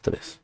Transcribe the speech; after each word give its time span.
dos, 0.00 0.12
tres. 0.12 0.40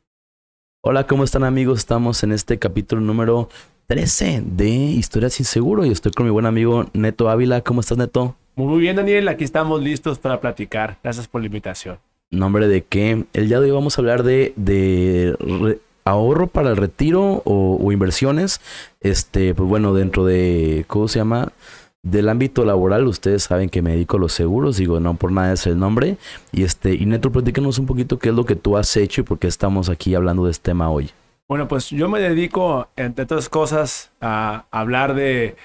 Hola, 0.83 1.05
¿cómo 1.05 1.23
están 1.23 1.43
amigos? 1.43 1.79
Estamos 1.79 2.23
en 2.23 2.31
este 2.31 2.59
capítulo 2.59 3.01
número 3.01 3.49
13 3.87 4.43
de 4.45 4.69
Historias 4.69 5.33
sin 5.33 5.45
Seguro 5.45 5.85
y 5.85 5.91
estoy 5.91 6.11
con 6.11 6.25
mi 6.25 6.31
buen 6.31 6.45
amigo 6.45 6.85
Neto 6.93 7.29
Ávila. 7.29 7.61
¿Cómo 7.61 7.81
estás, 7.81 7.97
Neto? 7.97 8.35
Muy 8.55 8.79
bien, 8.79 8.95
Daniel. 8.95 9.27
Aquí 9.27 9.43
estamos 9.43 9.81
listos 9.81 10.19
para 10.19 10.39
platicar. 10.39 10.97
Gracias 11.03 11.27
por 11.27 11.41
la 11.41 11.47
invitación. 11.47 11.99
Nombre 12.29 12.67
de 12.67 12.83
qué? 12.83 13.25
El 13.33 13.47
día 13.47 13.59
de 13.59 13.65
hoy 13.67 13.71
vamos 13.71 13.97
a 13.97 14.01
hablar 14.01 14.23
de, 14.23 14.53
de 14.55 15.79
ahorro 16.03 16.47
para 16.47 16.69
el 16.69 16.77
retiro 16.77 17.41
o, 17.45 17.77
o, 17.81 17.91
inversiones. 17.91 18.61
Este, 19.01 19.55
pues 19.55 19.67
bueno, 19.67 19.93
dentro 19.93 20.25
de, 20.25 20.85
¿cómo 20.87 21.07
se 21.07 21.19
llama? 21.19 21.51
Del 22.09 22.29
ámbito 22.29 22.63
laboral, 22.63 23.05
ustedes 23.05 23.43
saben 23.43 23.67
que 23.67 23.81
me 23.81 23.91
dedico 23.91 24.15
a 24.15 24.19
los 24.21 24.31
seguros, 24.31 24.77
digo, 24.77 25.01
no 25.01 25.15
por 25.15 25.29
nada 25.29 25.51
es 25.51 25.67
el 25.67 25.77
nombre. 25.77 26.15
Y 26.53 26.63
este, 26.63 26.93
y 26.93 27.05
Neto, 27.05 27.33
platícanos 27.33 27.79
un 27.79 27.85
poquito 27.85 28.17
qué 28.17 28.29
es 28.29 28.35
lo 28.35 28.45
que 28.45 28.55
tú 28.55 28.77
has 28.77 28.95
hecho 28.95 29.19
y 29.19 29.23
por 29.25 29.39
qué 29.39 29.47
estamos 29.47 29.89
aquí 29.89 30.15
hablando 30.15 30.45
de 30.45 30.51
este 30.51 30.71
tema 30.71 30.89
hoy. 30.89 31.09
Bueno, 31.49 31.67
pues 31.67 31.89
yo 31.89 32.07
me 32.07 32.21
dedico, 32.21 32.87
entre 32.95 33.25
otras 33.25 33.49
cosas, 33.49 34.11
a 34.21 34.65
hablar 34.71 35.15
de, 35.15 35.57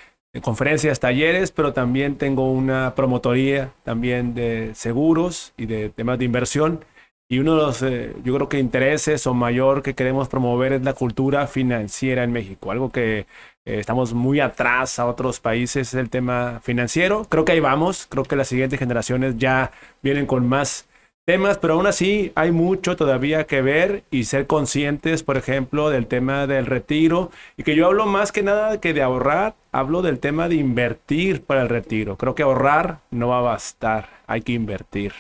conferencias, 0.42 0.98
talleres, 0.98 1.52
pero 1.52 1.72
también 1.72 2.16
tengo 2.16 2.50
una 2.50 2.94
promotoría 2.96 3.72
también 3.84 4.34
de 4.34 4.72
seguros 4.74 5.52
y 5.56 5.66
de 5.66 5.90
temas 5.90 6.18
de 6.18 6.24
inversión. 6.24 6.84
Y 7.28 7.38
uno 7.38 7.54
de 7.54 7.62
los, 7.62 7.82
eh, 7.82 8.16
yo 8.24 8.34
creo 8.34 8.48
que 8.48 8.58
intereses 8.58 9.28
o 9.28 9.32
mayor 9.32 9.82
que 9.82 9.94
queremos 9.94 10.28
promover 10.28 10.72
es 10.72 10.82
la 10.82 10.92
cultura 10.92 11.46
financiera 11.46 12.24
en 12.24 12.32
México, 12.32 12.72
algo 12.72 12.90
que 12.90 13.26
eh, 13.64 13.78
estamos 13.78 14.12
muy 14.12 14.40
atrás 14.40 14.98
a 14.98 15.06
otros 15.06 15.38
países, 15.38 15.88
es 15.88 15.94
el 15.94 16.10
tema 16.10 16.60
financiero. 16.62 17.26
Creo 17.28 17.44
que 17.44 17.52
ahí 17.52 17.60
vamos, 17.60 18.06
creo 18.08 18.24
que 18.24 18.36
las 18.36 18.48
siguientes 18.48 18.78
generaciones 18.78 19.36
ya 19.38 19.70
vienen 20.02 20.26
con 20.26 20.48
más 20.48 20.86
temas, 21.24 21.58
pero 21.58 21.74
aún 21.74 21.86
así 21.86 22.32
hay 22.34 22.50
mucho 22.50 22.96
todavía 22.96 23.46
que 23.46 23.62
ver 23.62 24.02
y 24.10 24.24
ser 24.24 24.48
conscientes, 24.48 25.22
por 25.22 25.36
ejemplo, 25.36 25.90
del 25.90 26.08
tema 26.08 26.48
del 26.48 26.66
retiro 26.66 27.30
y 27.56 27.62
que 27.62 27.76
yo 27.76 27.86
hablo 27.86 28.06
más 28.06 28.32
que 28.32 28.42
nada 28.42 28.80
que 28.80 28.92
de 28.92 29.02
ahorrar, 29.02 29.54
hablo 29.70 30.02
del 30.02 30.18
tema 30.18 30.48
de 30.48 30.56
invertir 30.56 31.42
para 31.42 31.62
el 31.62 31.68
retiro. 31.68 32.16
Creo 32.16 32.34
que 32.34 32.42
ahorrar 32.42 32.98
no 33.12 33.28
va 33.28 33.38
a 33.38 33.42
bastar, 33.42 34.08
hay 34.26 34.42
que 34.42 34.52
invertir. 34.52 35.12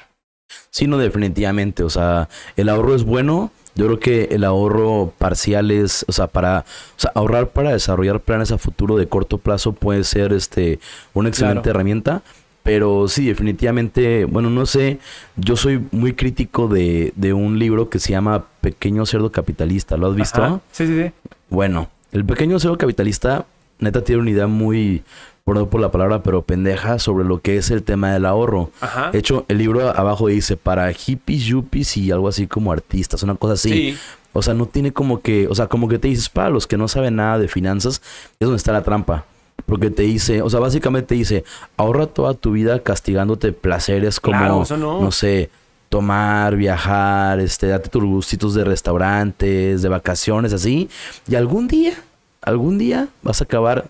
Sí, 0.70 0.86
no, 0.86 0.98
definitivamente. 0.98 1.82
O 1.82 1.90
sea, 1.90 2.28
el 2.56 2.68
ahorro 2.68 2.94
es 2.94 3.04
bueno. 3.04 3.50
Yo 3.74 3.86
creo 3.86 3.98
que 3.98 4.24
el 4.32 4.44
ahorro 4.44 5.12
parcial 5.18 5.70
es, 5.70 6.04
o 6.08 6.12
sea, 6.12 6.26
para 6.26 6.60
o 6.60 7.00
sea, 7.00 7.12
ahorrar 7.14 7.50
para 7.50 7.72
desarrollar 7.72 8.20
planes 8.20 8.52
a 8.52 8.58
futuro 8.58 8.96
de 8.96 9.08
corto 9.08 9.38
plazo 9.38 9.72
puede 9.72 10.04
ser 10.04 10.32
este 10.32 10.78
una 11.14 11.30
excelente 11.30 11.62
claro. 11.62 11.70
herramienta. 11.70 12.22
Pero 12.62 13.08
sí, 13.08 13.26
definitivamente, 13.26 14.24
bueno, 14.24 14.48
no 14.48 14.66
sé, 14.66 14.98
yo 15.34 15.56
soy 15.56 15.84
muy 15.90 16.12
crítico 16.12 16.68
de, 16.68 17.12
de 17.16 17.32
un 17.32 17.58
libro 17.58 17.90
que 17.90 17.98
se 17.98 18.10
llama 18.10 18.44
Pequeño 18.60 19.04
Cerdo 19.04 19.32
Capitalista. 19.32 19.96
¿Lo 19.96 20.06
has 20.06 20.14
visto? 20.14 20.44
Ajá. 20.44 20.60
Sí, 20.70 20.86
sí, 20.86 21.02
sí. 21.02 21.10
Bueno, 21.50 21.90
el 22.12 22.24
Pequeño 22.24 22.60
Cerdo 22.60 22.78
Capitalista, 22.78 23.46
neta, 23.80 24.04
tiene 24.04 24.22
una 24.22 24.30
idea 24.30 24.46
muy, 24.46 25.02
perdón 25.44 25.68
por 25.68 25.80
la 25.80 25.90
palabra, 25.90 26.22
pero 26.22 26.42
pendeja 26.42 26.98
sobre 26.98 27.24
lo 27.24 27.40
que 27.40 27.56
es 27.56 27.70
el 27.70 27.82
tema 27.82 28.12
del 28.12 28.26
ahorro. 28.26 28.70
Ajá. 28.80 29.10
De 29.10 29.18
hecho, 29.18 29.44
el 29.48 29.58
libro 29.58 29.88
abajo 29.88 30.28
dice 30.28 30.56
para 30.56 30.92
hippies, 30.92 31.44
yuppies 31.44 31.96
y 31.96 32.10
algo 32.10 32.28
así 32.28 32.46
como 32.46 32.72
artistas, 32.72 33.22
una 33.22 33.34
cosa 33.34 33.54
así. 33.54 33.70
Sí. 33.70 33.98
O 34.32 34.40
sea, 34.40 34.54
no 34.54 34.66
tiene 34.66 34.92
como 34.92 35.20
que, 35.20 35.46
o 35.48 35.54
sea, 35.54 35.66
como 35.66 35.88
que 35.88 35.98
te 35.98 36.08
dices, 36.08 36.28
para 36.28 36.48
los 36.48 36.66
que 36.66 36.76
no 36.78 36.88
saben 36.88 37.16
nada 37.16 37.38
de 37.38 37.48
finanzas, 37.48 38.00
es 38.40 38.46
donde 38.46 38.56
está 38.56 38.72
la 38.72 38.82
trampa. 38.82 39.26
Porque 39.66 39.90
te 39.90 40.02
dice, 40.02 40.42
o 40.42 40.50
sea, 40.50 40.60
básicamente 40.60 41.08
te 41.08 41.14
dice, 41.16 41.44
ahorra 41.76 42.06
toda 42.06 42.34
tu 42.34 42.52
vida 42.52 42.80
castigándote 42.80 43.52
placeres 43.52 44.20
como, 44.20 44.38
Claro, 44.38 44.62
eso 44.62 44.76
no. 44.76 45.00
no 45.00 45.12
sé, 45.12 45.50
tomar, 45.88 46.56
viajar, 46.56 47.38
este, 47.40 47.66
date 47.66 47.90
tus 47.90 48.02
gustitos 48.02 48.54
de 48.54 48.64
restaurantes, 48.64 49.82
de 49.82 49.88
vacaciones, 49.88 50.52
así. 50.54 50.88
Y 51.28 51.34
algún 51.34 51.68
día, 51.68 51.92
algún 52.40 52.78
día 52.78 53.08
vas 53.22 53.42
a 53.42 53.44
acabar 53.44 53.86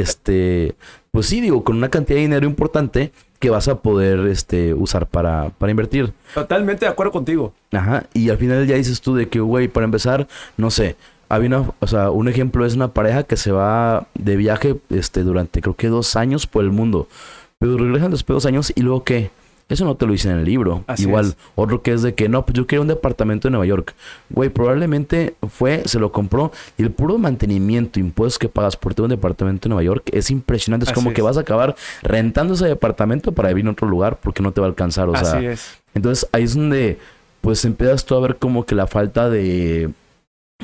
este, 0.00 0.74
pues 1.12 1.26
sí, 1.26 1.40
digo, 1.40 1.64
con 1.64 1.76
una 1.76 1.88
cantidad 1.88 2.16
de 2.16 2.22
dinero 2.22 2.46
importante 2.46 3.12
que 3.38 3.50
vas 3.50 3.68
a 3.68 3.76
poder 3.76 4.26
este, 4.26 4.74
usar 4.74 5.06
para, 5.06 5.50
para 5.58 5.70
invertir. 5.70 6.12
Totalmente 6.34 6.84
de 6.84 6.90
acuerdo 6.90 7.12
contigo. 7.12 7.54
Ajá, 7.72 8.04
y 8.12 8.28
al 8.28 8.38
final 8.38 8.66
ya 8.66 8.76
dices 8.76 9.00
tú 9.00 9.14
de 9.14 9.28
que, 9.28 9.40
güey, 9.40 9.68
para 9.68 9.84
empezar, 9.84 10.28
no 10.56 10.70
sé, 10.70 10.96
había 11.30 11.48
una, 11.48 11.72
o 11.78 11.86
sea, 11.86 12.10
un 12.10 12.28
ejemplo 12.28 12.66
es 12.66 12.74
una 12.74 12.92
pareja 12.92 13.22
que 13.22 13.36
se 13.36 13.52
va 13.52 14.08
de 14.14 14.36
viaje 14.36 14.76
este, 14.90 15.22
durante 15.22 15.62
creo 15.62 15.74
que 15.74 15.88
dos 15.88 16.16
años 16.16 16.46
por 16.46 16.64
el 16.64 16.70
mundo, 16.70 17.08
pero 17.58 17.78
regresan 17.78 18.10
después 18.10 18.34
de 18.34 18.36
dos 18.36 18.46
años 18.46 18.72
y 18.74 18.82
luego 18.82 19.04
qué. 19.04 19.30
Eso 19.70 19.84
no 19.86 19.94
te 19.94 20.04
lo 20.04 20.12
dicen 20.12 20.32
en 20.32 20.38
el 20.40 20.44
libro. 20.44 20.84
Así 20.86 21.04
Igual, 21.04 21.26
es. 21.26 21.36
otro 21.54 21.80
que 21.80 21.92
es 21.92 22.02
de 22.02 22.14
que 22.14 22.28
no, 22.28 22.44
pues 22.44 22.56
yo 22.56 22.66
quiero 22.66 22.82
un 22.82 22.88
departamento 22.88 23.48
en 23.48 23.52
Nueva 23.52 23.64
York. 23.66 23.94
Güey, 24.28 24.50
probablemente 24.50 25.34
fue, 25.48 25.82
se 25.86 25.98
lo 25.98 26.12
compró 26.12 26.52
y 26.76 26.82
el 26.82 26.90
puro 26.90 27.16
mantenimiento, 27.18 28.00
impuestos 28.00 28.38
que 28.38 28.48
pagas 28.48 28.76
por 28.76 28.94
tener 28.94 29.04
un 29.04 29.10
departamento 29.10 29.68
en 29.68 29.70
Nueva 29.70 29.84
York 29.84 30.10
es 30.12 30.30
impresionante. 30.30 30.84
Es 30.84 30.90
Así 30.90 30.94
como 30.94 31.10
es. 31.10 31.16
que 31.16 31.22
vas 31.22 31.36
a 31.36 31.40
acabar 31.40 31.76
rentando 32.02 32.54
ese 32.54 32.66
departamento 32.66 33.32
para 33.32 33.48
vivir 33.48 33.64
en 33.64 33.68
otro 33.68 33.88
lugar 33.88 34.18
porque 34.22 34.42
no 34.42 34.52
te 34.52 34.60
va 34.60 34.66
a 34.66 34.70
alcanzar. 34.70 35.08
O 35.08 35.16
sea, 35.16 35.36
Así 35.38 35.46
es. 35.46 35.78
entonces 35.94 36.28
ahí 36.32 36.42
es 36.42 36.54
donde 36.54 36.98
pues 37.40 37.64
empiezas 37.64 38.04
tú 38.04 38.16
a 38.16 38.20
ver 38.20 38.36
como 38.36 38.66
que 38.66 38.74
la 38.74 38.86
falta 38.86 39.30
de 39.30 39.90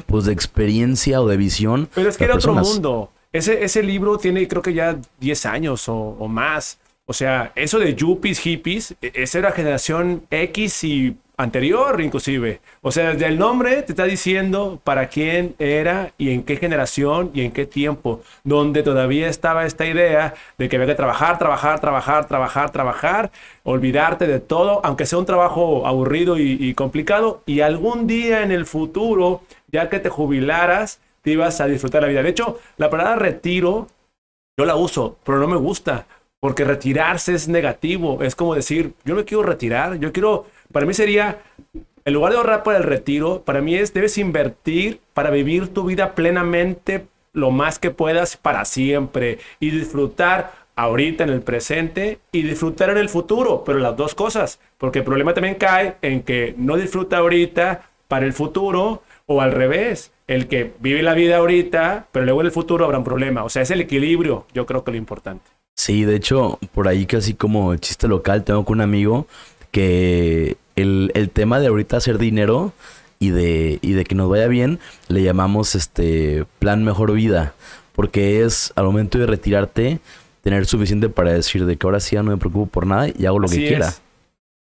pues 0.07 0.25
de 0.27 0.33
experiencia 0.33 1.21
o 1.21 1.29
de 1.29 1.37
visión. 1.37 1.89
Pero 1.95 2.09
es 2.09 2.17
que 2.19 2.25
era 2.25 2.35
otro 2.35 2.55
mundo. 2.55 3.11
Ese, 3.33 3.65
ese 3.65 3.83
libro 3.83 4.19
tiene 4.19 4.47
creo 4.49 4.63
que 4.63 4.75
ya 4.75 4.99
10 5.21 5.47
años 5.47 5.89
o, 5.89 5.95
o 5.97 6.29
más. 6.29 6.79
O 7.09 7.13
sea, 7.13 7.53
eso 7.55 7.79
de 7.79 7.95
yuppies, 7.95 8.41
hippies, 8.41 8.97
e- 9.01 9.13
esa 9.15 9.39
era 9.39 9.53
generación 9.53 10.27
X 10.31 10.85
y 10.85 11.17
anterior 11.37 12.01
inclusive. 12.01 12.61
O 12.81 12.91
sea, 12.91 13.13
desde 13.13 13.27
el 13.27 13.39
nombre 13.39 13.83
te 13.83 13.93
está 13.93 14.05
diciendo 14.05 14.81
para 14.83 15.09
quién 15.09 15.55
era 15.59 16.13
y 16.19 16.31
en 16.31 16.43
qué 16.43 16.57
generación 16.57 17.31
y 17.35 17.43
en 17.43 17.53
qué 17.53 17.67
tiempo, 17.67 18.23
donde 18.43 18.83
todavía 18.83 19.29
estaba 19.29 19.67
esta 19.67 19.87
idea 19.87 20.35
de 20.59 20.69
que 20.69 20.77
había 20.77 20.89
que 20.89 20.95
trabajar, 20.95 21.39
trabajar, 21.39 21.79
trabajar, 21.81 22.27
trabajar, 22.27 22.71
trabajar, 22.71 23.31
olvidarte 23.65 24.27
de 24.27 24.41
todo, 24.41 24.81
aunque 24.85 25.07
sea 25.07 25.19
un 25.19 25.27
trabajo 25.27 25.87
aburrido 25.87 26.39
y, 26.39 26.75
complicado, 26.75 27.43
y 27.47 27.61
algún 27.61 28.07
día 28.07 28.43
en 28.43 28.51
el 28.51 28.67
futuro, 28.67 29.43
ya 29.71 29.89
que 29.91 30.01
te 30.01 30.09
jubilaras, 30.09 31.01
te 31.23 31.33
ibas 31.33 31.61
a 31.61 31.67
disfrutar 31.67 32.03
la 32.03 32.09
vida. 32.09 32.23
De 32.23 32.31
hecho, 32.31 32.59
la 32.79 32.89
palabra 32.91 33.17
retiro 33.17 33.89
yo 34.59 34.65
la 34.65 34.77
uso, 34.77 35.19
pero 35.23 35.39
no 35.39 35.47
me 35.49 35.57
gusta, 35.57 36.07
porque 36.47 36.63
retirarse 36.63 37.35
es 37.35 37.49
negativo. 37.49 38.23
Es 38.23 38.37
como 38.37 38.55
decir, 38.55 38.93
yo 39.05 39.17
me 39.17 39.25
quiero 39.25 39.43
retirar, 39.43 39.99
yo 39.99 40.13
quiero, 40.13 40.47
para 40.71 40.87
mí 40.87 40.95
sería, 40.95 41.41
en 42.05 42.15
lugar 42.15 42.31
de 42.31 42.39
ahorrar 42.39 42.63
para 42.63 42.79
el 42.79 42.85
retiro, 42.85 43.43
para 43.45 43.61
mí 43.61 43.75
es, 43.75 43.93
debes 43.93 44.17
invertir 44.17 45.01
para 45.13 45.31
vivir 45.31 45.75
tu 45.75 45.83
vida 45.87 46.15
plenamente 46.15 47.09
lo 47.33 47.51
más 47.51 47.81
que 47.81 47.91
puedas 47.91 48.37
para 48.37 48.65
siempre 48.65 49.41
y 49.59 49.71
disfrutar 49.71 50.53
ahorita 50.77 51.25
en 51.25 51.31
el 51.31 51.43
presente 51.43 52.21
y 52.31 52.43
disfrutar 52.43 52.91
en 52.91 52.99
el 52.99 53.09
futuro, 53.09 53.65
pero 53.67 53.81
las 53.81 53.97
dos 53.97 54.15
cosas, 54.15 54.61
porque 54.79 55.01
el 55.01 55.05
problema 55.05 55.35
también 55.35 55.57
cae 55.57 55.97
en 56.01 56.23
que 56.23 56.55
no 56.57 56.77
disfruta 56.77 57.17
ahorita 57.17 57.91
para 58.07 58.25
el 58.25 58.35
futuro 58.35 59.03
o 59.27 59.41
al 59.41 59.51
revés, 59.51 60.13
el 60.29 60.47
que 60.47 60.75
vive 60.79 61.03
la 61.03 61.15
vida 61.15 61.39
ahorita, 61.39 62.07
pero 62.13 62.25
luego 62.25 62.43
en 62.43 62.47
el 62.47 62.53
futuro 62.53 62.85
habrá 62.85 62.99
un 62.99 63.05
problema. 63.05 63.43
O 63.43 63.49
sea, 63.49 63.63
es 63.63 63.73
el 63.73 63.81
equilibrio, 63.81 64.47
yo 64.55 64.65
creo 64.65 64.85
que 64.85 64.93
lo 64.93 64.97
importante. 64.97 65.56
Sí, 65.77 66.05
de 66.05 66.17
hecho, 66.17 66.59
por 66.73 66.89
ahí 66.89 67.07
casi 67.07 67.35
como 67.35 67.77
chiste 67.77 68.09
local, 68.09 68.45
tengo 68.45 68.65
con 68.65 68.79
un 68.79 68.81
amigo 68.83 69.27
que 69.71 70.57
el, 70.75 71.11
el 71.15 71.31
tema 71.31 71.61
de 71.61 71.67
ahorita 71.69 71.99
hacer 71.99 72.19
dinero 72.19 72.73
y 73.19 73.31
de, 73.31 73.79
y 73.83 73.93
de 73.93 74.05
que 74.05 74.15
nos 74.15 74.29
vaya 74.31 74.49
bien, 74.49 74.79
le 75.09 75.23
llamamos 75.23 75.75
este 75.75 76.45
plan 76.59 76.83
mejor 76.85 77.13
vida. 77.13 77.55
Porque 77.95 78.43
es 78.43 78.73
al 78.77 78.85
momento 78.85 79.19
de 79.19 79.27
retirarte, 79.27 80.01
tener 80.43 80.67
suficiente 80.67 81.09
para 81.09 81.33
decir 81.33 81.65
de 81.67 81.77
que 81.77 81.87
ahora 81.87 82.01
sí 82.01 82.17
ya 82.17 82.23
no 82.23 82.31
me 82.31 82.37
preocupo 82.37 82.67
por 82.67 82.87
nada 82.87 83.09
y 83.09 83.27
hago 83.27 83.39
lo 83.39 83.47
Así 83.47 83.61
que 83.61 83.69
quiera. 83.69 83.89
es. 83.89 84.03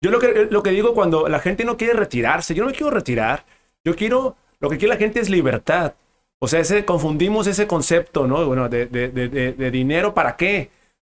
Yo 0.02 0.12
lo 0.12 0.20
que, 0.20 0.48
lo 0.50 0.64
que 0.64 0.72
digo 0.72 0.94
cuando 0.94 1.28
la 1.28 1.40
gente 1.40 1.66
no 1.66 1.76
quiere 1.78 1.94
retirarse, 1.94 2.56
yo 2.56 2.64
no 2.64 2.70
me 2.70 2.76
quiero 2.76 2.90
retirar, 2.92 3.46
yo 3.84 3.96
quiero, 3.96 4.38
lo 4.60 4.70
que 4.70 4.78
quiere 4.78 4.94
la 4.94 5.00
gente 5.00 5.20
es 5.20 5.30
libertad. 5.30 5.94
O 6.40 6.48
sea, 6.48 6.62
ese, 6.62 6.86
confundimos 6.86 7.48
ese 7.48 7.68
concepto, 7.68 8.26
¿no? 8.28 8.46
Bueno, 8.46 8.70
de, 8.70 8.86
de, 8.86 9.10
de, 9.10 9.28
de- 9.28 9.54
de 9.54 9.72
dinero, 9.72 10.14
¿para 10.14 10.38
qué? 10.38 10.70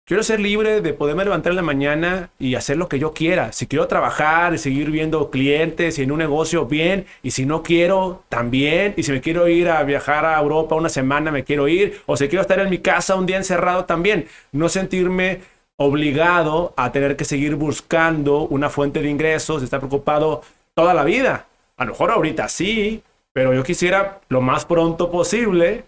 Quiero 0.08 0.22
ser 0.22 0.40
libre 0.40 0.81
de 0.81 0.94
poderme 0.94 1.22
levantar 1.22 1.52
en 1.52 1.56
la 1.56 1.62
mañana 1.62 2.31
y 2.38 2.55
hacer 2.55 2.78
lo 2.78 2.88
que 2.88 2.99
yo 2.99 3.12
quiera. 3.12 3.52
Si 3.52 3.66
quiero 3.66 3.88
trabajar 3.88 4.55
y 4.55 4.58
seguir 4.58 4.90
viendo 4.90 5.28
clientes 5.28 5.99
y 5.99 6.02
en 6.02 6.12
un 6.12 6.19
negocio, 6.20 6.64
bien. 6.64 7.05
Y 7.22 7.32
si 7.32 7.44
no 7.44 7.62
quiero, 7.62 8.25
también. 8.31 8.94
Y 8.96 9.02
si 9.02 9.12
me 9.12 9.20
quiero 9.20 9.49
ir 9.49 9.69
a 9.69 9.82
viajar 9.82 10.25
a 10.25 10.40
Europa 10.40 10.76
una 10.76 10.88
semana, 10.88 11.31
me 11.31 11.44
quiero 11.44 11.69
ir. 11.69 12.00
O 12.06 12.16
si 12.16 12.26
quiero 12.28 12.40
estar 12.40 12.58
en 12.58 12.70
mi 12.70 12.78
casa 12.78 13.16
un 13.16 13.26
día 13.26 13.37
encerrado, 13.37 13.84
también. 13.84 14.26
No 14.50 14.70
sentirme 14.70 15.43
obligado 15.76 16.72
a 16.78 16.90
tener 16.90 17.14
que 17.14 17.26
seguir 17.26 17.56
buscando 17.56 18.46
una 18.46 18.70
fuente 18.70 19.02
de 19.02 19.11
ingresos, 19.11 19.62
estar 19.62 19.81
preocupado 19.81 20.40
toda 20.72 20.94
la 20.94 21.04
vida. 21.04 21.49
A 21.76 21.84
lo 21.84 21.90
mejor 21.90 22.12
ahorita 22.12 22.49
sí, 22.49 23.02
pero 23.34 23.52
yo 23.52 23.62
quisiera 23.62 24.20
lo 24.31 24.40
más 24.40 24.64
pronto 24.64 25.11
posible 25.11 25.84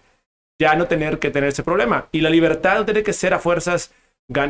ya 0.61 0.75
no 0.75 0.85
tener 0.85 1.17
que 1.17 1.31
tener 1.31 1.49
ese 1.49 1.63
problema. 1.63 2.05
Y 2.11 2.21
la 2.21 2.29
libertad 2.29 2.75
no 2.75 2.85
tiene 2.85 3.01
que 3.01 3.13
ser 3.13 3.33
a 3.33 3.39
fuerzas 3.39 3.91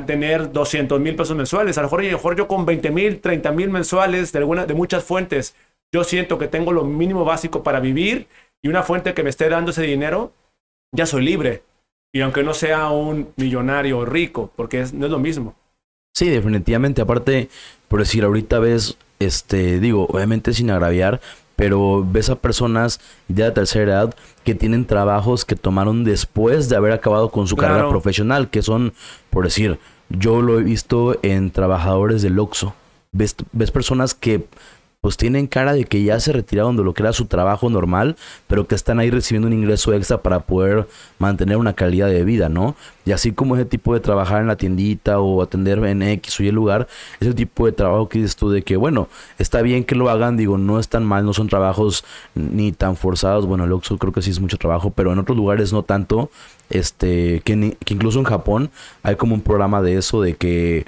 tener 0.06 0.52
200 0.52 1.00
mil 1.00 1.16
pesos 1.16 1.36
mensuales. 1.36 1.78
A 1.78 1.82
lo 1.82 1.88
mejor, 1.88 2.02
a 2.02 2.04
lo 2.04 2.12
mejor 2.12 2.36
yo 2.36 2.48
con 2.48 2.66
20 2.66 2.92
mil, 2.92 3.20
30 3.20 3.52
mil 3.52 3.70
mensuales 3.70 4.32
de, 4.32 4.40
alguna, 4.40 4.66
de 4.66 4.74
muchas 4.74 5.04
fuentes 5.04 5.56
yo 5.94 6.04
siento 6.04 6.38
que 6.38 6.48
tengo 6.48 6.72
lo 6.72 6.86
mínimo 6.86 7.26
básico 7.26 7.64
para 7.64 7.80
vivir 7.80 8.28
y 8.64 8.70
una 8.70 8.84
fuente 8.84 9.14
que 9.14 9.24
me 9.24 9.30
esté 9.30 9.50
dando 9.50 9.72
ese 9.72 9.84
dinero, 9.84 10.32
ya 10.96 11.06
soy 11.06 11.24
libre. 11.24 11.64
Y 12.14 12.22
aunque 12.22 12.44
no 12.44 12.54
sea 12.54 12.90
un 12.90 13.34
millonario 13.38 14.06
rico, 14.06 14.52
porque 14.56 14.86
no 14.94 15.06
es 15.06 15.12
lo 15.12 15.20
mismo. 15.20 15.56
Sí, 16.14 16.30
definitivamente. 16.30 17.02
Aparte, 17.02 17.50
por 17.88 18.00
decir, 18.00 18.24
ahorita 18.24 18.60
ves, 18.60 18.98
este, 19.20 19.80
digo, 19.80 20.06
obviamente 20.10 20.54
sin 20.54 20.70
agraviar, 20.70 21.22
pero 21.62 22.04
ves 22.04 22.32
a 22.32 22.38
personas 22.38 23.00
de 23.28 23.44
la 23.44 23.54
tercera 23.54 23.92
edad 23.92 24.16
que 24.44 24.56
tienen 24.56 24.86
trabajos 24.86 25.46
que 25.46 25.56
tomaron 25.56 26.04
después 26.04 26.70
de 26.70 26.76
haber 26.76 26.92
acabado 26.92 27.30
con 27.30 27.46
su 27.46 27.56
carrera 27.56 27.88
profesional, 27.88 28.50
que 28.50 28.64
son, 28.64 28.94
por 29.30 29.44
decir, 29.44 29.78
yo 30.10 30.42
lo 30.42 30.58
he 30.58 30.64
visto 30.64 31.20
en 31.22 31.52
trabajadores 31.52 32.24
del 32.24 32.40
Oxxo. 32.40 32.74
Ves, 33.12 33.36
ves 33.52 33.70
personas 33.70 34.16
que 34.16 34.48
pues 35.02 35.18
tienen 35.18 35.48
cara 35.48 35.74
de 35.74 35.86
que 35.86 36.04
ya 36.04 36.20
se 36.20 36.32
retiraron 36.32 36.78
de 36.78 36.84
lo 36.84 36.94
que 36.94 37.02
era 37.02 37.12
su 37.12 37.26
trabajo 37.26 37.72
normal, 37.72 38.16
pero 38.46 38.68
que 38.68 38.76
están 38.76 39.00
ahí 39.00 39.10
recibiendo 39.10 39.48
un 39.48 39.54
ingreso 39.54 39.92
extra 39.96 40.22
para 40.22 40.42
poder 40.42 40.88
mantener 41.18 41.58
una 41.58 41.74
calidad 41.74 42.08
de 42.08 42.24
vida, 42.24 42.50
¿no? 42.50 42.76
Y 43.04 43.12
así 43.12 43.32
como 43.32 43.56
ese 43.56 43.66
tipo 43.66 43.96
de 43.96 44.00
trabajar 44.00 44.42
en 44.42 44.48
la 44.48 44.58
tiendita 44.58 45.20
o 45.20 45.42
atender 45.42 45.84
en 45.86 46.04
X 46.04 46.40
o 46.40 46.44
Y 46.44 46.52
lugar, 46.52 46.88
es 47.20 47.28
el 47.28 47.34
tipo 47.34 47.66
de 47.66 47.72
trabajo 47.72 48.10
que 48.10 48.20
dices 48.20 48.36
tú 48.36 48.52
de 48.52 48.62
que, 48.62 48.78
bueno, 48.78 49.10
está 49.40 49.64
bien 49.64 49.86
que 49.86 49.96
lo 49.96 50.08
hagan, 50.08 50.38
digo, 50.38 50.60
no 50.60 50.80
es 50.80 50.88
tan 50.88 51.04
mal, 51.04 51.26
no 51.26 51.34
son 51.34 51.48
trabajos 51.48 52.06
ni 52.36 52.72
tan 52.72 52.96
forzados, 52.96 53.48
bueno, 53.48 53.64
el 53.64 53.72
Oxxo 53.72 53.98
creo 53.98 54.14
que 54.14 54.22
sí 54.22 54.30
es 54.30 54.40
mucho 54.40 54.58
trabajo, 54.58 54.92
pero 54.92 55.12
en 55.12 55.18
otros 55.18 55.36
lugares 55.36 55.74
no 55.74 55.82
tanto, 55.82 56.30
este, 56.70 57.42
que, 57.44 57.76
que 57.84 57.94
incluso 57.96 58.20
en 58.20 58.26
Japón 58.26 58.70
hay 59.02 59.16
como 59.16 59.34
un 59.34 59.42
programa 59.42 59.82
de 59.82 59.98
eso, 59.98 60.22
de 60.22 60.36
que 60.36 60.86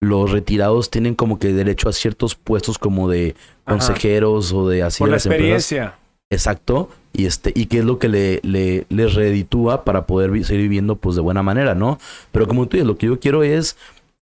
los 0.00 0.30
retirados 0.30 0.90
tienen 0.90 1.14
como 1.14 1.38
que 1.38 1.52
derecho 1.52 1.88
a 1.88 1.92
ciertos 1.92 2.34
puestos 2.34 2.78
como 2.78 3.08
de 3.08 3.34
consejeros 3.64 4.52
o 4.52 4.68
de 4.68 4.82
así 4.82 4.98
Por 5.00 5.10
la 5.10 5.16
experiencia. 5.16 5.96
Exacto. 6.30 6.88
Y 7.12 7.26
este, 7.26 7.52
y 7.54 7.66
qué 7.66 7.80
es 7.80 7.84
lo 7.84 7.98
que 7.98 8.08
le, 8.08 8.40
le, 8.42 8.86
les 8.88 9.14
reditúa 9.14 9.84
para 9.84 10.06
poder 10.06 10.30
seguir 10.44 10.62
viviendo 10.62 10.96
pues 10.96 11.16
de 11.16 11.22
buena 11.22 11.42
manera, 11.42 11.74
¿no? 11.74 11.98
Pero 12.32 12.46
como 12.46 12.66
tú 12.66 12.76
dices, 12.76 12.86
lo 12.86 12.96
que 12.96 13.06
yo 13.06 13.18
quiero 13.18 13.42
es, 13.42 13.76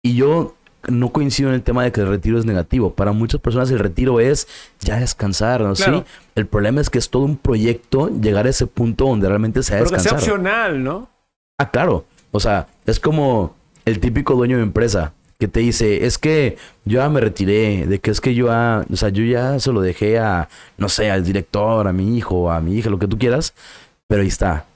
y 0.02 0.14
yo 0.14 0.54
no 0.86 1.10
coincido 1.10 1.48
en 1.48 1.56
el 1.56 1.62
tema 1.62 1.82
de 1.82 1.92
que 1.92 2.00
el 2.00 2.08
retiro 2.08 2.38
es 2.38 2.46
negativo. 2.46 2.94
Para 2.94 3.12
muchas 3.12 3.40
personas 3.40 3.70
el 3.70 3.80
retiro 3.80 4.20
es 4.20 4.46
ya 4.80 4.98
descansar, 4.98 5.60
¿no? 5.60 5.74
Sí. 5.74 5.84
El 6.34 6.46
problema 6.46 6.80
es 6.80 6.88
que 6.88 6.98
es 6.98 7.10
todo 7.10 7.24
un 7.24 7.36
proyecto 7.36 8.08
llegar 8.08 8.46
a 8.46 8.50
ese 8.50 8.66
punto 8.66 9.06
donde 9.06 9.28
realmente 9.28 9.62
sea 9.62 9.78
Pero 9.78 9.90
descansar. 9.90 10.18
que 10.18 10.24
sea 10.24 10.34
opcional, 10.34 10.82
¿no? 10.82 11.10
Ah, 11.58 11.70
claro. 11.70 12.04
O 12.30 12.38
sea, 12.40 12.68
es 12.86 13.00
como 13.00 13.56
el 13.84 13.98
típico 13.98 14.34
dueño 14.34 14.56
de 14.56 14.62
empresa 14.62 15.12
que 15.38 15.46
te 15.46 15.60
dice, 15.60 16.04
es 16.04 16.18
que 16.18 16.56
yo 16.84 16.98
ya 16.98 17.08
me 17.08 17.20
retiré, 17.20 17.86
de 17.86 18.00
que 18.00 18.10
es 18.10 18.20
que 18.20 18.34
yo 18.34 18.46
ya, 18.46 18.84
o 18.90 18.96
sea, 18.96 19.08
yo 19.10 19.22
ya 19.22 19.60
se 19.60 19.70
lo 19.70 19.80
dejé 19.80 20.18
a, 20.18 20.48
no 20.76 20.88
sé, 20.88 21.12
al 21.12 21.24
director, 21.24 21.86
a 21.86 21.92
mi 21.92 22.16
hijo, 22.16 22.50
a 22.50 22.60
mi 22.60 22.76
hija, 22.76 22.90
lo 22.90 22.98
que 22.98 23.06
tú 23.06 23.18
quieras, 23.18 23.54
pero 24.08 24.22
ahí 24.22 24.28
está. 24.28 24.66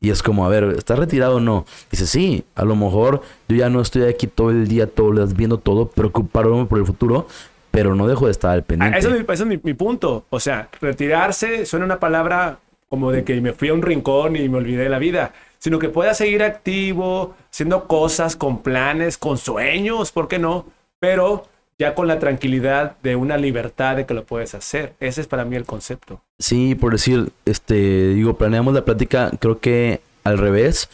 Y 0.00 0.10
es 0.10 0.22
como, 0.22 0.44
a 0.46 0.48
ver, 0.48 0.64
¿estás 0.76 0.98
retirado 0.98 1.36
o 1.36 1.40
no? 1.40 1.64
Dice, 1.90 2.06
sí, 2.06 2.44
a 2.54 2.64
lo 2.64 2.76
mejor 2.76 3.22
yo 3.48 3.56
ya 3.56 3.68
no 3.68 3.80
estoy 3.80 4.04
aquí 4.04 4.28
todo 4.28 4.50
el 4.50 4.68
día, 4.68 4.86
todo 4.86 5.10
el 5.10 5.16
día 5.16 5.36
viendo 5.36 5.58
todo, 5.58 5.88
preocuparme 5.88 6.66
por 6.66 6.78
el 6.78 6.86
futuro, 6.86 7.26
pero 7.72 7.96
no 7.96 8.06
dejo 8.06 8.26
de 8.26 8.32
estar 8.32 8.52
al 8.52 8.62
pendiente. 8.62 8.96
Ah, 8.96 8.98
eso 9.00 9.08
es, 9.08 9.46
mi, 9.46 9.60
mi, 9.62 9.74
punto. 9.74 10.26
O 10.30 10.38
sea, 10.38 10.68
retirarse 10.80 11.66
suena 11.66 11.84
una 11.84 11.98
palabra 11.98 12.58
como 12.88 13.10
de 13.10 13.24
que 13.24 13.40
me 13.40 13.54
fui 13.54 13.70
a 13.70 13.74
un 13.74 13.82
rincón 13.82 14.36
y 14.36 14.48
me 14.48 14.58
olvidé 14.58 14.84
de 14.84 14.88
la 14.88 14.98
vida 14.98 15.32
sino 15.62 15.78
que 15.78 15.88
pueda 15.88 16.12
seguir 16.12 16.42
activo, 16.42 17.36
haciendo 17.48 17.86
cosas 17.86 18.34
con 18.34 18.62
planes, 18.62 19.16
con 19.16 19.38
sueños, 19.38 20.10
¿por 20.10 20.26
qué 20.26 20.40
no? 20.40 20.66
Pero 20.98 21.46
ya 21.78 21.94
con 21.94 22.08
la 22.08 22.18
tranquilidad 22.18 22.96
de 23.04 23.14
una 23.14 23.36
libertad 23.36 23.94
de 23.94 24.04
que 24.04 24.12
lo 24.12 24.24
puedes 24.24 24.56
hacer. 24.56 24.94
Ese 24.98 25.20
es 25.20 25.28
para 25.28 25.44
mí 25.44 25.54
el 25.54 25.64
concepto. 25.64 26.20
Sí, 26.40 26.74
por 26.74 26.90
decir, 26.90 27.30
este, 27.44 28.08
digo, 28.08 28.36
planeamos 28.36 28.74
la 28.74 28.84
plática, 28.84 29.30
creo 29.38 29.60
que 29.60 30.00
al 30.24 30.38
revés, 30.38 30.88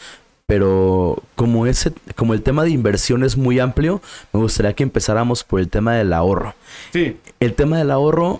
pero 0.45 1.23
como 1.35 1.65
ese, 1.65 1.91
como 2.15 2.35
el 2.35 2.43
tema 2.43 2.63
de 2.63 2.69
inversión 2.69 3.23
es 3.23 3.37
muy 3.37 3.59
amplio, 3.59 4.03
me 4.33 4.39
gustaría 4.39 4.73
que 4.73 4.83
empezáramos 4.83 5.43
por 5.43 5.61
el 5.61 5.69
tema 5.69 5.95
del 5.95 6.13
ahorro. 6.13 6.53
Sí. 6.93 7.17
El 7.39 7.55
tema 7.55 7.79
del 7.79 7.89
ahorro, 7.89 8.39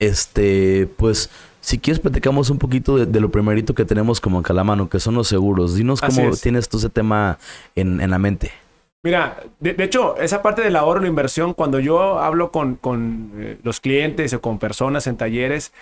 este, 0.00 0.88
pues 0.96 1.30
si 1.62 1.78
quieres, 1.78 2.00
platicamos 2.00 2.50
un 2.50 2.58
poquito 2.58 3.06
de, 3.06 3.20
lo 3.20 3.30
primerito 3.30 3.72
que 3.72 3.84
tenemos 3.84 4.20
como 4.20 4.40
acá 4.40 4.52
la 4.52 4.64
mano, 4.64 4.88
que 4.88 4.98
son 4.98 5.14
los 5.14 5.28
seguros. 5.28 5.76
Dinos 5.76 6.00
cómo 6.00 6.32
tienes 6.32 6.68
tú 6.68 6.78
ese 6.78 6.90
tema 6.90 7.38
en, 7.76 8.10
la 8.10 8.18
mente. 8.18 8.50
Mira, 9.04 9.40
de, 9.60 9.76
hecho, 9.78 10.16
esa 10.16 10.42
parte 10.42 10.62
del 10.62 10.74
ahorro 10.74 10.98
y 10.98 11.04
la 11.04 11.08
inversión, 11.08 11.54
cuando 11.54 11.78
yo 11.78 12.18
hablo 12.18 12.50
con, 12.50 12.80
eh, 13.36 13.58
los 13.62 13.78
clientes 13.78 14.34
o 14.34 14.40
con 14.40 14.58
personas 14.58 15.06
en 15.06 15.16
talleres, 15.16 15.72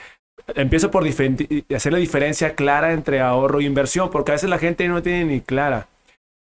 empiezo 0.55 0.91
por 0.91 1.06
hacer 1.06 1.93
la 1.93 1.99
diferencia 1.99 2.55
clara 2.55 2.93
entre 2.93 3.23
ahorro 3.23 3.61
e 3.61 3.65
inversión, 3.65 4.11
porque 4.11 4.33
a 4.33 4.35
veces 4.35 4.50
la 4.50 4.59
gente 4.59 4.87
no 4.87 5.03
tiene 5.03 5.25
ni 5.25 5.41
clara. 5.41 5.88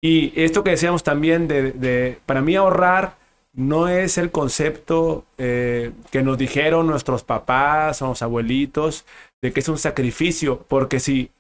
Y 0.01 0.33
esto 0.41 0.63
que 0.63 0.71
decíamos 0.71 1.03
también 1.03 1.49
de 1.49 2.19
para 2.27 2.43
mí 2.43 2.55
ahorrar 2.55 3.17
no 3.57 3.89
es 3.89 4.19
el 4.19 4.31
concepto 4.31 5.25
eh, 5.39 5.93
que 6.11 6.23
nos 6.23 6.39
dijeron 6.39 6.87
nuestros 6.87 7.25
papás 7.25 8.03
o 8.03 8.09
los 8.09 8.23
abuelitos 8.23 9.07
de 9.43 9.53
que 9.53 9.61
es 9.61 9.69
un 9.69 9.79
sacrificio, 9.79 10.65
porque 10.69 11.01
si 11.01 11.31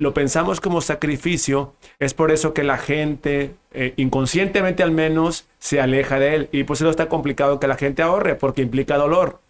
lo 0.00 0.12
pensamos 0.12 0.60
como 0.60 0.80
sacrificio, 0.80 1.74
es 1.98 2.12
por 2.12 2.32
eso 2.32 2.54
que 2.54 2.64
la 2.64 2.78
gente, 2.78 3.54
eh, 3.72 3.94
inconscientemente 3.96 4.82
al 4.82 4.90
menos, 4.90 5.46
se 5.58 5.80
aleja 5.80 6.18
de 6.18 6.34
él. 6.34 6.48
Y 6.52 6.64
por 6.64 6.76
eso 6.76 6.90
está 6.90 7.08
complicado 7.08 7.60
que 7.60 7.68
la 7.68 7.76
gente 7.76 8.02
ahorre, 8.02 8.34
porque 8.34 8.62
implica 8.62 8.96
dolor. 8.96 9.40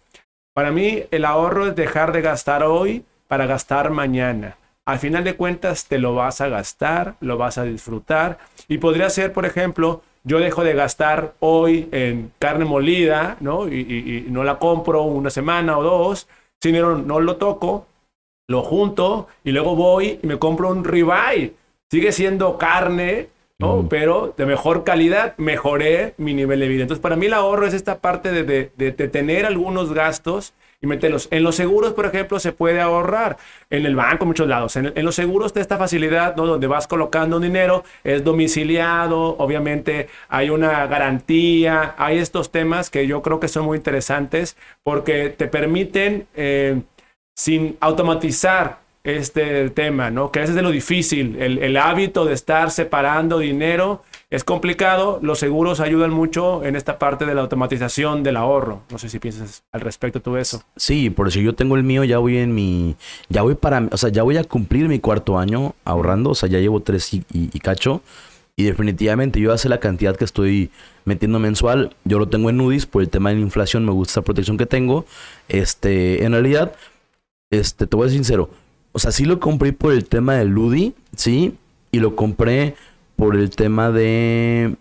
Para 0.53 0.71
mí, 0.71 1.03
el 1.09 1.25
ahorro 1.25 1.67
es 1.67 1.75
dejar 1.75 2.11
de 2.11 2.21
gastar 2.21 2.63
hoy 2.63 3.05
para 3.27 3.45
gastar 3.45 3.89
mañana. 3.91 4.57
Al 4.85 4.99
final 4.99 5.23
de 5.23 5.35
cuentas, 5.35 5.85
te 5.85 5.99
lo 5.99 6.15
vas 6.15 6.41
a 6.41 6.49
gastar, 6.49 7.15
lo 7.21 7.37
vas 7.37 7.57
a 7.57 7.63
disfrutar. 7.63 8.37
Y 8.67 8.79
podría 8.79 9.09
ser, 9.09 9.31
por 9.31 9.45
ejemplo, 9.45 10.03
yo 10.23 10.39
dejo 10.39 10.63
de 10.63 10.73
gastar 10.73 11.33
hoy 11.39 11.89
en 11.91 12.31
carne 12.39 12.65
molida, 12.65 13.37
¿no? 13.39 13.67
Y, 13.67 14.25
no 14.29 14.43
la 14.43 14.59
compro 14.59 15.03
una 15.03 15.29
semana 15.29 15.77
o 15.77 15.83
dos, 15.83 16.27
si 16.61 16.71
no, 16.71 16.97
no 16.97 17.19
lo 17.19 17.37
toco, 17.37 17.87
lo 18.47 18.61
junto 18.61 19.27
y 19.43 19.51
luego 19.51 19.75
voy 19.75 20.19
y 20.21 20.27
me 20.27 20.37
compro 20.37 20.69
un 20.69 20.83
ribeye. 20.83 21.53
Sigue 21.89 22.11
siendo 22.11 22.57
carne, 22.57 23.29
¿no? 23.57 23.87
Pero 23.89 24.33
de 24.37 24.45
mejor 24.45 24.83
calidad, 24.83 25.35
mejoré 25.37 26.13
mi 26.17 26.33
nivel 26.33 26.59
de 26.59 26.67
vida. 26.67 26.81
Entonces, 26.83 27.01
para 27.01 27.15
mí 27.15 27.25
el 27.25 27.33
ahorro 27.33 27.65
es 27.65 27.73
esta 27.73 27.99
parte 27.99 28.31
de, 28.31 28.71
de 28.75 28.91
tener 29.07 29.45
algunos 29.45 29.93
gastos 29.93 30.53
y 30.83 30.87
meterlos. 30.87 31.27
En 31.29 31.43
los 31.43 31.55
seguros, 31.55 31.93
por 31.93 32.07
ejemplo, 32.07 32.39
se 32.39 32.53
puede 32.53 32.81
ahorrar. 32.81 33.37
En 33.69 33.85
el 33.85 33.95
banco, 33.95 34.23
en 34.23 34.29
muchos 34.29 34.47
lados. 34.47 34.75
En, 34.75 35.05
los 35.05 35.15
seguros 35.15 35.47
está 35.47 35.61
esta 35.61 35.77
facilidad, 35.77 36.35
¿no? 36.35 36.47
Donde 36.47 36.65
vas 36.67 36.87
colocando 36.87 37.39
dinero, 37.39 37.83
es 38.03 38.23
domiciliado, 38.23 39.37
obviamente 39.37 40.09
hay 40.27 40.49
una 40.49 40.87
garantía, 40.87 41.93
hay 41.97 42.17
estos 42.17 42.51
temas 42.51 42.89
que 42.89 43.05
yo 43.05 43.21
creo 43.21 43.39
que 43.39 43.47
son 43.47 43.65
muy 43.65 43.77
interesantes 43.77 44.57
porque 44.83 45.29
te 45.29 45.47
permiten, 45.47 46.27
eh, 46.35 46.81
sin 47.37 47.77
automatizar 47.79 48.79
este 49.03 49.69
tema, 49.69 50.09
¿no? 50.09 50.31
Que 50.31 50.41
ese 50.41 50.51
es 50.51 50.55
de 50.55 50.61
lo 50.63 50.71
difícil, 50.71 51.37
el, 51.39 51.59
el 51.59 51.77
hábito 51.77 52.25
de 52.25 52.33
estar 52.33 52.71
separando 52.71 53.39
dinero 53.39 54.03
es 54.31 54.45
complicado, 54.45 55.19
los 55.21 55.39
seguros 55.39 55.81
ayudan 55.81 56.11
mucho 56.11 56.63
en 56.63 56.77
esta 56.77 56.97
parte 56.97 57.25
de 57.25 57.35
la 57.35 57.41
automatización 57.41 58.23
del 58.23 58.37
ahorro. 58.37 58.81
No 58.89 58.97
sé 58.97 59.09
si 59.09 59.19
piensas 59.19 59.63
al 59.73 59.81
respecto 59.81 60.21
tú 60.21 60.37
eso. 60.37 60.63
Sí, 60.77 61.09
por 61.09 61.27
eso 61.27 61.41
yo 61.41 61.53
tengo 61.53 61.75
el 61.75 61.83
mío, 61.83 62.05
ya 62.05 62.17
voy 62.17 62.37
en 62.37 62.55
mi, 62.55 62.95
ya 63.27 63.41
voy 63.41 63.55
para, 63.55 63.89
o 63.91 63.97
sea, 63.97 64.09
ya 64.09 64.23
voy 64.23 64.37
a 64.37 64.45
cumplir 64.45 64.87
mi 64.87 64.99
cuarto 64.99 65.37
año 65.37 65.75
ahorrando, 65.83 66.29
o 66.29 66.35
sea, 66.35 66.47
ya 66.47 66.59
llevo 66.59 66.79
tres 66.79 67.13
y, 67.13 67.59
cacho. 67.59 68.01
Y 68.55 68.63
definitivamente 68.63 69.41
yo 69.41 69.51
hace 69.51 69.67
la 69.67 69.81
cantidad 69.81 70.15
que 70.15 70.23
estoy 70.23 70.71
metiendo 71.03 71.37
mensual, 71.39 71.93
yo 72.05 72.17
lo 72.17 72.29
tengo 72.29 72.49
en 72.49 72.55
Nudis 72.55 72.85
por 72.85 73.01
el 73.01 73.09
tema 73.09 73.31
de 73.31 73.35
la 73.35 73.41
inflación, 73.41 73.83
me 73.85 73.91
gusta 73.91 74.11
esa 74.13 74.21
protección 74.21 74.57
que 74.57 74.65
tengo. 74.65 75.05
Este, 75.49 76.23
en 76.23 76.31
realidad, 76.31 76.73
este, 77.49 77.85
te 77.85 77.95
voy 77.97 78.05
a 78.05 78.09
ser 78.09 78.15
sincero, 78.17 78.49
o 78.93 78.99
sea, 78.99 79.11
sí 79.11 79.25
lo 79.25 79.41
compré 79.41 79.73
por 79.73 79.91
el 79.91 80.05
tema 80.05 80.35
del 80.35 80.49
Ludi, 80.49 80.93
sí, 81.17 81.57
y 81.91 81.99
lo 81.99 82.15
compré 82.15 82.75
por 83.21 83.35
el 83.35 83.51
tema 83.51 83.91
de 83.91 84.77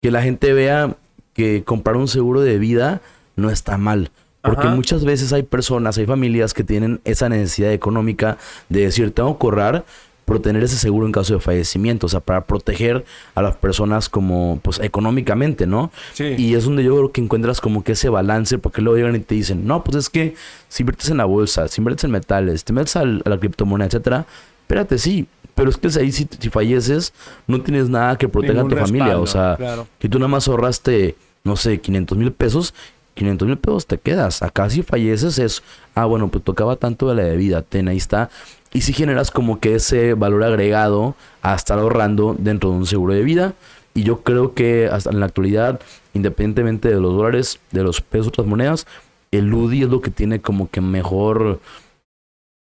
que 0.00 0.10
la 0.10 0.22
gente 0.22 0.54
vea 0.54 0.96
que 1.34 1.64
comprar 1.64 1.98
un 1.98 2.08
seguro 2.08 2.40
de 2.40 2.58
vida 2.58 3.02
no 3.36 3.50
está 3.50 3.76
mal. 3.76 4.10
Porque 4.40 4.68
muchas 4.68 5.04
veces 5.04 5.34
hay 5.34 5.42
personas, 5.42 5.98
hay 5.98 6.06
familias 6.06 6.54
que 6.54 6.64
tienen 6.64 7.02
esa 7.04 7.28
necesidad 7.28 7.74
económica 7.74 8.38
de 8.70 8.86
decir, 8.86 9.10
tengo 9.10 9.38
que 9.38 9.46
ahorrar 9.46 9.84
por 10.24 10.40
tener 10.40 10.64
ese 10.64 10.76
seguro 10.76 11.04
en 11.04 11.12
caso 11.12 11.34
de 11.34 11.40
fallecimiento, 11.40 12.06
o 12.06 12.08
sea, 12.08 12.20
para 12.20 12.46
proteger 12.46 13.04
a 13.34 13.42
las 13.42 13.56
personas 13.56 14.08
como, 14.08 14.60
pues, 14.62 14.80
económicamente, 14.80 15.66
¿no? 15.66 15.92
Sí. 16.14 16.36
Y 16.38 16.54
es 16.54 16.64
donde 16.64 16.84
yo 16.84 16.96
creo 16.96 17.12
que 17.12 17.20
encuentras 17.20 17.60
como 17.60 17.84
que 17.84 17.92
ese 17.92 18.08
balance, 18.08 18.56
porque 18.56 18.80
luego 18.80 18.96
llegan 18.96 19.16
y 19.16 19.20
te 19.20 19.34
dicen, 19.34 19.66
no, 19.66 19.84
pues 19.84 19.98
es 19.98 20.08
que 20.08 20.36
si 20.70 20.84
inviertes 20.84 21.10
en 21.10 21.18
la 21.18 21.26
bolsa, 21.26 21.68
si 21.68 21.82
inviertes 21.82 22.04
en 22.04 22.12
metales, 22.12 22.64
te 22.64 22.72
metes 22.72 22.96
a 22.96 23.04
la 23.04 23.38
criptomoneda, 23.38 23.88
etcétera, 23.88 24.24
espérate, 24.62 24.96
sí, 24.96 25.28
pero 25.54 25.70
es 25.70 25.76
que 25.76 25.88
ahí 25.98 26.12
si, 26.12 26.28
si 26.38 26.50
falleces, 26.50 27.12
no 27.46 27.60
tienes 27.60 27.88
nada 27.88 28.16
que 28.16 28.28
proteja 28.28 28.60
a 28.62 28.68
tu 28.68 28.76
familia. 28.76 29.18
O 29.18 29.26
sea, 29.26 29.58
que 29.98 30.08
tú 30.08 30.18
nada 30.18 30.28
más 30.28 30.48
ahorraste, 30.48 31.16
no 31.44 31.56
sé, 31.56 31.80
500 31.80 32.18
mil 32.18 32.32
pesos 32.32 32.74
500 33.14 33.48
mil 33.48 33.58
pesos 33.58 33.86
te 33.86 33.98
quedas. 33.98 34.42
Acá 34.42 34.68
si 34.68 34.82
falleces 34.82 35.38
es, 35.38 35.62
ah, 35.94 36.04
bueno, 36.04 36.28
pues 36.28 36.44
tocaba 36.44 36.76
tanto 36.76 37.08
de 37.08 37.14
la 37.14 37.22
de 37.22 37.36
vida, 37.36 37.62
ten, 37.62 37.88
ahí 37.88 37.96
está. 37.96 38.28
Y 38.72 38.82
si 38.82 38.92
generas 38.92 39.30
como 39.30 39.60
que 39.60 39.76
ese 39.76 40.14
valor 40.14 40.42
agregado 40.42 41.14
a 41.42 41.54
estar 41.54 41.78
ahorrando 41.78 42.34
dentro 42.38 42.70
de 42.70 42.76
un 42.76 42.86
seguro 42.86 43.14
de 43.14 43.22
vida. 43.22 43.54
Y 43.96 44.02
yo 44.02 44.22
creo 44.22 44.54
que 44.54 44.88
hasta 44.90 45.10
en 45.10 45.20
la 45.20 45.26
actualidad, 45.26 45.80
independientemente 46.14 46.88
de 46.88 47.00
los 47.00 47.14
dólares, 47.14 47.60
de 47.70 47.84
los 47.84 48.00
pesos, 48.00 48.28
otras 48.28 48.46
monedas, 48.48 48.88
el 49.30 49.54
UDI 49.54 49.84
es 49.84 49.88
lo 49.88 50.00
que 50.00 50.10
tiene 50.10 50.40
como 50.40 50.68
que 50.68 50.80
mejor 50.80 51.60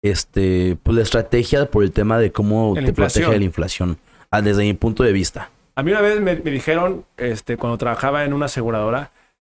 este 0.08 0.76
pues 0.82 0.96
la 0.96 1.02
estrategia 1.02 1.70
por 1.70 1.84
el 1.84 1.92
tema 1.92 2.18
de 2.18 2.32
cómo 2.32 2.75
te 2.75 2.92
protege 2.92 3.30
de 3.30 3.38
la 3.38 3.44
inflación 3.44 3.98
ah, 4.30 4.42
desde 4.42 4.62
mi 4.62 4.75
punto 4.75 5.02
de 5.02 5.12
vista. 5.12 5.50
A 5.75 5.82
mí 5.82 5.90
una 5.90 6.00
vez 6.00 6.20
me, 6.20 6.36
dijeron 6.36 7.04
este 7.16 7.56
cuando 7.56 7.78
trabajaba 7.78 8.25
en 8.25 8.32
una 8.32 8.46
aseguradora 8.46 9.10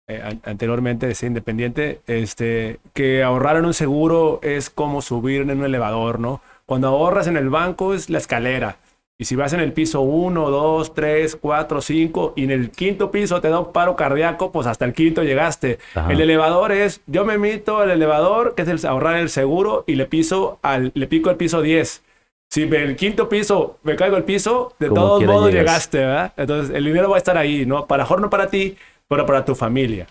eh, 0.08 0.38
anteriormente 0.44 1.06
de 1.06 1.14
ser 1.14 1.28
independiente 1.28 2.00
este 2.06 2.80
que 2.92 3.22
ahorrar 3.22 3.56
en 3.56 3.64
un 3.64 3.74
seguro 3.74 4.40
es 4.42 4.70
como 4.70 5.02
subir 5.02 5.42
en 5.42 5.58
un 5.58 5.64
elevador 5.64 6.18
no 6.18 6.40
cuando 6.66 6.88
ahorras 6.88 7.26
en 7.26 7.36
el 7.36 7.50
banco 7.50 7.94
es 7.94 8.10
la 8.10 8.18
escalera 8.18 8.76
y 9.18 9.24
si 9.24 9.36
vas 9.36 9.52
en 9.52 9.60
el 9.60 9.72
piso 9.72 10.00
1, 10.00 10.50
2, 10.50 10.94
3, 10.94 11.36
4, 11.36 11.80
5 11.80 12.32
y 12.34 12.42
en 12.44 12.50
el 12.50 12.70
quinto 12.70 13.10
piso 13.10 13.40
te 13.40 13.50
da 13.50 13.60
un 13.60 13.72
paro 13.72 13.94
cardíaco, 13.94 14.50
pues 14.50 14.66
hasta 14.66 14.84
el 14.84 14.94
quinto 14.94 15.22
llegaste. 15.22 15.78
El 16.08 16.20
elevador 16.20 16.72
es, 16.72 17.02
yo 17.06 17.24
me 17.24 17.38
mito 17.38 17.78
al 17.78 17.90
elevador, 17.90 18.56
que 18.56 18.62
es 18.62 18.68
el 18.68 18.84
ahorrar 18.84 19.16
el 19.16 19.28
seguro, 19.28 19.84
y 19.86 19.94
le 19.94 20.06
piso 20.06 20.58
al, 20.62 20.90
le 20.94 21.06
pico 21.06 21.30
el 21.30 21.36
piso 21.36 21.62
10. 21.62 22.02
Si 22.50 22.62
en 22.62 22.74
el 22.74 22.96
quinto 22.96 23.28
piso 23.28 23.78
me 23.84 23.94
caigo 23.96 24.16
el 24.16 24.24
piso, 24.24 24.74
de 24.78 24.88
todos 24.88 25.22
modos 25.22 25.52
llegaste, 25.52 25.98
¿verdad? 25.98 26.32
Entonces 26.36 26.74
el 26.74 26.84
dinero 26.84 27.08
va 27.08 27.16
a 27.16 27.18
estar 27.18 27.38
ahí, 27.38 27.64
¿no? 27.64 27.86
Para 27.86 28.02
mejor 28.02 28.20
no 28.20 28.28
para 28.28 28.48
ti, 28.48 28.76
pero 29.08 29.24
para 29.24 29.44
tu 29.44 29.54
familia. 29.54 30.06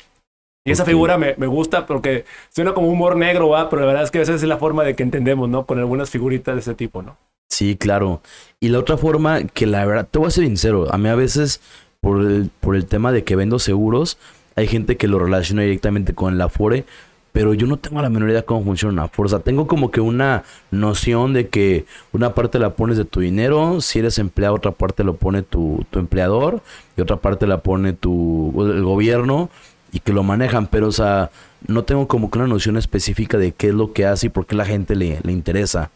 Y 0.66 0.72
esa 0.72 0.86
figura 0.86 1.18
me, 1.18 1.36
me, 1.38 1.48
gusta 1.48 1.86
porque 1.86 2.24
suena 2.50 2.74
como 2.74 2.88
humor 2.88 3.18
negro, 3.18 3.50
¿va? 3.50 3.70
Pero 3.70 3.82
la 3.82 3.88
verdad 3.88 4.04
es 4.04 4.12
que 4.12 4.22
esa 4.22 4.36
es 4.36 4.44
la 4.44 4.58
forma 4.58 4.84
de 4.84 4.96
que 4.96 5.04
entendemos, 5.04 5.50
¿no? 5.50 5.66
Con 5.66 5.80
algunas 5.80 6.10
figuritas 6.10 6.56
de 6.56 6.62
ese 6.62 6.76
tipo, 6.76 7.02
¿no? 7.02 7.18
Sí, 7.52 7.76
claro. 7.76 8.22
Y 8.62 8.70
la 8.70 8.80
otra 8.80 8.98
forma 8.98 9.44
que 9.44 9.68
la 9.68 9.86
verdad, 9.86 10.08
te 10.10 10.18
voy 10.20 10.30
a 10.30 10.32
ser 10.32 10.46
sincero, 10.46 10.88
a 10.92 10.98
mí 10.98 11.10
a 11.10 11.16
veces 11.16 11.60
por 12.00 12.22
el, 12.22 12.50
por 12.62 12.78
el 12.78 12.86
tema 12.86 13.12
de 13.12 13.26
que 13.26 13.36
vendo 13.36 13.60
seguros, 13.60 14.18
hay 14.56 14.68
gente 14.68 14.96
que 14.96 15.08
lo 15.10 15.20
relaciona 15.20 15.62
directamente 15.64 16.14
con 16.14 16.34
el 16.34 16.42
Afore, 16.42 16.86
pero 17.34 17.54
yo 17.54 17.68
no 17.68 17.76
tengo 17.78 18.02
la 18.02 18.10
menor 18.10 18.30
idea 18.30 18.44
cómo 18.44 18.64
funciona 18.64 18.94
una 18.94 19.08
fuerza. 19.10 19.40
Tengo 19.42 19.68
como 19.68 19.92
que 19.92 20.00
una 20.00 20.44
noción 20.72 21.34
de 21.34 21.50
que 21.50 21.86
una 22.14 22.34
parte 22.34 22.58
la 22.58 22.76
pones 22.76 22.98
de 22.98 23.06
tu 23.06 23.20
dinero, 23.20 23.82
si 23.82 24.00
eres 24.00 24.18
empleado, 24.18 24.56
otra 24.56 24.72
parte 24.72 25.04
lo 25.04 25.16
pone 25.18 25.42
tu, 25.42 25.86
tu 25.90 26.00
empleador 26.00 26.62
y 26.96 27.02
otra 27.02 27.18
parte 27.18 27.48
la 27.48 27.62
pone 27.62 27.92
tu 27.92 28.54
el 28.66 28.84
gobierno 28.84 29.50
y 29.92 30.00
que 30.00 30.14
lo 30.14 30.24
manejan, 30.24 30.68
pero 30.68 30.88
o 30.88 30.92
sea, 30.94 31.32
no 31.68 31.84
tengo 31.84 32.08
como 32.08 32.32
que 32.32 32.38
una 32.40 32.48
noción 32.48 32.78
específica 32.78 33.38
de 33.38 33.52
qué 33.52 33.68
es 33.68 33.74
lo 33.74 33.92
que 33.92 34.06
hace 34.06 34.28
y 34.28 34.30
por 34.30 34.46
qué 34.46 34.56
la 34.56 34.66
gente 34.66 34.96
le, 34.96 35.20
le 35.24 35.34
interesa. 35.34 35.92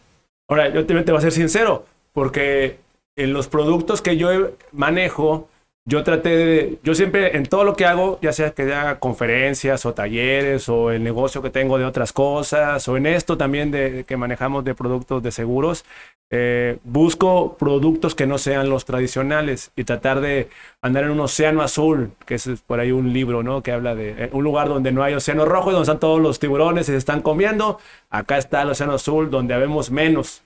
Ahora, 0.48 0.70
yo 0.70 0.86
te, 0.86 0.94
voy 0.94 1.18
a 1.18 1.22
ser 1.22 1.32
sincero, 1.32 1.86
porque 2.14 2.80
en 3.16 3.34
los 3.34 3.48
productos 3.48 4.02
que 4.02 4.18
yo 4.18 4.30
manejo, 4.72 5.50
yo 5.88 6.04
traté 6.04 6.30
de, 6.30 6.80
yo 6.84 6.96
siempre 6.96 7.38
en 7.38 7.46
todo 7.46 7.64
lo 7.64 7.76
que 7.76 7.86
hago, 7.86 8.18
ya 8.20 8.34
sea 8.34 8.52
que 8.52 8.64
haga 8.64 9.00
conferencias 9.00 9.86
o 9.86 9.94
talleres 9.94 10.68
o 10.68 10.90
el 10.90 11.04
negocio 11.04 11.44
que 11.44 11.52
tengo 11.52 11.78
de 11.78 11.86
otras 11.86 12.12
cosas 12.12 12.88
o 12.88 12.98
en 12.98 13.06
esto 13.06 13.38
también 13.38 13.70
de, 13.70 14.04
que 14.08 14.18
manejamos 14.18 14.66
de 14.66 14.74
productos 14.74 15.22
de 15.22 15.32
seguros, 15.32 15.86
eh, 16.32 16.80
busco 16.84 17.56
productos 17.60 18.16
que 18.16 18.26
no 18.26 18.40
sean 18.40 18.68
los 18.68 18.86
tradicionales 18.86 19.72
y 19.76 19.84
tratar 19.84 20.22
de 20.22 20.50
andar 20.82 21.04
en 21.04 21.12
un 21.12 21.20
océano 21.20 21.62
azul, 21.62 22.12
que 22.26 22.36
es 22.36 22.50
por 22.66 22.80
ahí 22.80 22.92
un 22.92 23.14
libro, 23.14 23.44
¿no? 23.44 23.62
Que 23.62 23.72
habla 23.72 23.94
de 23.94 24.30
un 24.34 24.44
lugar 24.44 24.70
donde 24.70 24.92
no 24.92 25.04
hay 25.04 25.14
océano 25.14 25.46
rojo, 25.46 25.70
donde 25.70 25.84
están 25.84 26.00
todos 26.00 26.20
los 26.20 26.40
tiburones 26.40 26.90
y 26.90 26.94
se 26.94 26.98
están 26.98 27.22
comiendo. 27.22 27.80
Acá 28.10 28.40
está 28.40 28.64
el 28.64 28.70
océano 28.72 28.94
azul, 28.94 29.30
donde 29.30 29.54
habemos 29.54 29.92
menos. 29.92 30.42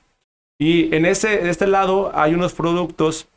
Y 0.60 0.93
en 0.93 1.05
ese, 1.05 1.50
este 1.50 1.65
lado 1.65 2.12
hay 2.13 2.34
unos 2.34 2.53
productos 2.53 3.29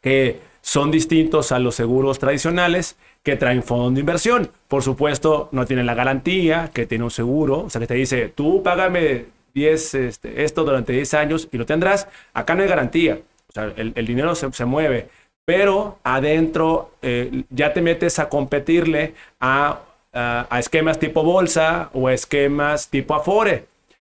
que 0.00 0.51
son 0.62 0.90
distintos 0.90 1.52
a 1.52 1.58
los 1.58 1.74
seguros 1.74 2.18
tradicionales 2.18 2.96
que 3.22 3.36
traen 3.36 3.62
fondos 3.62 3.94
de 3.94 4.00
inversión. 4.00 4.50
Por 4.68 4.82
supuesto, 4.82 5.48
no 5.52 5.66
tienen 5.66 5.86
la 5.86 5.94
garantía 5.94 6.70
que 6.72 6.86
tiene 6.86 7.04
un 7.04 7.10
seguro, 7.10 7.64
o 7.64 7.70
sea, 7.70 7.80
que 7.80 7.86
te 7.86 7.94
dice, 7.94 8.32
tú 8.34 8.62
págame 8.62 9.26
10, 9.54 9.94
este, 9.94 10.44
esto 10.44 10.64
durante 10.64 10.92
10 10.92 11.14
años 11.14 11.48
y 11.52 11.58
lo 11.58 11.66
tendrás. 11.66 12.08
Acá 12.32 12.54
no 12.54 12.62
hay 12.62 12.68
garantía, 12.68 13.20
o 13.48 13.52
sea, 13.52 13.72
el, 13.76 14.06
dinero 14.06 14.34
se, 14.34 14.64
mueve, 14.64 15.08
pero 15.44 15.98
adentro 16.04 16.92
eh, 17.02 17.42
ya 17.50 17.72
te 17.72 17.82
metes 17.82 18.18
a 18.18 18.28
competirle 18.28 19.14
a, 19.40 19.80
a, 20.12 20.58
esquemas 20.58 20.98
tipo 20.98 21.22
bolsa 21.24 21.90
o 21.92 22.08
esquemas 22.08 22.88
tipo 22.88 23.14
Afore. 23.14 23.66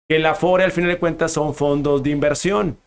Que 0.08 0.18
el 0.18 0.26
Afore 0.26 0.64
al 0.64 0.72
final 0.72 0.92
de 0.92 1.00
cuentas 1.00 1.32
son 1.32 1.56
fondos 1.56 2.04
de 2.04 2.12
inversión 2.12 2.78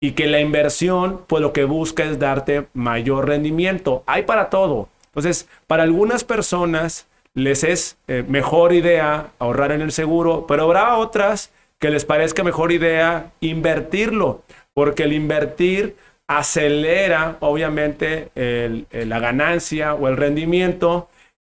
y 0.00 0.12
que 0.12 0.26
la 0.26 0.40
inversión, 0.40 1.22
pues 1.26 1.42
lo 1.42 1.52
que 1.52 1.64
busca 1.64 2.04
es 2.04 2.18
darte 2.18 2.68
mayor 2.72 3.26
rendimiento. 3.26 4.04
Hay 4.06 4.22
para 4.22 4.50
todo. 4.50 4.88
Entonces, 5.06 5.48
para 5.66 5.82
algunas 5.82 6.24
personas 6.24 7.08
les 7.34 7.64
es 7.64 7.98
eh, 8.06 8.24
mejor 8.26 8.72
idea 8.72 9.30
ahorrar 9.38 9.72
en 9.72 9.80
el 9.80 9.92
seguro, 9.92 10.46
pero 10.46 10.64
habrá 10.64 10.96
otras 10.96 11.52
que 11.78 11.90
les 11.90 12.04
parezca 12.04 12.42
mejor 12.42 12.72
idea 12.72 13.32
invertirlo, 13.40 14.42
porque 14.74 15.04
el 15.04 15.12
invertir 15.12 15.96
acelera 16.26 17.38
obviamente 17.40 18.28
la 18.34 19.18
ganancia 19.18 19.94
o 19.94 20.08
el 20.08 20.16
rendimiento 20.18 21.08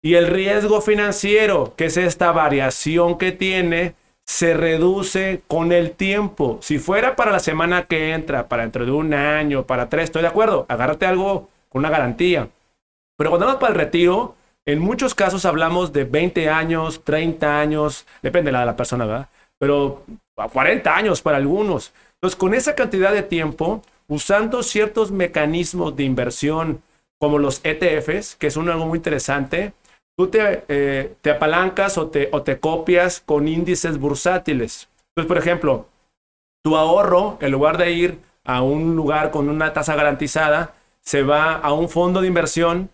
y 0.06 0.14
el 0.14 0.28
riesgo 0.28 0.82
financiero, 0.82 1.74
que 1.76 1.86
es 1.86 1.98
esta 1.98 2.32
variación 2.32 3.18
que 3.18 3.32
tiene 3.32 3.96
se 4.26 4.56
reduce 4.56 5.42
con 5.48 5.72
el 5.72 5.92
tiempo. 5.92 6.58
Si 6.62 6.80
fuera 6.80 7.16
para 7.16 7.32
la 7.32 7.40
semana 7.40 7.84
que 7.84 8.12
entra, 8.12 8.48
para 8.48 8.64
dentro 8.64 8.86
de 8.86 8.92
un 8.92 9.14
año, 9.14 9.66
para 9.66 9.88
tres, 9.88 10.06
estoy 10.06 10.24
de 10.24 10.28
acuerdo, 10.28 10.66
agárrate 10.68 11.06
algo 11.06 11.50
con 11.70 11.80
una 11.80 11.90
garantía. 11.90 12.50
Pero 13.18 13.30
cuando 13.30 13.46
vamos 13.46 13.62
para 13.62 13.74
el 13.74 13.80
retiro, 13.80 14.36
en 14.66 14.80
muchos 14.80 15.14
casos 15.14 15.46
hablamos 15.46 15.94
de 15.94 16.06
20 16.06 16.50
años, 16.50 17.04
30 17.04 17.60
años, 17.60 18.06
depende 18.22 18.52
de 18.52 18.66
la, 18.66 18.76
persona, 18.76 19.06
¿verdad? 19.06 19.30
Pero 19.60 20.04
a 20.38 20.50
40 20.50 20.96
años 20.96 21.22
para 21.22 21.38
algunos. 21.38 21.94
Entonces, 22.16 22.36
con 22.36 22.54
esa 22.54 22.74
cantidad 22.76 23.14
de 23.14 23.22
tiempo, 23.22 23.84
usando 24.08 24.64
ciertos 24.64 25.12
mecanismos 25.12 25.96
de 25.96 26.04
inversión 26.04 26.82
como 27.20 27.38
los 27.38 27.62
ETFs, 27.64 28.36
que 28.36 28.48
es 28.48 28.58
un 28.58 28.70
algo 28.70 28.88
muy 28.88 28.98
interesante, 28.98 29.74
tú 30.18 30.30
eh, 30.34 31.16
te, 31.22 31.30
apalancas 31.32 31.98
o 31.98 32.08
te, 32.08 32.30
o 32.32 32.42
te 32.42 32.60
copias 32.60 33.22
con 33.26 33.48
índices 33.48 33.98
bursátiles. 33.98 34.90
Entonces, 35.10 35.28
por 35.28 35.38
ejemplo, 35.38 35.88
tu 36.64 36.76
ahorro, 36.76 37.38
en 37.42 37.52
lugar 37.52 37.78
de 37.78 37.92
ir 37.92 38.20
a 38.44 38.62
un 38.62 38.96
lugar 38.96 39.32
con 39.32 39.50
una 39.50 39.74
tasa 39.74 39.96
garantizada, 39.96 40.74
se 41.02 41.24
va 41.24 41.54
a 41.54 41.74
un 41.74 41.90
fondo 41.90 42.22
de 42.22 42.28
inversión 42.28 42.90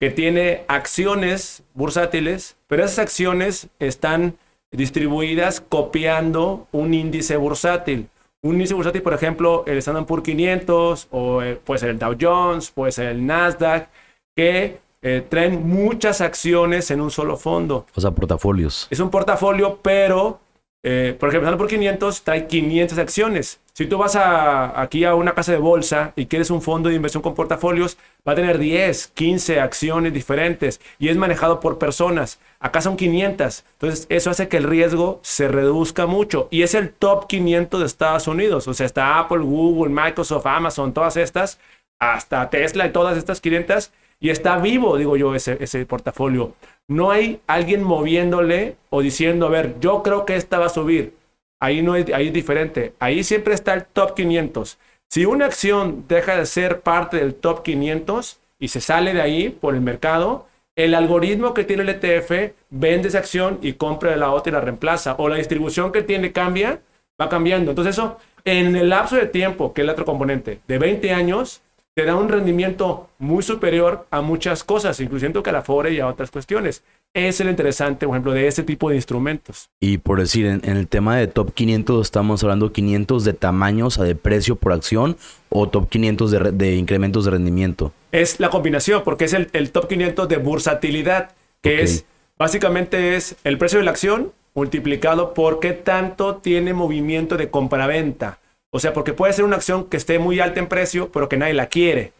que 0.00 0.10
tiene 0.10 0.64
acciones 0.68 1.62
bursátiles, 1.74 2.56
pero 2.66 2.84
esas 2.84 2.98
acciones 2.98 3.68
están 3.78 4.36
distribuidas 4.70 5.60
copiando 5.60 6.66
un 6.72 6.92
índice 6.92 7.36
bursátil. 7.36 8.08
Un 8.42 8.54
índice 8.54 8.74
bursátil, 8.74 9.02
por 9.02 9.14
ejemplo, 9.14 9.64
el 9.66 9.78
Standard 9.78 10.06
Poor's 10.06 10.24
500 10.24 11.08
o 11.10 11.42
eh, 11.42 11.58
puede 11.64 11.80
ser 11.80 11.90
el 11.90 11.98
Dow 11.98 12.16
Jones, 12.20 12.70
puede 12.70 12.92
ser 12.92 13.06
el 13.06 13.24
Nasdaq, 13.24 13.88
que 14.36 14.78
eh, 15.08 15.20
traen 15.20 15.68
muchas 15.68 16.20
acciones 16.20 16.90
en 16.90 17.00
un 17.00 17.12
solo 17.12 17.36
fondo. 17.36 17.86
O 17.94 18.00
sea, 18.00 18.10
portafolios. 18.10 18.88
Es 18.90 18.98
un 18.98 19.08
portafolio, 19.08 19.78
pero, 19.80 20.40
eh, 20.82 21.16
por 21.20 21.28
ejemplo, 21.28 21.56
por 21.56 21.68
500 21.68 22.22
trae 22.22 22.48
500 22.48 22.98
acciones. 22.98 23.60
Si 23.72 23.86
tú 23.86 23.98
vas 23.98 24.16
a, 24.16 24.80
aquí 24.80 25.04
a 25.04 25.14
una 25.14 25.32
casa 25.32 25.52
de 25.52 25.58
bolsa 25.58 26.12
y 26.16 26.26
quieres 26.26 26.50
un 26.50 26.60
fondo 26.60 26.88
de 26.88 26.96
inversión 26.96 27.22
con 27.22 27.36
portafolios, 27.36 27.98
va 28.26 28.32
a 28.32 28.34
tener 28.34 28.58
10, 28.58 29.06
15 29.14 29.60
acciones 29.60 30.12
diferentes 30.12 30.80
y 30.98 31.08
es 31.08 31.16
manejado 31.16 31.60
por 31.60 31.78
personas. 31.78 32.40
Acá 32.58 32.80
son 32.80 32.96
500. 32.96 33.64
Entonces, 33.74 34.06
eso 34.08 34.30
hace 34.30 34.48
que 34.48 34.56
el 34.56 34.64
riesgo 34.64 35.20
se 35.22 35.46
reduzca 35.46 36.06
mucho. 36.06 36.48
Y 36.50 36.62
es 36.62 36.74
el 36.74 36.90
top 36.90 37.28
500 37.28 37.78
de 37.78 37.86
Estados 37.86 38.26
Unidos. 38.26 38.66
O 38.66 38.74
sea, 38.74 38.86
está 38.86 39.20
Apple, 39.20 39.44
Google, 39.44 39.94
Microsoft, 39.94 40.46
Amazon, 40.46 40.92
todas 40.92 41.16
estas, 41.16 41.60
hasta 42.00 42.50
Tesla 42.50 42.86
y 42.86 42.90
todas 42.90 43.16
estas 43.16 43.40
500 43.40 43.92
y 44.20 44.30
está 44.30 44.58
vivo, 44.58 44.96
digo 44.96 45.16
yo, 45.16 45.34
ese, 45.34 45.56
ese 45.60 45.84
portafolio. 45.86 46.54
No 46.88 47.10
hay 47.10 47.40
alguien 47.46 47.82
moviéndole 47.82 48.76
o 48.90 49.02
diciendo, 49.02 49.46
a 49.46 49.50
ver, 49.50 49.78
yo 49.80 50.02
creo 50.02 50.24
que 50.24 50.36
esta 50.36 50.58
va 50.58 50.66
a 50.66 50.70
subir. 50.70 51.14
Ahí 51.60 51.82
no 51.82 51.96
es, 51.96 52.12
ahí 52.12 52.28
es 52.28 52.32
diferente. 52.32 52.94
Ahí 52.98 53.24
siempre 53.24 53.54
está 53.54 53.74
el 53.74 53.84
top 53.84 54.14
500. 54.14 54.78
Si 55.08 55.24
una 55.24 55.46
acción 55.46 56.04
deja 56.08 56.36
de 56.36 56.46
ser 56.46 56.80
parte 56.80 57.18
del 57.18 57.34
top 57.34 57.62
500 57.62 58.40
y 58.58 58.68
se 58.68 58.80
sale 58.80 59.14
de 59.14 59.22
ahí 59.22 59.48
por 59.50 59.74
el 59.74 59.80
mercado, 59.80 60.46
el 60.74 60.94
algoritmo 60.94 61.54
que 61.54 61.64
tiene 61.64 61.82
el 61.82 61.88
ETF 61.88 62.52
vende 62.70 63.08
esa 63.08 63.18
acción 63.18 63.58
y 63.62 63.74
compra 63.74 64.16
la 64.16 64.30
otra 64.30 64.50
y 64.50 64.54
la 64.54 64.60
reemplaza. 64.60 65.14
O 65.18 65.28
la 65.28 65.36
distribución 65.36 65.92
que 65.92 66.02
tiene 66.02 66.32
cambia, 66.32 66.80
va 67.20 67.28
cambiando. 67.28 67.70
Entonces 67.70 67.94
eso, 67.94 68.18
en 68.44 68.76
el 68.76 68.90
lapso 68.90 69.16
de 69.16 69.26
tiempo, 69.26 69.72
que 69.72 69.80
es 69.80 69.84
el 69.84 69.90
otro 69.90 70.04
componente, 70.04 70.60
de 70.66 70.78
20 70.78 71.12
años, 71.12 71.62
te 71.96 72.04
da 72.04 72.14
un 72.14 72.28
rendimiento 72.28 73.08
muy 73.18 73.42
superior 73.42 74.06
a 74.10 74.20
muchas 74.20 74.62
cosas, 74.62 75.00
incluyendo 75.00 75.42
que 75.42 75.48
a 75.48 75.52
la 75.54 75.90
y 75.90 75.98
a 75.98 76.06
otras 76.06 76.30
cuestiones. 76.30 76.82
es 77.14 77.40
lo 77.40 77.48
interesante, 77.48 78.04
por 78.06 78.14
ejemplo, 78.14 78.32
de 78.32 78.46
este 78.46 78.62
tipo 78.62 78.90
de 78.90 78.96
instrumentos. 78.96 79.70
Y 79.80 79.96
por 79.96 80.20
decir, 80.20 80.44
en, 80.44 80.60
el 80.62 80.88
tema 80.88 81.16
de 81.16 81.26
top 81.26 81.54
500 81.54 82.06
estamos 82.06 82.42
hablando 82.42 82.70
500 82.70 83.24
de 83.24 83.32
tamaño, 83.32 83.86
o 83.86 83.90
sea, 83.90 84.04
de 84.04 84.14
precio 84.14 84.56
por 84.56 84.74
acción, 84.74 85.16
o 85.48 85.70
top 85.70 85.88
500 85.88 86.58
de, 86.58 86.76
incrementos 86.76 87.24
de 87.24 87.30
rendimiento. 87.30 87.94
Es 88.12 88.40
la 88.40 88.50
combinación, 88.50 89.02
porque 89.02 89.24
es 89.24 89.32
el, 89.32 89.70
top 89.70 89.88
500 89.88 90.28
de 90.28 90.36
bursatilidad, 90.36 91.30
que 91.62 91.80
es, 91.80 92.04
básicamente 92.38 93.16
es 93.16 93.36
el 93.42 93.56
precio 93.56 93.78
de 93.78 93.86
la 93.86 93.92
acción 93.92 94.32
multiplicado 94.52 95.32
por 95.32 95.60
qué 95.60 95.72
tanto 95.72 96.36
tiene 96.36 96.74
movimiento 96.74 97.38
de 97.38 97.48
compra-venta. 97.48 98.38
O 98.76 98.78
sea, 98.78 98.92
porque 98.92 99.14
puede 99.14 99.32
ser 99.32 99.46
una 99.46 99.56
acción 99.56 99.86
que 99.86 99.96
esté 99.96 100.18
muy 100.18 100.38
alta 100.38 100.60
en 100.60 100.66
precio, 100.66 101.10
pero 101.10 101.30
que 101.30 101.38
nadie 101.38 101.54
la 101.54 101.68
quiere. 101.68 102.12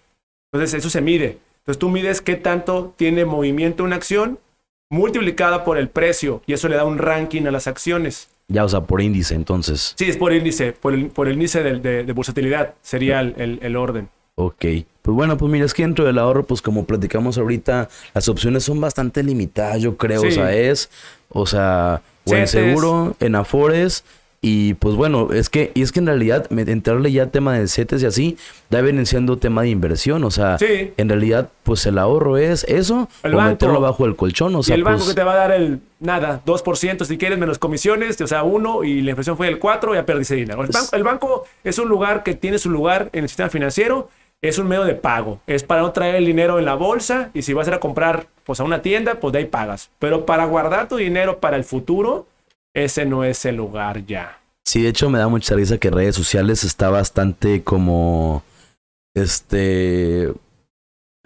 Entonces, 0.50 0.72
eso 0.72 0.88
se 0.88 1.02
mide. 1.02 1.38
Entonces, 1.58 1.78
tú 1.78 1.90
mides 1.90 2.22
qué 2.22 2.36
tanto 2.36 2.94
tiene 2.96 3.26
movimiento 3.26 3.84
una 3.84 3.96
acción 3.96 4.38
multiplicada 4.88 5.64
por 5.64 5.76
el 5.76 5.90
precio 5.90 6.40
y 6.46 6.54
eso 6.54 6.68
le 6.68 6.76
da 6.76 6.86
un 6.86 6.96
ranking 6.96 7.42
a 7.42 7.50
las 7.50 7.66
acciones. 7.66 8.30
Ya, 8.48 8.64
o 8.64 8.68
sea, 8.70 8.80
por 8.80 9.02
índice, 9.02 9.34
entonces. 9.34 9.92
Sí, 9.98 10.06
es 10.06 10.16
por 10.16 10.32
índice, 10.32 10.72
por 10.72 10.94
el, 10.94 11.08
por 11.08 11.28
el 11.28 11.34
índice 11.34 11.62
de, 11.62 12.04
de, 12.04 12.12
bursatilidad, 12.12 12.72
sería 12.80 13.20
el, 13.20 13.58
el, 13.60 13.76
orden. 13.76 14.08
Ok. 14.36 14.64
Pues 15.02 15.14
bueno, 15.14 15.36
pues 15.36 15.52
mira, 15.52 15.66
es 15.66 15.74
que 15.74 15.82
dentro 15.82 16.06
del 16.06 16.18
ahorro, 16.18 16.46
pues 16.46 16.62
como 16.62 16.86
platicamos 16.86 17.36
ahorita, 17.36 17.90
las 18.14 18.28
opciones 18.30 18.64
son 18.64 18.80
bastante 18.80 19.22
limitadas, 19.22 19.82
yo 19.82 19.98
creo. 19.98 20.22
O 20.22 20.30
sea, 20.30 20.54
es, 20.54 20.88
o 21.28 21.44
sea, 21.44 22.00
o 22.24 22.34
en 22.34 22.48
seguro, 22.48 23.14
en 23.20 23.34
afores 23.34 24.04
y 24.40 24.74
pues 24.74 24.94
bueno, 24.94 25.32
es 25.32 25.50
que, 25.50 25.72
y 25.74 25.82
es 25.82 25.92
que 25.92 26.00
en 26.00 26.06
realidad, 26.06 26.46
entrarle 26.50 27.10
ya 27.10 27.26
tema 27.26 27.58
de 27.58 27.66
CETES 27.66 28.02
y 28.02 28.06
así, 28.06 28.38
ya 28.70 28.80
vienen 28.80 29.06
siendo 29.06 29.38
tema 29.38 29.62
de 29.62 29.70
inversión. 29.70 30.24
O 30.24 30.30
sea, 30.30 30.56
en 30.60 31.08
realidad, 31.08 31.50
pues 31.62 31.86
el 31.86 31.98
ahorro 31.98 32.36
es 32.36 32.64
eso, 32.64 33.08
el 33.22 33.34
o 33.34 33.40
meterlo 33.40 33.80
bajo 33.80 34.04
el 34.04 34.14
colchón. 34.14 34.54
O 34.54 34.62
sea, 34.62 34.76
y 34.76 34.78
el 34.78 34.84
banco 34.84 34.98
pues 34.98 35.10
que 35.10 35.14
te 35.14 35.24
va 35.24 35.32
a 35.32 35.36
dar 35.36 35.52
el 35.52 35.80
nada, 35.98 36.42
2% 36.44 37.04
si 37.04 37.18
quieres, 37.18 37.38
menos 37.38 37.58
comisiones, 37.58 38.20
o 38.20 38.26
sea, 38.26 38.42
uno, 38.42 38.84
y 38.84 39.02
la 39.02 39.10
inflación 39.10 39.36
fue 39.36 39.48
el 39.48 39.58
4, 39.58 39.94
ya 39.94 40.06
perdiste 40.06 40.34
dinero. 40.34 40.62
El 40.62 40.68
banco, 40.68 40.96
el 40.96 41.02
banco 41.02 41.44
es 41.64 41.78
un 41.78 41.88
lugar 41.88 42.22
que 42.22 42.34
tiene 42.34 42.58
su 42.58 42.70
lugar 42.70 43.08
en 43.12 43.24
el 43.24 43.28
sistema 43.28 43.48
financiero, 43.48 44.10
es 44.42 44.58
un 44.58 44.68
medio 44.68 44.84
de 44.84 44.94
pago. 44.94 45.40
Es 45.46 45.62
para 45.64 45.80
no 45.80 45.92
traer 45.92 46.16
el 46.16 46.26
dinero 46.26 46.58
en 46.58 46.66
la 46.66 46.74
bolsa, 46.74 47.30
y 47.34 47.42
si 47.42 47.52
vas 47.52 47.66
a 47.66 47.70
ir 47.70 47.74
a 47.74 47.80
comprar 47.80 48.26
pues 48.44 48.60
a 48.60 48.64
una 48.64 48.82
tienda, 48.82 49.18
pues 49.18 49.32
de 49.32 49.40
ahí 49.40 49.46
pagas. 49.46 49.90
Pero 49.98 50.26
para 50.26 50.44
guardar 50.44 50.88
tu 50.88 50.96
dinero 50.96 51.40
para 51.40 51.56
el 51.56 51.64
futuro, 51.64 52.26
ese 52.76 53.06
no 53.06 53.24
es 53.24 53.44
el 53.46 53.56
lugar 53.56 54.04
ya. 54.06 54.38
Sí, 54.64 54.82
de 54.82 54.90
hecho 54.90 55.08
me 55.08 55.18
da 55.18 55.28
mucha 55.28 55.54
risa 55.54 55.78
que 55.78 55.90
redes 55.90 56.14
sociales 56.14 56.62
está 56.62 56.90
bastante 56.90 57.64
como 57.64 58.44
este 59.14 60.32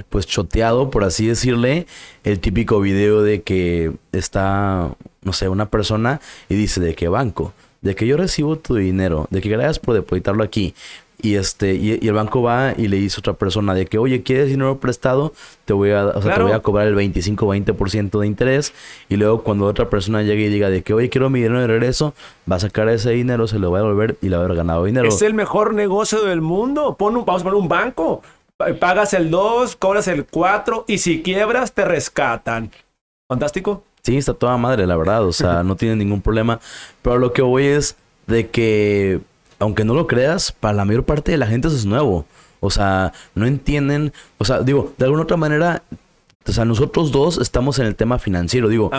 pues 0.08 0.26
choteado, 0.26 0.90
por 0.90 1.04
así 1.04 1.26
decirle, 1.26 1.86
el 2.24 2.40
típico 2.40 2.80
video 2.80 3.22
de 3.22 3.42
que 3.42 3.92
está, 4.12 4.94
no 5.22 5.32
sé, 5.32 5.48
una 5.48 5.68
persona 5.70 6.20
y 6.48 6.54
dice 6.54 6.80
de 6.80 6.94
qué 6.94 7.08
banco, 7.08 7.52
de 7.82 7.94
que 7.94 8.06
yo 8.06 8.16
recibo 8.16 8.56
tu 8.56 8.76
dinero, 8.76 9.26
de 9.30 9.40
que 9.40 9.50
gracias 9.50 9.78
por 9.78 9.94
depositarlo 9.94 10.42
aquí. 10.42 10.74
Y 11.22 11.36
este, 11.36 11.74
y, 11.74 12.06
el 12.06 12.12
banco 12.14 12.42
va 12.42 12.74
y 12.76 12.88
le 12.88 12.96
dice 12.96 13.16
a 13.18 13.20
otra 13.20 13.32
persona 13.34 13.74
de 13.74 13.86
que, 13.86 13.98
oye, 13.98 14.22
¿quieres 14.22 14.48
dinero 14.48 14.78
prestado? 14.78 15.32
Te 15.64 15.72
voy 15.72 15.90
a, 15.90 16.06
o 16.06 16.22
sea, 16.22 16.34
te 16.34 16.42
voy 16.42 16.52
a 16.52 16.60
cobrar 16.60 16.86
el 16.86 16.96
25-20% 16.96 18.20
de 18.20 18.26
interés. 18.26 18.72
Y 19.08 19.16
luego 19.16 19.42
cuando 19.42 19.66
otra 19.66 19.88
persona 19.90 20.22
llegue 20.22 20.44
y 20.44 20.48
diga 20.48 20.70
de 20.70 20.82
que, 20.82 20.94
oye, 20.94 21.10
quiero 21.10 21.30
mi 21.30 21.40
dinero 21.40 21.60
de 21.60 21.66
regreso, 21.66 22.14
va 22.50 22.56
a 22.56 22.60
sacar 22.60 22.88
ese 22.88 23.10
dinero, 23.10 23.46
se 23.46 23.58
lo 23.58 23.70
va 23.70 23.78
a 23.78 23.82
devolver 23.82 24.16
y 24.20 24.28
le 24.28 24.36
va 24.36 24.42
a 24.42 24.44
haber 24.44 24.56
ganado 24.56 24.84
dinero. 24.84 25.08
Es 25.08 25.22
el 25.22 25.34
mejor 25.34 25.74
negocio 25.74 26.22
del 26.24 26.40
mundo. 26.40 26.96
Pon 26.98 27.16
un, 27.16 27.24
vamos 27.24 27.42
a 27.42 27.44
poner 27.44 27.60
un 27.60 27.68
banco. 27.68 28.22
Pagas 28.78 29.14
el 29.14 29.30
2, 29.30 29.76
cobras 29.76 30.06
el 30.08 30.26
4 30.26 30.84
y 30.86 30.98
si 30.98 31.22
quiebras 31.22 31.72
te 31.72 31.84
rescatan. 31.84 32.70
Fantástico. 33.28 33.84
Sí, 34.02 34.16
está 34.16 34.34
toda 34.34 34.56
madre, 34.56 34.86
la 34.86 34.96
verdad. 34.96 35.24
O 35.24 35.32
sea, 35.32 35.62
no 35.64 35.76
tiene 35.76 35.96
ningún 35.96 36.20
problema. 36.20 36.60
Pero 37.02 37.18
lo 37.18 37.32
que 37.32 37.42
voy 37.42 37.64
es 37.66 37.96
de 38.26 38.48
que 38.48 39.20
aunque 39.60 39.84
no 39.84 39.94
lo 39.94 40.06
creas, 40.06 40.50
para 40.52 40.74
la 40.74 40.84
mayor 40.84 41.04
parte 41.04 41.30
de 41.30 41.38
la 41.38 41.46
gente 41.46 41.68
eso 41.68 41.76
es 41.76 41.86
nuevo. 41.86 42.26
O 42.58 42.70
sea, 42.70 43.12
no 43.34 43.46
entienden, 43.46 44.12
o 44.38 44.44
sea, 44.44 44.60
digo, 44.60 44.92
de 44.98 45.04
alguna 45.04 45.22
otra 45.22 45.36
manera, 45.36 45.82
o 46.46 46.52
sea, 46.52 46.64
nosotros 46.64 47.12
dos 47.12 47.38
estamos 47.38 47.78
en 47.78 47.86
el 47.86 47.94
tema 47.94 48.18
financiero, 48.18 48.68
digo, 48.68 48.90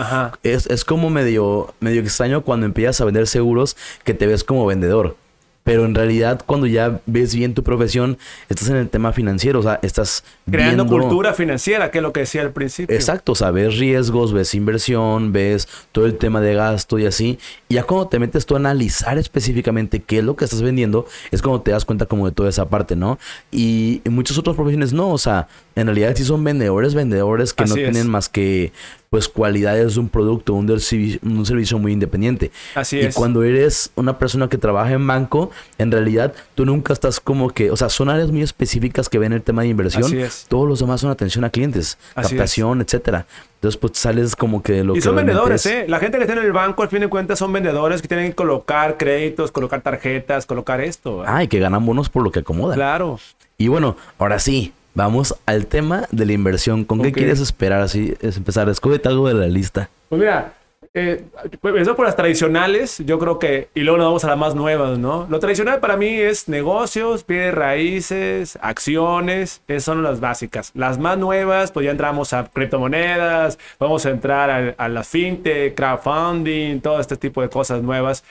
Es, 0.42 0.66
es 0.66 0.84
como 0.84 1.10
medio, 1.10 1.74
medio 1.80 2.00
extraño 2.00 2.42
cuando 2.42 2.66
empiezas 2.66 3.00
a 3.00 3.04
vender 3.04 3.26
seguros 3.26 3.76
que 4.04 4.14
te 4.14 4.26
ves 4.26 4.42
como 4.42 4.64
vendedor. 4.66 5.16
Pero 5.64 5.84
en 5.84 5.94
realidad, 5.94 6.42
cuando 6.44 6.66
ya 6.66 7.00
ves 7.06 7.34
bien 7.34 7.54
tu 7.54 7.62
profesión, 7.62 8.18
estás 8.48 8.68
en 8.68 8.76
el 8.76 8.88
tema 8.88 9.12
financiero, 9.12 9.60
o 9.60 9.62
sea, 9.62 9.78
estás 9.82 10.24
creando 10.50 10.86
cultura 10.86 11.34
financiera, 11.34 11.90
que 11.90 11.98
es 11.98 12.02
lo 12.02 12.12
que 12.12 12.20
decía 12.20 12.42
al 12.42 12.50
principio. 12.50 12.94
Exacto, 12.94 13.32
o 13.32 13.34
sea, 13.34 13.52
ves 13.52 13.78
riesgos, 13.78 14.32
ves 14.32 14.54
inversión, 14.54 15.32
ves 15.32 15.68
todo 15.92 16.06
el 16.06 16.18
tema 16.18 16.40
de 16.40 16.54
gasto 16.54 16.98
y 16.98 17.06
así. 17.06 17.38
Y 17.68 17.74
ya 17.74 17.84
cuando 17.84 18.08
te 18.08 18.18
metes 18.18 18.44
tú 18.44 18.54
a 18.54 18.58
analizar 18.58 19.18
específicamente 19.18 20.00
qué 20.00 20.18
es 20.18 20.24
lo 20.24 20.34
que 20.34 20.44
estás 20.44 20.62
vendiendo, 20.62 21.06
es 21.30 21.42
cuando 21.42 21.62
te 21.62 21.70
das 21.70 21.84
cuenta 21.84 22.06
como 22.06 22.26
de 22.26 22.32
toda 22.32 22.48
esa 22.48 22.68
parte, 22.68 22.96
¿no? 22.96 23.18
Y 23.52 24.02
en 24.04 24.14
muchas 24.14 24.38
otras 24.38 24.56
profesiones 24.56 24.92
no, 24.92 25.10
o 25.10 25.18
sea, 25.18 25.46
en 25.76 25.86
realidad 25.86 26.14
sí 26.16 26.24
son 26.24 26.42
vendedores, 26.42 26.94
vendedores 26.94 27.54
que 27.54 27.66
no 27.66 27.74
tienen 27.74 28.10
más 28.10 28.28
que 28.28 28.72
pues 29.12 29.28
cualidades 29.28 29.92
de 29.92 30.00
un 30.00 30.08
producto, 30.08 30.54
un, 30.54 30.70
un 30.70 31.46
servicio 31.46 31.78
muy 31.78 31.92
independiente. 31.92 32.50
Así 32.74 32.98
y 32.98 33.12
cuando 33.12 33.42
eres 33.42 33.90
una 33.94 34.16
persona 34.18 34.48
que 34.48 34.56
trabaja 34.56 34.92
en 34.92 35.06
banco, 35.06 35.50
en 35.76 35.92
realidad 35.92 36.32
tú 36.54 36.64
nunca 36.64 36.94
estás 36.94 37.20
como 37.20 37.50
que, 37.50 37.70
o 37.70 37.76
sea, 37.76 37.90
son 37.90 38.08
áreas 38.08 38.30
muy 38.30 38.40
específicas 38.40 39.10
que 39.10 39.18
ven 39.18 39.34
el 39.34 39.42
tema 39.42 39.60
de 39.60 39.68
inversión. 39.68 40.04
Así 40.04 40.16
es. 40.16 40.46
Todos 40.48 40.66
los 40.66 40.80
demás 40.80 41.02
son 41.02 41.10
atención 41.10 41.44
a 41.44 41.50
clientes, 41.50 41.98
captación, 42.14 42.80
etcétera. 42.80 43.26
Entonces, 43.56 43.78
pues 43.78 43.98
sales 43.98 44.34
como 44.34 44.62
que 44.62 44.82
lo 44.82 44.96
y 44.96 45.02
son 45.02 45.14
vendedores, 45.14 45.66
¿eh? 45.66 45.84
La 45.88 45.98
gente 45.98 46.16
que 46.16 46.24
está 46.24 46.32
en 46.32 46.46
el 46.46 46.52
banco, 46.52 46.82
al 46.82 46.88
fin 46.88 47.00
de 47.00 47.08
cuentas, 47.08 47.38
son 47.38 47.52
vendedores 47.52 48.00
que 48.00 48.08
tienen 48.08 48.28
que 48.28 48.34
colocar 48.34 48.96
créditos, 48.96 49.52
colocar 49.52 49.82
tarjetas, 49.82 50.46
colocar 50.46 50.80
esto. 50.80 51.22
Ah, 51.26 51.44
y 51.44 51.48
que 51.48 51.58
ganan 51.58 51.84
bonos 51.84 52.08
por 52.08 52.22
lo 52.22 52.30
que 52.30 52.38
acomodan. 52.38 52.76
Claro. 52.76 53.20
Y 53.58 53.68
bueno, 53.68 53.94
ahora 54.18 54.38
sí, 54.38 54.72
Vamos 54.94 55.34
al 55.46 55.66
tema 55.66 56.06
de 56.10 56.26
la 56.26 56.32
inversión. 56.32 56.84
¿Con 56.84 57.00
qué 57.00 57.12
quieres 57.12 57.40
esperar 57.40 57.80
así 57.80 58.14
es 58.20 58.36
empezar? 58.36 58.68
Escógete 58.68 59.08
algo 59.08 59.28
de 59.28 59.34
la 59.34 59.46
lista. 59.46 59.88
Pues 60.08 60.20
mira, 60.20 60.52
eh, 60.94 61.24
pues 61.62 61.74
eso 61.80 61.96
por 61.96 62.04
las 62.04 62.16
tradicionales, 62.16 62.98
yo 63.06 63.18
creo 63.18 63.38
que, 63.38 63.70
y 63.74 63.80
luego 63.80 63.96
nos 63.96 64.06
vamos 64.08 64.24
a 64.24 64.28
las 64.28 64.36
más 64.38 64.54
nuevas, 64.54 64.98
¿no? 64.98 65.26
Lo 65.30 65.38
tradicional 65.38 65.80
para 65.80 65.96
mí 65.96 66.06
es 66.06 66.48
negocios, 66.48 67.24
pie 67.24 67.50
raíces, 67.50 68.58
acciones, 68.60 69.62
esas 69.68 69.84
son 69.84 70.02
las 70.02 70.20
básicas. 70.20 70.70
Las 70.74 70.98
más 70.98 71.16
nuevas, 71.16 71.72
pues 71.72 71.84
ya 71.84 71.92
entramos 71.92 72.34
a 72.34 72.44
criptomonedas, 72.44 73.58
vamos 73.78 74.04
a 74.04 74.10
entrar 74.10 74.50
a, 74.50 74.74
a 74.76 74.88
la 74.90 75.02
fintech, 75.02 75.74
crowdfunding, 75.74 76.80
todo 76.80 77.00
este 77.00 77.16
tipo 77.16 77.40
de 77.40 77.48
cosas 77.48 77.82
nuevas. 77.82 78.22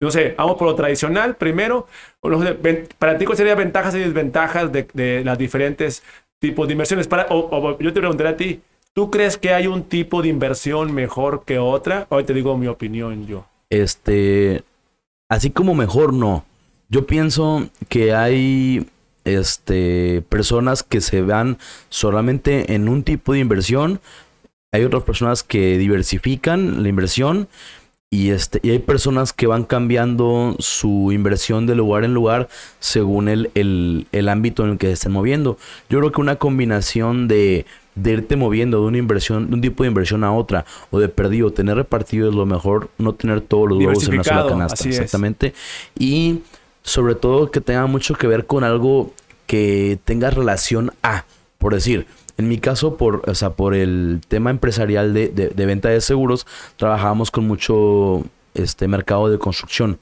No 0.00 0.10
sé, 0.10 0.34
vamos 0.38 0.56
por 0.56 0.68
lo 0.68 0.74
tradicional 0.74 1.36
primero. 1.36 1.86
Para 2.98 3.18
ti, 3.18 3.24
¿cuáles 3.24 3.38
serían 3.38 3.58
ventajas 3.58 3.94
y 3.94 3.98
desventajas 3.98 4.70
de, 4.72 4.86
de 4.92 5.24
las 5.24 5.36
diferentes 5.36 6.02
tipos 6.38 6.68
de 6.68 6.72
inversiones? 6.72 7.08
Para, 7.08 7.26
o, 7.30 7.78
yo 7.78 7.92
te 7.92 8.00
preguntaré 8.00 8.30
a 8.30 8.36
ti, 8.36 8.60
¿tú 8.92 9.10
crees 9.10 9.36
que 9.36 9.52
hay 9.52 9.66
un 9.66 9.82
tipo 9.84 10.22
de 10.22 10.28
inversión 10.28 10.94
mejor 10.94 11.44
que 11.44 11.58
otra? 11.58 12.06
Hoy 12.10 12.24
te 12.24 12.32
digo 12.32 12.56
mi 12.56 12.68
opinión 12.68 13.26
yo. 13.26 13.46
Este, 13.70 14.62
así 15.28 15.50
como 15.50 15.74
mejor 15.74 16.12
no. 16.12 16.44
Yo 16.88 17.06
pienso 17.06 17.68
que 17.88 18.14
hay 18.14 18.88
este, 19.24 20.22
personas 20.28 20.84
que 20.84 21.00
se 21.00 21.22
van 21.22 21.58
solamente 21.88 22.74
en 22.74 22.88
un 22.88 23.02
tipo 23.02 23.32
de 23.32 23.40
inversión. 23.40 24.00
Hay 24.70 24.84
otras 24.84 25.02
personas 25.02 25.42
que 25.42 25.76
diversifican 25.76 26.84
la 26.84 26.88
inversión 26.88 27.48
y, 28.10 28.30
este, 28.30 28.60
y 28.62 28.70
hay 28.70 28.78
personas 28.78 29.34
que 29.34 29.46
van 29.46 29.64
cambiando 29.64 30.56
su 30.60 31.12
inversión 31.12 31.66
de 31.66 31.74
lugar 31.74 32.04
en 32.04 32.14
lugar 32.14 32.48
según 32.80 33.28
el, 33.28 33.50
el, 33.54 34.28
ámbito 34.30 34.64
en 34.64 34.72
el 34.72 34.78
que 34.78 34.86
se 34.86 34.94
estén 34.94 35.12
moviendo. 35.12 35.58
Yo 35.90 35.98
creo 35.98 36.10
que 36.10 36.20
una 36.22 36.36
combinación 36.36 37.28
de, 37.28 37.66
de, 37.96 38.12
irte 38.12 38.36
moviendo 38.36 38.80
de 38.80 38.86
una 38.86 38.96
inversión, 38.96 39.48
de 39.50 39.54
un 39.56 39.60
tipo 39.60 39.82
de 39.82 39.88
inversión 39.88 40.24
a 40.24 40.32
otra, 40.32 40.64
o 40.90 41.00
de 41.00 41.10
perdido, 41.10 41.52
tener 41.52 41.76
repartido 41.76 42.30
es 42.30 42.34
lo 42.34 42.46
mejor, 42.46 42.88
no 42.96 43.12
tener 43.14 43.42
todos 43.42 43.68
los 43.68 43.78
huevos 43.78 44.08
en 44.08 44.14
una 44.14 44.24
sola 44.24 44.46
canasta. 44.46 44.88
Exactamente. 44.88 45.52
Y 45.98 46.40
sobre 46.82 47.14
todo 47.14 47.50
que 47.50 47.60
tenga 47.60 47.84
mucho 47.84 48.14
que 48.14 48.26
ver 48.26 48.46
con 48.46 48.64
algo 48.64 49.12
que 49.46 49.98
tenga 50.06 50.30
relación 50.30 50.92
a, 51.02 51.26
por 51.58 51.74
decir, 51.74 52.06
en 52.38 52.48
mi 52.48 52.58
caso, 52.58 52.96
por, 52.96 53.28
o 53.28 53.34
sea, 53.34 53.50
por 53.50 53.74
el 53.74 54.20
tema 54.28 54.50
empresarial 54.50 55.12
de, 55.12 55.28
de, 55.28 55.66
venta 55.66 55.88
de 55.88 56.00
seguros, 56.00 56.46
trabajamos 56.76 57.32
con 57.32 57.46
mucho 57.46 58.22
este 58.54 58.86
mercado 58.86 59.28
de 59.28 59.38
construcción. 59.38 59.98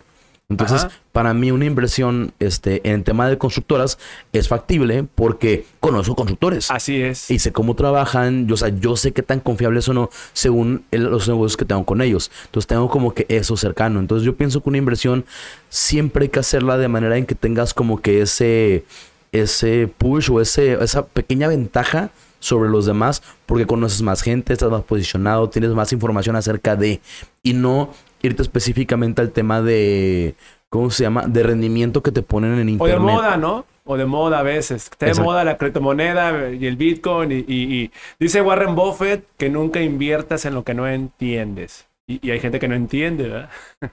Entonces, 0.49 0.87
para 1.11 1.35
mí 1.35 1.51
una 1.51 1.65
inversión 1.65 2.33
este, 2.39 2.89
en 2.89 3.03
tema 3.03 3.29
de 3.29 3.37
constructoras 3.37 3.99
es 4.33 4.47
factible 4.47 5.05
porque 5.15 5.67
conozco 5.81 6.15
constructores. 6.15 6.71
Así 6.71 7.03
es. 7.03 7.31
Y 7.33 7.41
sé 7.41 7.53
cómo 7.53 7.75
trabajan, 7.75 8.47
yo, 8.47 8.55
o 8.55 8.57
sea, 8.57 8.69
yo 8.69 8.97
sé 8.97 9.11
qué 9.11 9.23
tan 9.23 9.41
confiables 9.41 9.89
o 9.89 9.95
no 9.95 10.09
según 10.35 10.85
los 10.93 11.27
negocios 11.27 11.57
que 11.57 11.65
tengo 11.65 11.85
con 11.85 12.01
ellos. 12.01 12.31
Entonces, 12.45 12.69
tengo 12.69 12.89
como 12.89 13.13
que 13.13 13.27
eso 13.29 13.57
cercano. 13.57 13.99
Entonces, 13.99 14.25
yo 14.25 14.37
pienso 14.37 14.63
que 14.63 14.69
una 14.69 14.79
inversión 14.79 15.25
siempre 15.69 16.25
hay 16.25 16.29
que 16.29 16.39
hacerla 16.39 16.77
de 16.77 16.87
manera 16.87 17.17
en 17.17 17.27
que 17.27 17.35
tengas 17.35 17.75
como 17.75 18.01
que 18.01 18.21
ese 18.21 18.85
ese 19.33 19.89
push 19.99 20.31
o 20.31 20.41
ese, 20.41 20.75
esa 20.83 21.07
pequeña 21.07 21.49
ventaja 21.49 22.11
sobre 22.39 22.71
los 22.71 22.87
demás 22.87 23.23
porque 23.47 23.67
conoces 23.67 24.03
más 24.03 24.23
gente, 24.23 24.53
estás 24.53 24.71
más 24.71 24.83
posicionado, 24.83 25.49
tienes 25.49 25.71
más 25.71 25.93
información 25.93 26.37
acerca 26.37 26.77
de 26.77 27.01
y 27.43 27.53
no 27.53 27.91
irte 28.23 28.43
específicamente 28.43 29.23
al 29.23 29.31
tema 29.31 29.63
de 29.63 30.35
¿cómo 30.69 30.91
se 30.91 31.05
llama? 31.05 31.27
de 31.27 31.43
rendimiento 31.43 32.03
que 32.03 32.13
te 32.13 32.23
ponen 32.23 32.59
en 32.59 32.69
internet. 32.69 32.97
O 32.97 32.99
de 32.99 33.13
moda, 33.13 33.37
¿no? 33.37 33.65
O 33.85 33.97
de 33.97 34.05
moda 34.05 34.41
a 34.41 34.43
veces. 34.43 34.85
Está 34.91 35.07
de 35.07 35.15
moda 35.15 35.45
la 35.45 35.57
criptomoneda 35.57 36.51
y 36.53 36.67
el 36.67 36.77
Bitcoin 36.77 37.31
y, 37.33 37.91
dice 38.19 38.43
Warren 38.43 38.75
Buffett 38.75 39.25
que 39.37 39.49
nunca 39.49 39.81
inviertas 39.81 40.45
en 40.45 40.55
lo 40.55 40.65
que 40.65 40.75
no 40.75 40.89
entiendes. 40.89 41.87
Y, 42.09 42.31
hay 42.31 42.41
gente 42.41 42.59
que 42.59 42.69
no 42.69 42.75
entiende, 42.75 43.29
¿verdad? 43.29 43.51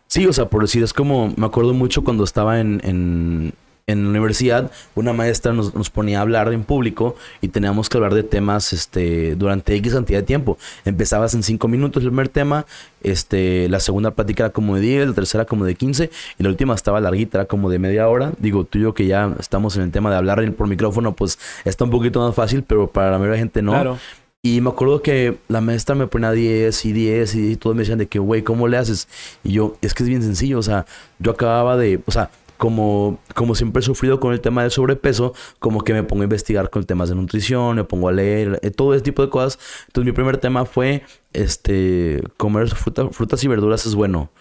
Sí, 0.08 0.28
o 0.28 0.34
sea, 0.34 0.46
por 0.46 0.62
decir, 0.62 0.84
es 0.84 0.94
como, 0.94 1.34
me 1.36 1.46
acuerdo 1.46 1.74
mucho 1.74 2.04
cuando 2.04 2.24
estaba 2.24 2.60
en, 2.60 2.82
en 2.84 3.54
la 3.88 4.10
universidad, 4.10 4.72
una 4.96 5.12
maestra 5.12 5.52
nos, 5.52 5.76
nos, 5.76 5.90
ponía 5.90 6.20
a 6.20 6.22
hablar 6.22 6.52
en 6.54 6.64
público 6.64 7.16
y 7.42 7.50
teníamos 7.50 7.90
que 7.90 7.98
hablar 7.98 8.14
de 8.14 8.24
temas 8.24 8.72
este, 8.72 9.36
durante 9.36 9.76
X 9.76 9.94
cantidad 9.94 10.20
de 10.20 10.24
tiempo. 10.24 10.58
Empezabas 10.86 11.34
en 11.34 11.44
5 11.44 11.68
minutos 11.68 12.02
el 12.04 12.10
primer 12.10 12.30
tema, 12.30 12.66
este, 13.02 13.68
la 13.70 13.82
segunda 13.82 14.12
plática 14.12 14.46
era 14.46 14.54
como 14.54 14.76
de 14.76 14.82
10, 14.82 15.08
la 15.08 15.14
tercera 15.14 15.46
como 15.46 15.66
de 15.66 15.76
15 15.76 16.10
y 16.40 16.44
la 16.44 16.50
última 16.50 16.74
estaba 16.76 17.02
larguita, 17.02 17.40
era 17.40 17.46
como 17.46 17.70
de 17.70 17.80
media 17.80 18.08
hora. 18.08 18.32
Digo, 18.40 18.64
tú 18.64 18.80
y 18.80 18.84
yo 18.84 18.94
que 18.94 19.06
ya 19.06 19.36
estamos 19.40 19.76
en 19.76 19.84
el 19.84 19.92
tema 19.92 20.10
de 20.10 20.16
hablar 20.16 20.50
por 20.54 20.68
micrófono, 20.68 21.14
pues 21.14 21.38
está 21.66 21.84
un 21.84 21.92
poquito 21.92 22.26
más 22.26 22.34
fácil, 22.36 22.64
pero 22.64 22.88
para 22.88 23.12
la 23.12 23.18
mayoría 23.18 23.34
de 23.34 23.40
gente 23.40 23.62
no. 23.62 23.74
Claro. 23.74 23.98
Y 24.46 24.60
me 24.60 24.72
acuerdo 24.72 25.02
que 25.02 25.38
la 25.48 25.62
maestra 25.62 25.96
me 25.96 26.06
ponía 26.06 26.32
10 26.32 26.86
y 26.86 26.92
10 26.92 27.36
y 27.36 27.56
todos 27.56 27.78
me 27.78 27.84
decían 27.84 27.98
de 27.98 28.08
que, 28.08 28.20
güey, 28.20 28.42
¿cómo 28.42 28.68
le 28.68 28.76
haces? 28.76 29.08
Y 29.42 29.54
yo, 29.54 29.78
es 29.82 29.94
que 29.94 30.04
es 30.04 30.10
bien 30.10 30.22
sencillo, 30.22 30.60
o 30.60 30.64
sea, 30.64 30.86
yo 31.20 31.32
acababa 31.32 31.78
de, 31.78 32.02
o 32.06 32.12
sea, 32.12 32.30
como, 32.64 33.20
como 33.36 33.56
siempre 33.56 33.82
he 33.82 33.84
sufrido 33.84 34.22
con 34.22 34.32
el 34.32 34.40
tema 34.40 34.62
del 34.62 34.72
sobrepeso, 34.72 35.34
como 35.60 35.82
que 35.82 35.92
me 35.92 36.02
pongo 36.04 36.22
a 36.22 36.24
investigar 36.24 36.70
con 36.70 36.86
temas 36.86 37.10
de 37.10 37.16
nutrición, 37.16 37.76
me 37.76 37.84
pongo 37.84 38.08
a 38.08 38.14
leer, 38.14 38.58
eh, 38.64 38.72
todo 38.72 38.94
ese 38.94 39.04
tipo 39.04 39.22
de 39.22 39.30
cosas. 39.30 39.60
Entonces 39.88 40.06
mi 40.06 40.14
primer 40.14 40.38
tema 40.38 40.64
fue, 40.64 41.04
este, 41.34 42.24
comer 42.38 42.70
frutas 42.70 43.44
y 43.44 43.50
verduras 43.50 43.86
es 43.86 43.96
bueno. 43.96 44.32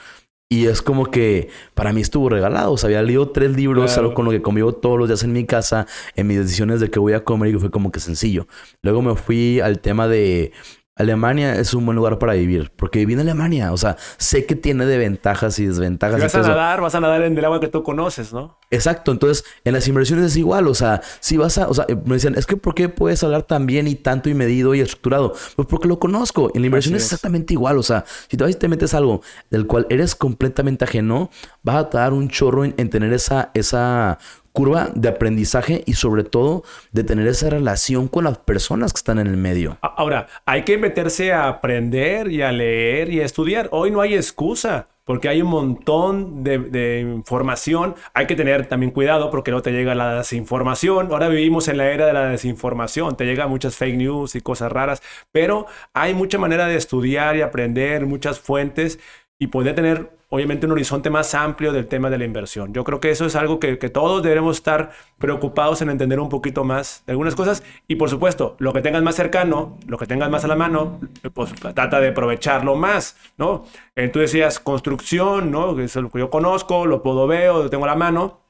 Y 0.49 0.67
es 0.67 0.83
como 0.83 1.07
que 1.07 1.49
para 1.75 1.93
mí 1.93 2.01
estuvo 2.01 2.29
regalado. 2.29 2.71
O 2.71 2.77
sea, 2.77 2.87
había 2.87 3.03
leído 3.03 3.31
tres 3.31 3.57
libros, 3.57 3.99
algo 3.99 4.15
con 4.15 4.25
lo 4.25 4.31
que 4.31 4.41
convivo 4.41 4.73
todos 4.73 5.01
los 5.01 5.09
días 5.09 5.25
en 5.25 5.33
mi 5.33 5.45
casa, 5.45 5.89
en 6.15 6.29
mis 6.29 6.39
decisiones 6.39 6.79
de 6.79 6.91
qué 6.91 7.01
voy 7.01 7.15
a 7.15 7.25
comer 7.25 7.53
y 7.53 7.59
fue 7.59 7.73
como 7.73 7.91
que 7.91 7.99
sencillo. 7.99 8.47
Luego 8.83 9.03
me 9.03 9.17
fui 9.17 9.59
al 9.59 9.81
tema 9.81 10.07
de 10.07 10.53
Alemania 10.95 11.55
es 11.55 11.73
un 11.73 11.87
buen 11.87 11.97
lugar 11.97 12.19
para 12.19 12.35
vivir, 12.35 12.71
porque 12.77 12.99
viví 12.99 13.15
en 13.15 13.21
Alemania, 13.21 13.73
o 13.73 13.79
sea, 13.79 13.97
sé 14.19 14.45
que 14.45 14.55
tiene 14.55 14.85
de 14.85 14.99
ventajas 14.99 15.59
y 15.59 15.67
desventajas. 15.67 16.21
vas 16.21 16.35
a 16.35 16.43
nadar, 16.43 16.81
vas 16.83 16.95
a 16.95 17.01
nadar 17.01 17.23
en 17.23 17.37
el 17.37 17.45
agua 17.45 17.61
que 17.61 17.69
tú 17.69 17.83
conoces, 17.83 18.35
¿no? 18.35 18.59
Exacto, 18.71 19.11
entonces 19.11 19.43
en 19.65 19.73
las 19.73 19.89
inversiones 19.89 20.27
es 20.27 20.37
igual, 20.37 20.69
o 20.69 20.75
sea, 20.75 21.01
si 21.21 21.39
vas 21.39 21.57
a, 21.57 21.69
o 21.69 21.73
sea, 21.73 21.87
me 22.05 22.15
decían, 22.15 22.35
es 22.37 22.45
que 22.45 22.59
¿por 22.59 22.75
qué 22.75 22.91
puedes 22.91 23.25
hablar 23.25 23.45
tan 23.45 23.65
bien 23.65 23.89
y 23.89 23.95
tanto 23.95 24.29
y 24.29 24.35
medido 24.35 24.75
y 24.75 24.81
estructurado? 24.81 25.33
Pues 25.57 25.67
porque 25.67 25.89
lo 25.89 25.99
conozco, 25.99 26.51
en 26.55 26.61
la 26.61 26.67
inversión 26.67 26.95
es. 26.95 27.05
exactamente 27.05 27.55
igual, 27.55 27.79
o 27.79 27.83
sea, 27.83 28.05
si 28.29 28.37
te 28.37 28.45
vas 28.45 28.53
y 28.53 28.57
te 28.57 28.69
metes 28.69 28.93
algo 28.93 29.23
del 29.51 29.67
cual 29.67 29.87
eres 29.89 30.15
completamente 30.15 30.85
ajeno, 30.85 31.31
vas 31.63 31.77
a 31.77 31.85
dar 31.85 32.13
un 32.13 32.29
chorro 32.29 32.67
en, 32.67 32.75
en 32.77 32.91
tener 32.91 33.15
esa, 33.15 33.51
esa 33.55 34.19
curva 34.53 34.91
de 34.95 35.09
aprendizaje 35.09 35.83
y 35.87 35.95
sobre 35.95 36.25
todo 36.25 36.63
de 36.93 37.05
tener 37.05 37.27
esa 37.27 37.51
relación 37.51 38.09
con 38.09 38.25
las 38.25 38.39
personas 38.39 38.93
que 38.93 38.99
están 38.99 39.19
en 39.19 39.27
el 39.27 39.37
medio. 39.37 39.79
Ahora, 39.81 40.29
hay 40.47 40.65
que 40.65 40.79
meterse 40.79 41.33
a 41.33 41.49
aprender 41.49 42.31
y 42.31 42.43
a 42.43 42.53
leer 42.53 43.11
y 43.11 43.21
a 43.21 43.25
estudiar. 43.25 43.69
Hoy 43.73 43.91
no 43.91 44.01
hay 44.01 44.15
excusa 44.15 44.89
porque 45.05 45.29
hay 45.29 45.43
un 45.43 45.49
montón 45.49 46.45
de, 46.45 47.01
información. 47.01 47.95
Hay 48.15 48.27
que 48.27 48.37
tener 48.37 48.67
también 48.67 48.93
cuidado 48.93 49.31
porque 49.31 49.51
no 49.51 49.63
te 49.63 49.73
llega 49.73 49.95
la 49.95 50.19
desinformación. 50.19 51.09
Ahora 51.11 51.29
vivimos 51.29 51.69
en 51.69 51.79
la 51.79 51.91
era 51.91 52.07
de 52.07 52.13
la 52.13 52.27
desinformación. 52.27 53.17
Te 53.17 53.25
llegan 53.25 53.51
muchas 53.51 53.77
fake 53.77 53.97
news 53.97 54.35
y 54.37 54.41
cosas 54.41 54.71
raras, 54.71 55.03
pero 55.33 55.67
hay 55.93 56.15
mucha 56.15 56.39
manera 56.39 56.67
de 56.67 56.77
estudiar 56.77 57.37
y 57.37 57.43
aprender, 57.43 58.07
muchas 58.07 58.39
fuentes 58.39 59.01
y 59.39 59.49
poder 59.49 59.75
tener 59.75 60.22
obviamente 60.35 60.65
un 60.65 60.73
horizonte 60.73 61.11
más 61.11 61.35
amplio 61.35 61.75
del 61.75 61.87
tema 61.87 62.09
de 62.09 62.17
la 62.17 62.25
inversión. 62.25 62.73
Yo 62.73 62.85
creo 62.85 63.01
que 63.01 63.11
eso 63.11 63.27
es 63.27 63.37
algo 63.37 63.61
que, 63.61 63.77
todos 63.77 64.23
debemos 64.23 64.57
estar 64.57 64.91
preocupados 65.19 65.83
en 65.83 65.91
entender 65.91 66.19
un 66.19 66.31
poquito 66.31 66.65
más 66.65 67.03
de 67.05 67.13
algunas 67.13 67.35
cosas 67.35 67.63
y 67.87 67.97
por 67.97 68.09
supuesto, 68.09 68.57
lo 68.59 68.73
que 68.73 68.81
tengas 68.81 69.03
más 69.03 69.15
cercano, 69.15 69.77
lo 69.87 69.99
que 69.99 70.07
tengas 70.07 70.31
más 70.31 70.43
a 70.47 70.49
la 70.49 70.57
mano, 70.57 71.01
pues 71.35 71.53
trata 71.53 72.01
de 72.01 72.09
aprovecharlo 72.09 72.77
más, 72.77 73.15
¿no? 73.37 73.67
Eh, 73.95 74.09
tú 74.09 74.21
decías 74.21 74.59
construcción, 74.59 75.51
¿no? 75.51 75.77
Que 75.77 75.85
es 75.85 75.97
lo 75.97 76.09
que 76.09 76.21
yo 76.21 76.31
conozco, 76.31 76.87
lo 76.87 77.03
puedo 77.03 77.27
ver, 77.27 77.53
lo 77.53 77.69
tengo 77.69 77.85
a 77.85 77.89
la 77.89 77.97
mano 77.97 78.42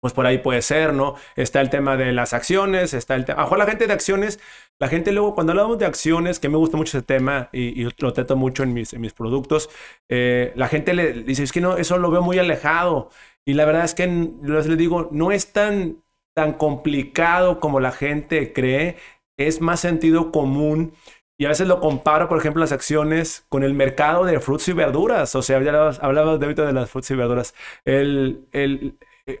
pues 0.00 0.12
por 0.12 0.26
ahí 0.26 0.38
puede 0.38 0.62
ser, 0.62 0.92
¿no? 0.94 1.14
Está 1.36 1.60
el 1.60 1.70
tema 1.70 1.96
de 1.96 2.12
las 2.12 2.32
acciones, 2.32 2.94
está 2.94 3.14
el 3.16 3.24
tema... 3.24 3.42
A 3.42 3.56
la 3.56 3.66
gente 3.66 3.86
de 3.86 3.92
acciones, 3.92 4.38
la 4.78 4.88
gente 4.88 5.12
luego, 5.12 5.34
cuando 5.34 5.52
hablamos 5.52 5.78
de 5.78 5.86
acciones, 5.86 6.38
que 6.38 6.48
me 6.48 6.56
gusta 6.56 6.76
mucho 6.76 6.96
ese 6.96 7.04
tema 7.06 7.48
y, 7.52 7.82
lo 7.98 8.12
trato 8.12 8.36
mucho 8.36 8.62
en 8.62 8.72
mis, 8.74 8.92
en 8.92 9.00
mis 9.00 9.12
productos, 9.12 9.70
eh, 10.08 10.52
la 10.54 10.68
gente 10.68 10.94
le 10.94 11.12
dice, 11.24 11.42
es 11.42 11.52
que 11.52 11.60
no, 11.60 11.76
eso 11.76 11.98
lo 11.98 12.10
veo 12.10 12.22
muy 12.22 12.38
alejado. 12.38 13.10
Y 13.44 13.54
la 13.54 13.64
verdad 13.64 13.84
es 13.84 13.94
que, 13.94 14.06
les 14.06 14.78
digo, 14.78 15.08
no 15.10 15.32
es 15.32 15.52
tan, 15.52 16.02
tan 16.34 16.52
complicado 16.52 17.60
como 17.60 17.80
la 17.80 17.90
gente 17.92 18.52
cree, 18.52 18.96
es 19.36 19.60
más 19.60 19.80
sentido 19.80 20.30
común. 20.30 20.92
Y 21.40 21.44
a 21.44 21.48
veces 21.48 21.68
lo 21.68 21.80
comparo, 21.80 22.28
por 22.28 22.38
ejemplo, 22.38 22.60
las 22.60 22.72
acciones 22.72 23.46
con 23.48 23.62
el 23.62 23.72
mercado 23.74 24.24
de 24.24 24.40
frutas 24.40 24.68
y 24.68 24.72
verduras. 24.72 25.34
O 25.34 25.42
sea, 25.42 25.60
ya 25.62 25.70
hablabas, 26.00 26.40
de 26.40 26.54
de 26.54 26.72
las 26.72 26.90
frutas 26.90 27.10
y 27.12 27.14
verduras. 27.14 27.54
El, 27.84 28.48
el, 28.52 28.98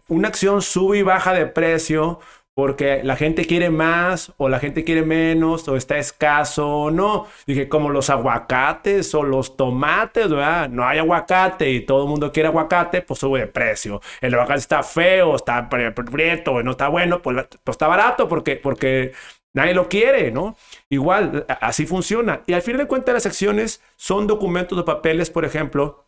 una 0.08 0.28
acción 0.28 0.62
sube 0.62 0.98
y 0.98 1.02
baja 1.02 1.32
de 1.32 1.46
precio 1.46 2.20
porque 2.58 3.02
la 3.04 3.14
gente 3.14 3.46
quiere 3.46 3.70
más 3.70 4.32
o 4.36 4.48
la 4.48 4.58
gente 4.58 4.82
quiere 4.82 5.02
menos 5.02 5.68
o 5.68 5.76
está 5.76 5.96
escaso 5.96 6.68
o 6.68 6.90
no. 6.90 7.28
Dije, 7.46 7.68
como 7.68 7.88
los 7.88 8.10
aguacates 8.10 9.14
o 9.14 9.22
los 9.22 9.56
tomates, 9.56 10.28
¿verdad? 10.28 10.68
No 10.68 10.84
hay 10.84 10.98
aguacate 10.98 11.70
y 11.70 11.86
todo 11.86 12.02
el 12.02 12.08
mundo 12.08 12.32
quiere 12.32 12.48
aguacate, 12.48 13.02
pues 13.02 13.20
sube 13.20 13.38
de 13.38 13.46
precio. 13.46 14.00
El 14.20 14.34
aguacate 14.34 14.58
está 14.58 14.82
feo, 14.82 15.36
está 15.36 15.68
prieto, 15.68 16.60
no 16.64 16.72
está 16.72 16.88
bueno, 16.88 17.22
pues, 17.22 17.46
pues, 17.62 17.74
está 17.76 17.86
barato 17.86 18.28
porque, 18.28 18.56
porque 18.56 19.12
nadie 19.52 19.72
lo 19.72 19.88
quiere, 19.88 20.32
¿no? 20.32 20.56
Igual, 20.90 21.46
así 21.60 21.86
funciona. 21.86 22.42
Y 22.48 22.54
al 22.54 22.62
fin 22.62 22.76
de 22.76 22.88
cuentas 22.88 23.14
las 23.14 23.26
acciones 23.26 23.82
son 23.94 24.26
documentos 24.26 24.76
de 24.76 24.82
papeles, 24.82 25.30
por 25.30 25.44
ejemplo, 25.44 26.07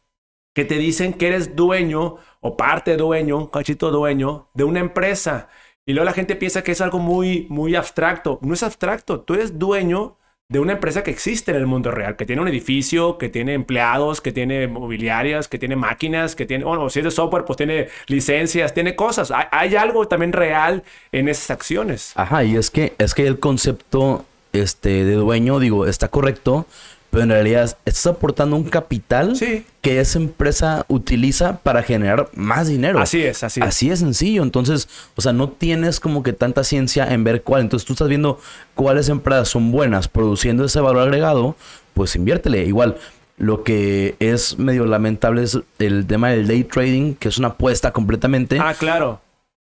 que 0.54 0.64
te 0.64 0.76
dicen 0.76 1.12
que 1.12 1.28
eres 1.28 1.56
dueño 1.56 2.16
o 2.40 2.56
parte 2.56 2.96
dueño, 2.96 3.36
un 3.36 3.46
cachito 3.46 3.90
dueño 3.90 4.48
de 4.54 4.64
una 4.64 4.80
empresa. 4.80 5.48
Y 5.86 5.92
luego 5.92 6.04
la 6.04 6.12
gente 6.12 6.36
piensa 6.36 6.62
que 6.62 6.72
es 6.72 6.80
algo 6.80 6.98
muy, 6.98 7.46
muy 7.48 7.74
abstracto. 7.74 8.38
No 8.42 8.54
es 8.54 8.62
abstracto, 8.62 9.20
tú 9.20 9.34
eres 9.34 9.58
dueño 9.58 10.16
de 10.50 10.58
una 10.58 10.72
empresa 10.72 11.04
que 11.04 11.12
existe 11.12 11.52
en 11.52 11.56
el 11.56 11.66
mundo 11.66 11.92
real, 11.92 12.16
que 12.16 12.26
tiene 12.26 12.42
un 12.42 12.48
edificio, 12.48 13.18
que 13.18 13.28
tiene 13.28 13.54
empleados, 13.54 14.20
que 14.20 14.32
tiene 14.32 14.66
mobiliarias, 14.66 15.46
que 15.46 15.60
tiene 15.60 15.76
máquinas, 15.76 16.34
que 16.34 16.44
tiene, 16.44 16.64
bueno, 16.64 16.90
si 16.90 16.98
es 16.98 17.04
de 17.04 17.12
software, 17.12 17.44
pues 17.44 17.56
tiene 17.56 17.86
licencias, 18.08 18.74
tiene 18.74 18.96
cosas. 18.96 19.30
Hay, 19.30 19.46
hay, 19.52 19.76
algo 19.76 20.08
también 20.08 20.32
real 20.32 20.82
en 21.12 21.28
esas 21.28 21.52
acciones. 21.52 22.12
Ajá, 22.16 22.42
y 22.42 22.56
es 22.56 22.68
que, 22.68 22.94
es 22.98 23.14
que 23.14 23.28
el 23.28 23.38
concepto 23.38 24.24
este, 24.52 25.04
de 25.04 25.14
dueño, 25.14 25.60
digo, 25.60 25.86
está 25.86 26.08
correcto, 26.08 26.66
pero 27.10 27.24
en 27.24 27.30
realidad 27.30 27.76
estás 27.84 28.06
aportando 28.06 28.54
un 28.56 28.64
capital 28.64 29.36
que 29.82 30.00
esa 30.00 30.18
empresa 30.18 30.84
utiliza 30.88 31.58
para 31.58 31.82
generar 31.82 32.28
más 32.34 32.68
dinero. 32.68 33.00
Así 33.00 33.22
es, 33.22 33.42
así 33.42 33.60
es. 33.60 33.66
Así 33.66 33.90
es 33.90 33.98
sencillo. 33.98 34.42
Entonces, 34.44 34.88
o 35.16 35.20
sea, 35.20 35.32
no 35.32 35.48
tienes 35.48 35.98
como 35.98 36.22
que 36.22 36.32
tanta 36.32 36.62
ciencia 36.62 37.12
en 37.12 37.24
ver 37.24 37.42
cuál. 37.42 37.62
Entonces 37.62 37.86
tú 37.86 37.94
estás 37.94 38.08
viendo 38.08 38.38
cuáles 38.74 39.08
empresas 39.08 39.48
son 39.48 39.72
buenas 39.72 40.06
produciendo 40.06 40.64
ese 40.64 40.80
valor 40.80 41.02
agregado, 41.02 41.56
pues 41.94 42.14
inviértele. 42.14 42.64
Igual, 42.64 42.96
lo 43.38 43.64
que 43.64 44.14
es 44.20 44.58
medio 44.58 44.86
lamentable 44.86 45.42
es 45.42 45.58
el 45.80 46.06
tema 46.06 46.30
del 46.30 46.46
day 46.46 46.62
trading, 46.62 47.14
que 47.14 47.28
es 47.28 47.38
una 47.38 47.48
apuesta 47.48 47.90
completamente. 47.90 48.58
Ah, 48.60 48.74
claro 48.78 49.20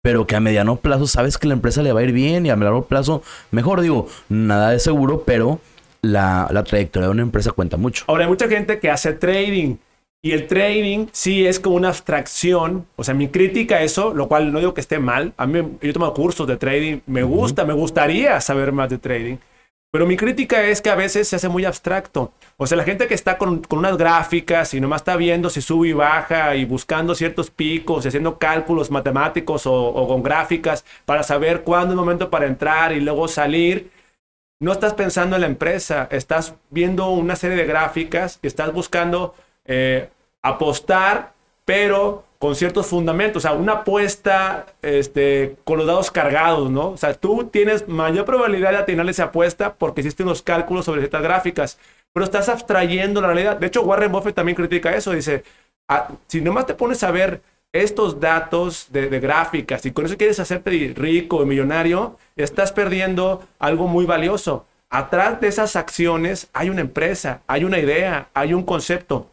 pero 0.03 0.25
que 0.25 0.37
a 0.37 0.41
mediano 0.41 0.77
plazo 0.77 1.09
sabes 1.09 1.37
que 1.37 1.49
la 1.49 1.55
empresa 1.55 1.83
le 1.83 1.93
va 1.93 1.99
a 1.99 2.05
ir 2.05 2.13
bien 2.13 2.47
y 2.47 2.51
a 2.51 2.55
largo 2.55 2.85
plazo 2.85 3.25
mejor. 3.51 3.81
Digo, 3.81 4.07
nada 4.29 4.71
de 4.71 4.79
seguro, 4.79 5.25
pero 5.27 5.59
la, 6.03 6.65
trayectoria 6.65 7.09
de 7.09 7.13
una 7.13 7.23
empresa 7.23 7.53
cuenta 7.53 7.77
mucho. 7.77 8.05
Ahora, 8.07 8.25
hay 8.25 8.31
mucha 8.31 8.49
gente 8.49 8.79
que 8.79 8.91
hace 8.91 9.13
trading. 9.13 9.77
Y 10.23 10.33
el 10.33 10.47
trading 10.47 11.07
sí 11.13 11.47
es 11.47 11.61
como 11.61 11.77
una 11.77 11.89
abstracción. 11.89 12.87
O 12.97 13.05
sea, 13.05 13.15
mi 13.15 13.29
crítica 13.29 13.77
a 13.77 13.83
eso, 13.83 14.13
lo 14.13 14.29
cual 14.29 14.53
no 14.53 14.59
digo 14.59 14.75
que 14.75 14.81
esté 14.81 14.99
mal. 14.99 15.33
A 15.37 15.47
mí, 15.47 15.61
yo 15.81 15.91
he 15.91 15.93
tomado 15.93 16.15
cursos 16.15 16.47
de 16.47 16.57
trading. 16.57 17.01
Me 17.07 17.23
gusta, 17.23 17.65
me 17.65 17.75
gustaría 17.75 18.41
saber 18.41 18.73
más 18.73 18.91
de 18.91 18.99
trading. 18.99 19.37
Pero 19.93 20.07
mi 20.07 20.17
crítica 20.17 20.63
es 20.65 20.83
que 20.83 20.91
a 20.91 20.95
veces 20.95 21.29
se 21.29 21.37
hace 21.37 21.49
muy 21.49 21.65
abstracto. 21.65 22.33
O 22.57 22.67
sea, 22.67 22.77
la 22.77 22.85
gente 22.85 23.07
que 23.07 23.15
está 23.15 23.39
con, 23.39 23.63
unas 23.71 23.97
gráficas 23.97 24.75
y 24.75 24.81
nomás 24.81 25.01
está 25.01 25.17
viendo 25.17 25.49
si 25.49 25.63
sube 25.63 25.89
y 25.89 25.93
baja 25.93 26.55
y 26.57 26.65
buscando 26.65 27.15
ciertos 27.15 27.51
picos 27.51 28.05
y 28.05 28.09
haciendo 28.09 28.39
cálculos 28.39 28.91
matemáticos 28.91 29.67
o, 29.67 29.75
o 29.75 30.09
con 30.09 30.23
gráficas 30.23 30.85
para 31.05 31.23
saber 31.23 31.63
cuándo 31.63 31.89
es 31.89 31.93
el 31.93 31.97
momento 31.97 32.31
para 32.31 32.47
entrar 32.47 32.93
y 32.93 33.01
luego 33.01 33.29
salir 33.29 33.91
no 34.61 34.73
estás 34.73 34.95
pensando 34.95 35.37
en 35.37 35.43
la 35.43 35.49
empresa, 35.49 36.09
estás 36.11 36.55
viendo 36.71 37.11
una 37.11 37.37
serie 37.37 37.57
de 37.57 37.67
gráficas 37.67 38.39
y 38.43 38.47
estás 38.47 38.73
buscando 38.73 39.35
eh, 39.65 40.09
apostar 40.43 41.37
pero 41.67 42.25
con 42.39 42.55
ciertos 42.55 42.87
fundamentos, 42.87 43.45
o 43.45 43.49
sea, 43.49 43.59
una 43.59 43.73
apuesta 43.73 44.67
este, 44.83 45.57
con 45.65 45.79
los 45.79 45.87
dados 45.87 46.11
cargados, 46.11 46.71
¿no? 46.71 46.91
O 46.91 46.97
sea, 46.97 47.13
tú 47.15 47.45
tienes 47.45 47.89
mayor 47.89 48.25
probabilidad 48.25 48.71
de 48.71 48.77
atinar 48.77 49.09
esa 49.09 49.25
apuesta 49.25 49.75
porque 49.75 50.01
hiciste 50.01 50.23
unos 50.23 50.43
cálculos 50.43 50.85
sobre 50.85 51.01
ciertas 51.01 51.23
gráficas, 51.23 51.79
pero 52.13 52.25
estás 52.25 52.49
abstrayendo 52.49 53.21
la 53.21 53.29
realidad. 53.29 53.57
De 53.57 53.67
hecho, 53.67 53.83
Warren 53.83 54.13
Buffett 54.13 54.37
también 54.37 54.55
critica 54.55 54.95
eso, 54.95 55.13
dice, 55.13 55.43
ah, 55.89 56.09
si 56.29 56.41
nomás 56.41 56.67
te 56.67 56.75
pones 56.75 57.03
a 57.03 57.11
ver 57.11 57.41
estos 57.83 58.21
datos 58.21 58.89
de, 58.91 59.09
gráficas 59.21 59.85
y 59.87 59.93
con 59.93 60.07
eso 60.07 60.17
quieres 60.17 60.41
hacerte 60.41 60.93
rico 60.95 61.43
y 61.43 61.47
millonario, 61.47 62.19
estás 62.37 62.73
perdiendo 62.73 63.43
algo 63.59 63.89
muy 63.89 64.07
valioso. 64.07 64.67
Atrás 64.91 65.41
de 65.41 65.49
esas 65.49 65.77
acciones 65.77 66.49
hay 66.53 66.71
una 66.71 66.81
empresa, 66.81 67.41
hay 67.47 67.65
una 67.65 67.79
idea, 67.79 68.29
hay 68.35 68.55
un 68.55 68.63
concepto. 68.63 69.31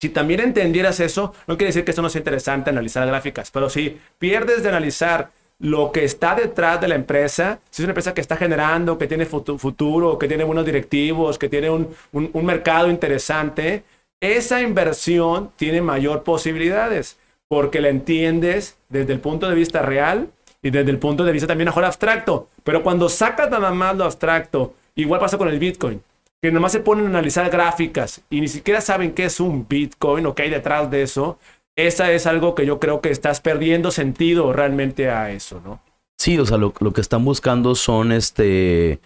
Si 0.00 0.08
también 0.08 0.40
entendieras 0.40 1.00
eso, 1.00 1.34
no 1.46 1.56
quiere 1.56 1.68
decir 1.68 1.84
que 1.84 1.92
eso 1.92 2.02
no 2.02 2.10
sea 2.10 2.20
interesante 2.20 2.70
analizar 2.70 3.06
gráficas, 3.06 3.50
pero 3.50 3.70
si 3.70 3.98
pierdes 4.18 4.62
de 4.62 4.68
analizar 4.68 5.30
lo 5.58 5.92
que 5.92 6.04
está 6.04 6.34
detrás 6.34 6.80
de 6.80 6.88
la 6.88 6.94
empresa, 6.94 7.60
si 7.70 7.82
es 7.82 7.84
una 7.84 7.92
empresa 7.92 8.12
que 8.12 8.20
está 8.20 8.36
generando, 8.36 8.98
que 8.98 9.06
tiene 9.06 9.24
futuro, 9.24 10.18
que 10.18 10.28
tiene 10.28 10.44
buenos 10.44 10.66
directivos, 10.66 11.38
que 11.38 11.48
tiene 11.48 11.70
un, 11.70 11.94
un, 12.12 12.30
un 12.32 12.44
mercado 12.44 12.90
interesante, 12.90 13.84
esa 14.20 14.60
inversión 14.60 15.52
tiene 15.56 15.80
mayor 15.80 16.22
posibilidades 16.22 17.18
porque 17.54 17.80
la 17.80 17.88
entiendes 17.88 18.76
desde 18.88 19.12
el 19.12 19.20
punto 19.20 19.48
de 19.48 19.54
vista 19.54 19.80
real 19.80 20.28
y 20.60 20.70
desde 20.70 20.90
el 20.90 20.98
punto 20.98 21.22
de 21.22 21.30
vista 21.30 21.46
también 21.46 21.66
mejor 21.66 21.84
abstracto. 21.84 22.48
Pero 22.64 22.82
cuando 22.82 23.08
sacas 23.08 23.48
nada 23.48 23.70
más 23.70 23.96
lo 23.96 24.02
abstracto, 24.02 24.74
igual 24.96 25.20
pasa 25.20 25.38
con 25.38 25.46
el 25.46 25.60
Bitcoin, 25.60 26.02
que 26.42 26.50
nomás 26.50 26.72
se 26.72 26.80
ponen 26.80 27.06
a 27.06 27.10
analizar 27.10 27.48
gráficas 27.50 28.22
y 28.28 28.40
ni 28.40 28.48
siquiera 28.48 28.80
saben 28.80 29.12
qué 29.12 29.26
es 29.26 29.38
un 29.38 29.68
Bitcoin 29.68 30.26
o 30.26 30.34
qué 30.34 30.42
hay 30.42 30.50
detrás 30.50 30.90
de 30.90 31.02
eso. 31.02 31.38
Esa 31.76 32.10
es 32.10 32.26
algo 32.26 32.56
que 32.56 32.66
yo 32.66 32.80
creo 32.80 33.00
que 33.00 33.10
estás 33.10 33.40
perdiendo 33.40 33.92
sentido 33.92 34.52
realmente 34.52 35.08
a 35.08 35.30
eso, 35.30 35.62
¿no? 35.64 35.80
Sí, 36.18 36.36
o 36.40 36.46
sea, 36.46 36.58
lo, 36.58 36.74
lo 36.80 36.92
que 36.92 37.02
están 37.02 37.24
buscando 37.24 37.76
son 37.76 38.10
este, 38.10 38.98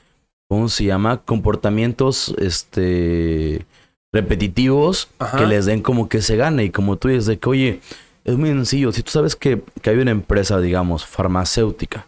¿cómo 0.49 0.71
se 0.71 0.85
llama? 0.85 1.19
Comportamientos, 1.19 2.35
este, 2.39 3.67
repetitivos 4.11 5.11
Ajá. 5.19 5.37
que 5.37 5.45
les 5.45 5.67
den 5.67 5.83
como 5.83 6.09
que 6.09 6.23
se 6.23 6.37
gane 6.37 6.65
y 6.65 6.71
como 6.71 6.97
tú 6.97 7.09
dices 7.09 7.27
de 7.27 7.39
que, 7.39 7.49
oye, 7.51 7.81
es 8.25 8.37
muy 8.37 8.51
sencillo. 8.51 8.93
Si 8.93 9.03
tú 9.03 9.11
sabes 9.11 9.37
que, 9.37 9.63
que, 9.83 9.91
hay 9.91 9.97
una 9.97 10.11
empresa, 10.11 10.61
digamos, 10.61 11.07
farmacéutica, 11.07 12.07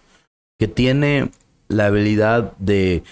que 0.59 0.69
tiene 0.69 1.31
la 1.69 1.87
habilidad 1.87 2.53
de 2.59 3.03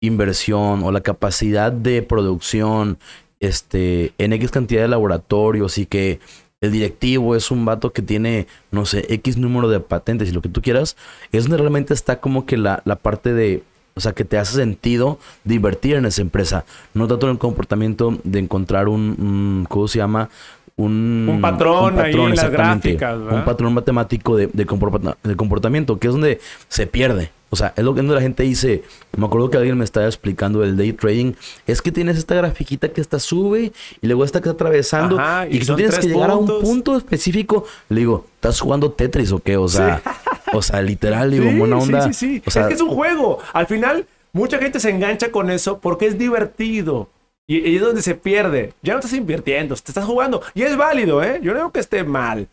inversión 0.00 0.82
o 0.82 0.92
la 0.92 1.00
capacidad 1.00 1.72
de 1.72 2.02
producción 2.02 2.98
este, 3.40 4.12
en 4.18 4.32
X 4.32 4.50
cantidad 4.50 4.82
de 4.82 4.88
laboratorios 4.88 5.78
y 5.78 5.86
que 5.86 6.20
el 6.60 6.72
directivo 6.72 7.36
es 7.36 7.50
un 7.50 7.64
vato 7.64 7.92
que 7.92 8.02
tiene, 8.02 8.46
no 8.70 8.86
sé, 8.86 9.06
X 9.08 9.36
número 9.36 9.68
de 9.68 9.80
patentes 9.80 10.28
y 10.28 10.32
lo 10.32 10.42
que 10.42 10.48
tú 10.48 10.62
quieras, 10.62 10.96
es 11.32 11.44
donde 11.44 11.58
realmente 11.58 11.94
está 11.94 12.20
como 12.20 12.46
que 12.46 12.56
la, 12.56 12.82
la 12.84 12.96
parte 12.96 13.34
de, 13.34 13.62
o 13.94 14.00
sea, 14.00 14.12
que 14.12 14.24
te 14.24 14.38
hace 14.38 14.56
sentido 14.56 15.18
de 15.44 15.54
invertir 15.54 15.96
en 15.96 16.06
esa 16.06 16.22
empresa. 16.22 16.64
No 16.94 17.06
tanto 17.08 17.26
en 17.26 17.32
el 17.32 17.38
comportamiento 17.38 18.18
de 18.24 18.38
encontrar 18.38 18.88
un 18.88 19.66
¿cómo 19.68 19.86
se 19.86 19.98
llama? 19.98 20.30
Un, 20.78 21.26
un, 21.30 21.40
patrón, 21.40 21.94
un, 21.94 21.96
patrón, 21.96 22.04
ahí 22.04 22.14
en 22.14 22.36
las 22.36 22.50
gráficas. 22.50 23.18
¿verdad? 23.18 23.38
Un 23.38 23.44
patrón 23.44 23.74
matemático 23.74 24.36
de, 24.36 24.48
de, 24.48 24.66
comporta, 24.66 25.16
de, 25.22 25.36
comportamiento, 25.36 25.98
que 25.98 26.08
es 26.08 26.12
donde 26.12 26.40
se 26.68 26.86
pierde. 26.86 27.30
O 27.48 27.56
sea, 27.56 27.72
es 27.76 27.84
lo 27.84 27.94
que 27.94 28.02
la 28.02 28.20
gente 28.20 28.42
dice. 28.42 28.82
Me 29.16 29.24
acuerdo 29.24 29.48
que 29.48 29.56
alguien 29.56 29.78
me 29.78 29.84
estaba 29.84 30.04
explicando 30.04 30.62
el 30.64 30.76
day 30.76 30.92
trading. 30.92 31.32
Es 31.66 31.80
que 31.80 31.92
tienes 31.92 32.18
esta 32.18 32.34
grafiquita 32.34 32.88
que 32.90 33.00
está 33.00 33.18
sube 33.18 33.72
y 34.02 34.06
luego 34.06 34.24
esta 34.24 34.40
que 34.42 34.50
está 34.50 34.64
atravesando. 34.64 35.18
Ajá, 35.18 35.46
y, 35.48 35.56
y 35.56 35.60
tú 35.60 35.76
tienes 35.76 35.98
que 35.98 36.08
llegar 36.08 36.32
puntos. 36.32 36.56
a 36.56 36.58
un 36.58 36.64
punto 36.64 36.96
específico. 36.96 37.64
Le 37.88 38.00
digo, 38.00 38.26
¿estás 38.34 38.60
jugando 38.60 38.90
Tetris 38.90 39.32
o 39.32 39.38
qué? 39.38 39.56
O 39.56 39.68
sea, 39.68 40.02
sí. 40.04 40.50
o 40.52 40.60
sea 40.60 40.82
literal, 40.82 41.30
digo, 41.30 41.48
sí, 41.48 41.56
buena 41.56 41.78
onda. 41.78 42.02
Sí, 42.02 42.12
sí, 42.12 42.26
sí. 42.34 42.42
O 42.44 42.50
sea, 42.50 42.62
es 42.62 42.68
que 42.68 42.74
es 42.74 42.80
un 42.82 42.90
juego. 42.90 43.38
Al 43.54 43.66
final, 43.66 44.06
mucha 44.32 44.58
gente 44.58 44.78
se 44.80 44.90
engancha 44.90 45.30
con 45.30 45.48
eso 45.50 45.78
porque 45.78 46.06
es 46.06 46.18
divertido. 46.18 47.08
Y, 47.46 47.58
y, 47.58 47.76
es 47.76 47.82
donde 47.82 48.02
se 48.02 48.14
pierde. 48.14 48.72
Ya 48.82 48.94
no 48.94 48.98
estás 48.98 49.12
invirtiendo, 49.12 49.74
te 49.76 49.90
estás 49.90 50.04
jugando. 50.04 50.42
Y 50.54 50.62
es 50.62 50.76
válido, 50.76 51.22
¿eh? 51.22 51.40
Yo 51.42 51.52
no 51.52 51.58
digo 51.58 51.72
que 51.72 51.80
esté 51.80 52.04
mal. 52.04 52.48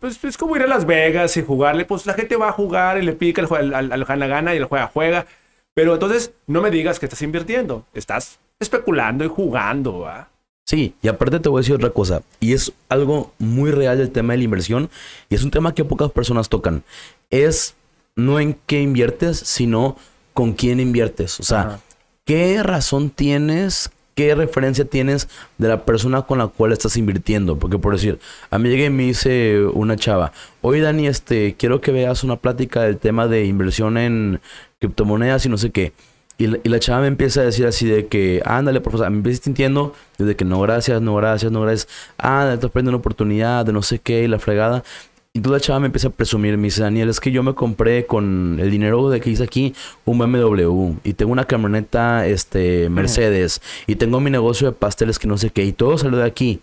Pues 0.00 0.22
es 0.24 0.38
como 0.38 0.56
ir 0.56 0.62
a 0.62 0.66
Las 0.66 0.86
Vegas 0.86 1.36
y 1.36 1.42
jugarle. 1.42 1.84
Pues 1.84 2.06
la 2.06 2.14
gente 2.14 2.36
va 2.36 2.48
a 2.48 2.52
jugar 2.52 2.98
y 2.98 3.02
le 3.02 3.12
pica 3.12 3.42
al, 3.42 3.74
al, 3.74 3.92
al 3.92 4.28
gana 4.28 4.54
y 4.54 4.58
el 4.58 4.64
juega, 4.64 4.90
juega. 4.92 5.26
Pero 5.74 5.94
entonces 5.94 6.32
no 6.46 6.62
me 6.62 6.70
digas 6.70 6.98
que 6.98 7.06
estás 7.06 7.22
invirtiendo. 7.22 7.84
Estás 7.92 8.38
especulando 8.58 9.24
y 9.24 9.28
jugando, 9.28 10.00
¿va? 10.00 10.28
Sí, 10.64 10.94
y 11.02 11.08
aparte 11.08 11.40
te 11.40 11.48
voy 11.48 11.58
a 11.58 11.62
decir 11.62 11.74
otra 11.74 11.90
cosa. 11.90 12.22
Y 12.40 12.52
es 12.54 12.72
algo 12.88 13.32
muy 13.38 13.70
real 13.70 13.98
del 13.98 14.10
tema 14.10 14.32
de 14.32 14.38
la 14.38 14.44
inversión. 14.44 14.90
Y 15.28 15.34
es 15.34 15.42
un 15.44 15.50
tema 15.50 15.74
que 15.74 15.84
pocas 15.84 16.10
personas 16.10 16.48
tocan. 16.48 16.84
Es 17.30 17.74
no 18.16 18.40
en 18.40 18.56
qué 18.66 18.80
inviertes, 18.80 19.38
sino 19.38 19.96
con 20.32 20.52
quién 20.52 20.80
inviertes. 20.80 21.40
O 21.40 21.42
sea, 21.42 21.60
Ajá. 21.60 21.80
¿qué 22.24 22.62
razón 22.62 23.10
tienes 23.10 23.90
qué 24.22 24.34
referencia 24.34 24.84
tienes 24.84 25.28
de 25.58 25.68
la 25.68 25.84
persona 25.84 26.22
con 26.22 26.38
la 26.38 26.46
cual 26.46 26.72
estás 26.72 26.96
invirtiendo. 26.96 27.58
Porque 27.58 27.78
por 27.78 27.92
decir, 27.92 28.18
a 28.50 28.58
mí 28.58 28.68
llegué 28.68 28.86
y 28.86 28.90
me 28.90 29.04
dice 29.04 29.60
una 29.72 29.96
chava, 29.96 30.32
oye 30.60 30.80
Dani, 30.80 31.06
este, 31.06 31.54
quiero 31.58 31.80
que 31.80 31.92
veas 31.92 32.24
una 32.24 32.36
plática 32.36 32.82
del 32.82 32.98
tema 32.98 33.26
de 33.26 33.44
inversión 33.46 33.98
en 33.98 34.40
criptomonedas 34.78 35.44
y 35.46 35.48
no 35.48 35.58
sé 35.58 35.70
qué. 35.70 35.92
Y 36.38 36.46
la, 36.68 36.80
chava 36.80 37.02
me 37.02 37.06
empieza 37.06 37.40
a 37.40 37.44
decir 37.44 37.66
así 37.66 37.86
de 37.86 38.08
que, 38.08 38.42
ándale, 38.44 38.80
profesor, 38.80 39.08
me 39.10 39.18
empieza 39.18 39.44
sintiendo 39.44 39.94
desde 40.18 40.34
que 40.34 40.44
no, 40.44 40.60
gracias, 40.60 41.00
no, 41.00 41.14
gracias, 41.14 41.52
no, 41.52 41.60
gracias. 41.60 41.88
Ah, 42.18 42.50
estás 42.52 42.70
perdiendo 42.70 42.90
una 42.90 42.98
oportunidad 42.98 43.64
de 43.64 43.72
no 43.72 43.82
sé 43.82 44.00
qué 44.00 44.24
y 44.24 44.28
la 44.28 44.40
fregada. 44.40 44.82
Y 45.34 45.40
toda 45.40 45.56
la 45.56 45.60
chava 45.60 45.80
me 45.80 45.86
empieza 45.86 46.08
a 46.08 46.10
presumir, 46.10 46.58
me 46.58 46.64
dice, 46.64 46.82
Daniel, 46.82 47.08
es 47.08 47.18
que 47.18 47.30
yo 47.30 47.42
me 47.42 47.54
compré 47.54 48.04
con 48.04 48.58
el 48.60 48.70
dinero 48.70 49.08
de 49.08 49.18
que 49.18 49.30
hice 49.30 49.42
aquí 49.42 49.74
un 50.04 50.18
BMW 50.18 50.96
y 51.04 51.14
tengo 51.14 51.32
una 51.32 51.46
camioneta 51.46 52.26
este, 52.26 52.90
Mercedes 52.90 53.62
y 53.86 53.96
tengo 53.96 54.20
mi 54.20 54.30
negocio 54.30 54.66
de 54.66 54.76
pasteles 54.76 55.18
que 55.18 55.26
no 55.26 55.38
sé 55.38 55.48
qué 55.48 55.64
y 55.64 55.72
todo 55.72 55.96
salió 55.96 56.18
de 56.18 56.26
aquí. 56.26 56.60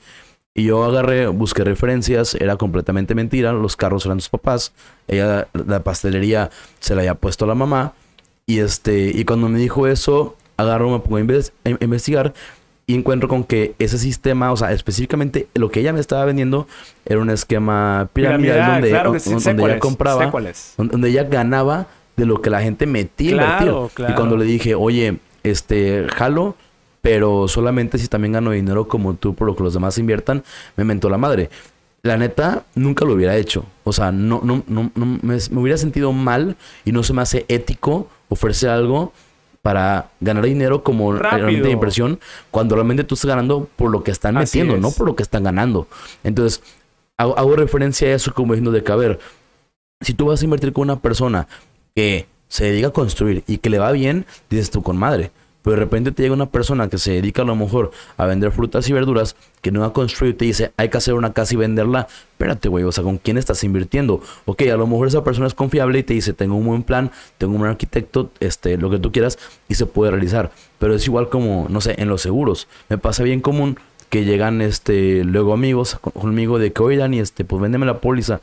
Y 0.53 0.65
yo 0.65 0.83
agarré, 0.83 1.25
busqué 1.25 1.63
referencias, 1.63 2.35
era 2.35 2.57
completamente 2.57 3.15
mentira, 3.15 3.53
los 3.53 3.75
carros 3.75 4.05
eran 4.05 4.19
sus 4.19 4.29
papás, 4.29 4.71
ella, 5.07 5.47
la 5.53 5.83
pastelería 5.83 6.51
se 6.79 6.93
la 6.93 7.01
había 7.01 7.15
puesto 7.15 7.45
a 7.45 7.47
la 7.47 7.55
mamá 7.55 7.93
y 8.45 8.59
este, 8.59 9.11
y 9.15 9.25
cuando 9.25 9.49
me 9.49 9.57
dijo 9.57 9.87
eso, 9.87 10.35
agarro, 10.57 10.91
me 10.91 10.99
pongo 10.99 11.17
a 11.17 11.69
investigar 11.83 12.35
y 12.89 12.95
encuentro 12.95 13.29
con 13.29 13.43
que 13.43 13.75
ese 13.77 13.99
sistema, 13.99 14.51
o 14.51 14.57
sea, 14.57 14.71
específicamente 14.71 15.47
lo 15.53 15.69
que 15.69 15.79
ella 15.79 15.93
me 15.93 15.99
estaba 15.99 16.25
vendiendo 16.25 16.67
era 17.05 17.19
un 17.19 17.29
esquema 17.29 18.09
piramidal 18.13 18.71
donde, 18.71 18.89
claro 18.89 19.19
sí, 19.19 19.29
donde 19.29 19.63
ella 19.63 19.77
compraba, 19.77 20.33
donde 20.75 21.09
ella 21.09 21.25
ganaba 21.25 21.85
de 22.17 22.25
lo 22.25 22.41
que 22.41 22.49
la 22.49 22.63
gente 22.63 22.87
metía 22.87 23.33
claro, 23.33 23.91
claro. 23.93 24.11
Y 24.11 24.15
cuando 24.15 24.37
le 24.37 24.45
dije, 24.45 24.73
oye, 24.73 25.19
este, 25.43 26.07
jalo, 26.15 26.55
pero 27.03 27.47
solamente 27.47 27.99
si 27.99 28.07
también 28.07 28.31
gano 28.31 28.49
dinero 28.49 28.87
como 28.87 29.13
tú 29.13 29.35
por 29.35 29.45
lo 29.45 29.55
que 29.55 29.61
los 29.61 29.75
demás 29.75 29.99
inviertan, 29.99 30.43
me 30.75 30.83
mentó 30.83 31.11
la 31.11 31.19
madre. 31.19 31.51
La 32.01 32.17
neta, 32.17 32.63
nunca 32.73 33.05
lo 33.05 33.13
hubiera 33.13 33.35
hecho. 33.35 33.65
O 33.83 33.93
sea, 33.93 34.11
no, 34.11 34.41
no, 34.43 34.63
no, 34.65 34.89
no 34.95 35.05
me, 35.21 35.37
me 35.51 35.61
hubiera 35.61 35.77
sentido 35.77 36.11
mal 36.11 36.57
y 36.85 36.91
no 36.91 37.03
se 37.03 37.13
me 37.13 37.21
hace 37.21 37.45
ético 37.49 38.07
ofrecer 38.29 38.71
algo 38.71 39.13
para 39.61 40.11
ganar 40.19 40.45
dinero 40.45 40.83
como 40.83 41.13
realmente 41.13 41.67
de 41.67 41.71
inversión 41.71 42.19
cuando 42.51 42.75
realmente 42.75 43.03
tú 43.03 43.15
estás 43.15 43.29
ganando 43.29 43.67
por 43.75 43.91
lo 43.91 44.03
que 44.03 44.11
están 44.11 44.37
Así 44.37 44.57
metiendo, 44.57 44.75
es. 44.75 44.81
no 44.81 44.91
por 44.91 45.07
lo 45.07 45.15
que 45.15 45.23
están 45.23 45.43
ganando. 45.43 45.87
Entonces, 46.23 46.63
hago, 47.17 47.37
hago, 47.37 47.55
referencia 47.55 48.07
a 48.07 48.13
eso 48.13 48.33
como 48.33 48.53
diciendo 48.53 48.71
de 48.71 48.83
que, 48.83 48.91
a 48.91 48.95
ver, 48.95 49.19
si 50.01 50.13
tú 50.13 50.27
vas 50.27 50.41
a 50.41 50.45
invertir 50.45 50.71
con 50.71 50.83
una 50.83 50.99
persona 50.99 51.47
que 51.95 52.27
se 52.47 52.65
dedica 52.65 52.87
a 52.87 52.91
construir 52.91 53.43
y 53.47 53.57
que 53.57 53.69
le 53.69 53.79
va 53.79 53.91
bien, 53.91 54.25
dices 54.49 54.71
tú 54.71 54.81
con 54.81 54.97
madre. 54.97 55.31
Pero 55.61 55.75
de 55.75 55.79
repente 55.81 56.11
te 56.11 56.23
llega 56.23 56.33
una 56.33 56.49
persona 56.49 56.87
que 56.87 56.97
se 56.97 57.11
dedica 57.11 57.41
a 57.41 57.45
lo 57.45 57.55
mejor 57.55 57.91
a 58.17 58.25
vender 58.25 58.51
frutas 58.51 58.87
y 58.89 58.93
verduras, 58.93 59.35
que 59.61 59.71
no 59.71 59.81
va 59.81 59.87
a 59.87 59.93
construir 59.93 60.33
y 60.33 60.37
te 60.37 60.45
dice, 60.45 60.71
hay 60.77 60.89
que 60.89 60.97
hacer 60.97 61.13
una 61.13 61.33
casa 61.33 61.53
y 61.53 61.57
venderla. 61.57 62.07
Espérate, 62.31 62.69
güey, 62.69 62.85
o 62.85 62.91
sea, 62.91 63.03
¿con 63.03 63.17
quién 63.17 63.37
estás 63.37 63.63
invirtiendo? 63.63 64.21
Ok, 64.45 64.61
a 64.63 64.77
lo 64.77 64.87
mejor 64.87 65.07
esa 65.07 65.23
persona 65.23 65.47
es 65.47 65.53
confiable 65.53 65.99
y 65.99 66.03
te 66.03 66.13
dice, 66.13 66.33
tengo 66.33 66.55
un 66.55 66.65
buen 66.65 66.83
plan, 66.83 67.11
tengo 67.37 67.53
un 67.53 67.59
buen 67.59 67.71
arquitecto, 67.71 68.31
este, 68.39 68.77
lo 68.77 68.89
que 68.89 68.99
tú 68.99 69.11
quieras, 69.11 69.37
y 69.67 69.75
se 69.75 69.85
puede 69.85 70.11
realizar. 70.11 70.51
Pero 70.79 70.95
es 70.95 71.05
igual 71.05 71.29
como, 71.29 71.67
no 71.69 71.81
sé, 71.81 71.95
en 71.97 72.07
los 72.07 72.21
seguros. 72.21 72.67
Me 72.87 72.97
pasa 72.97 73.23
bien 73.23 73.41
común 73.41 73.77
que 74.09 74.23
llegan, 74.23 74.61
este, 74.61 75.23
luego 75.23 75.53
amigos 75.53 75.99
conmigo 75.99 76.57
de 76.57 76.71
que, 76.71 76.81
oigan, 76.81 77.13
y 77.13 77.19
este, 77.19 77.43
pues 77.43 77.61
véndeme 77.61 77.85
la 77.85 77.99
póliza. 77.99 78.39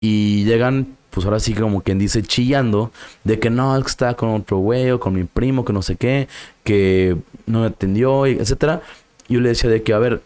Y 0.00 0.44
llegan 0.44 0.96
pues 1.12 1.26
ahora 1.26 1.40
sí 1.40 1.54
como 1.54 1.82
quien 1.82 1.98
dice 1.98 2.22
chillando 2.22 2.90
de 3.24 3.38
que 3.38 3.50
no, 3.50 3.76
es 3.76 3.84
que 3.84 3.90
estaba 3.90 4.14
con 4.14 4.30
otro 4.30 4.56
güey 4.58 4.90
o 4.90 4.98
con 4.98 5.14
mi 5.14 5.24
primo, 5.24 5.64
que 5.64 5.72
no 5.72 5.82
sé 5.82 5.96
qué, 5.96 6.26
que 6.64 7.16
no 7.46 7.60
me 7.60 7.66
atendió, 7.66 8.26
etcétera. 8.26 8.82
Yo 9.28 9.40
le 9.40 9.50
decía 9.50 9.68
de 9.68 9.82
que, 9.82 9.92
a 9.92 9.98
ver, 9.98 10.22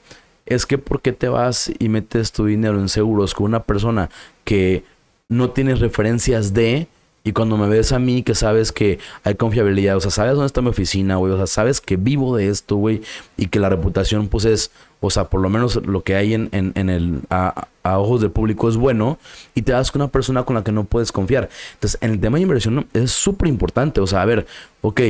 es 0.46 0.64
que 0.64 0.78
¿por 0.78 1.02
qué 1.02 1.12
te 1.12 1.28
vas 1.28 1.72
y 1.78 1.88
metes 1.88 2.32
tu 2.32 2.46
dinero 2.46 2.78
en 2.78 2.88
seguros 2.88 3.34
con 3.34 3.46
una 3.46 3.64
persona 3.64 4.10
que 4.44 4.84
no 5.28 5.50
tienes 5.50 5.80
referencias 5.80 6.54
de... 6.54 6.88
Y 7.24 7.32
cuando 7.32 7.56
me 7.56 7.68
ves 7.68 7.90
a 7.90 7.98
mí, 7.98 8.22
que 8.22 8.36
sabes 8.36 8.70
que 8.70 9.00
hay 9.24 9.34
confiabilidad, 9.34 9.96
o 9.96 10.00
sea, 10.00 10.12
sabes 10.12 10.34
dónde 10.34 10.46
está 10.46 10.62
mi 10.62 10.68
oficina, 10.68 11.16
güey, 11.16 11.32
o 11.32 11.36
sea, 11.36 11.48
sabes 11.48 11.80
que 11.80 11.96
vivo 11.96 12.36
de 12.36 12.46
esto, 12.48 12.76
güey, 12.76 13.02
y 13.36 13.48
que 13.48 13.58
la 13.58 13.68
reputación, 13.68 14.28
pues, 14.28 14.44
es 14.44 14.70
o 15.00 15.10
sea, 15.10 15.24
por 15.24 15.40
lo 15.40 15.48
menos 15.48 15.76
lo 15.86 16.02
que 16.02 16.16
hay 16.16 16.34
en, 16.34 16.48
en, 16.52 16.90
el, 16.90 17.20
a, 17.30 17.68
ojos 17.84 18.20
del 18.20 18.30
público 18.30 18.68
es 18.68 18.76
bueno, 18.76 19.18
y 19.54 19.62
te 19.62 19.72
das 19.72 19.92
con 19.92 20.02
una 20.02 20.10
persona 20.10 20.44
con 20.44 20.56
la 20.56 20.64
que 20.64 20.72
no 20.72 20.84
puedes 20.84 21.12
confiar. 21.12 21.48
Entonces, 21.74 21.98
en 22.00 22.12
el 22.12 22.20
tema 22.20 22.36
de 22.36 22.42
inversión 22.42 22.86
es 22.92 23.12
súper 23.12 23.48
importante, 23.48 24.00
o 24.00 24.06
sea, 24.06 24.22
a 24.22 24.24
ver, 24.24 24.46
ok, 24.82 25.00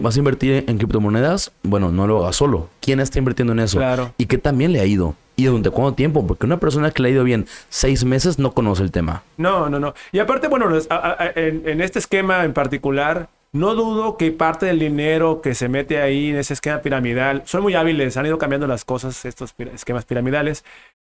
¿vas 0.00 0.16
a 0.16 0.18
invertir 0.18 0.64
en 0.66 0.78
criptomonedas? 0.78 1.52
Bueno, 1.62 1.90
no 1.90 2.06
lo 2.06 2.22
hagas 2.22 2.36
solo. 2.36 2.68
¿Quién 2.80 3.00
está 3.00 3.18
invirtiendo 3.18 3.52
en 3.52 3.60
eso? 3.60 3.78
Claro. 3.78 4.12
Y 4.18 4.26
qué 4.26 4.38
también 4.38 4.72
le 4.72 4.80
ha 4.80 4.86
ido. 4.86 5.14
¿Y 5.36 5.44
durante 5.44 5.68
cuánto 5.70 5.94
tiempo? 5.94 6.26
Porque 6.26 6.46
una 6.46 6.58
persona 6.58 6.90
que 6.90 7.02
le 7.02 7.10
ha 7.10 7.12
ido 7.12 7.24
bien 7.24 7.46
seis 7.68 8.04
meses 8.04 8.38
no 8.38 8.52
conoce 8.52 8.82
el 8.82 8.90
tema. 8.90 9.22
No, 9.36 9.68
no, 9.68 9.78
no. 9.78 9.94
Y 10.10 10.18
aparte, 10.18 10.48
bueno, 10.48 10.66
en, 10.70 11.80
este 11.82 11.98
esquema 11.98 12.44
en 12.44 12.54
particular, 12.54 13.28
no 13.58 13.74
dudo 13.74 14.16
que 14.16 14.32
parte 14.32 14.66
del 14.66 14.78
dinero 14.78 15.40
que 15.40 15.54
se 15.54 15.68
mete 15.68 16.00
ahí 16.00 16.30
en 16.30 16.36
ese 16.36 16.54
esquema 16.54 16.82
piramidal, 16.82 17.42
son 17.46 17.62
muy 17.62 17.74
hábiles, 17.74 18.16
han 18.16 18.26
ido 18.26 18.38
cambiando 18.38 18.66
las 18.66 18.84
cosas, 18.84 19.24
estos 19.24 19.54
esquemas 19.72 20.04
piramidales, 20.04 20.64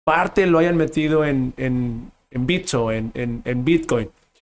parte 0.04 0.46
lo 0.46 0.58
hayan 0.58 0.76
metido 0.76 1.24
en, 1.24 1.54
en, 1.56 2.10
en 2.30 2.46
Bitso, 2.46 2.92
en, 2.92 3.12
Bitcoin. 3.64 4.10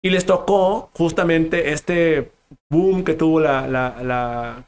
Y 0.03 0.11
les 0.11 0.27
tocó 0.27 0.91
justamente 0.95 1.73
este 1.73 2.33
boom 2.71 3.05
que 3.05 3.15
tuvo 3.15 3.41
la, 3.41 4.65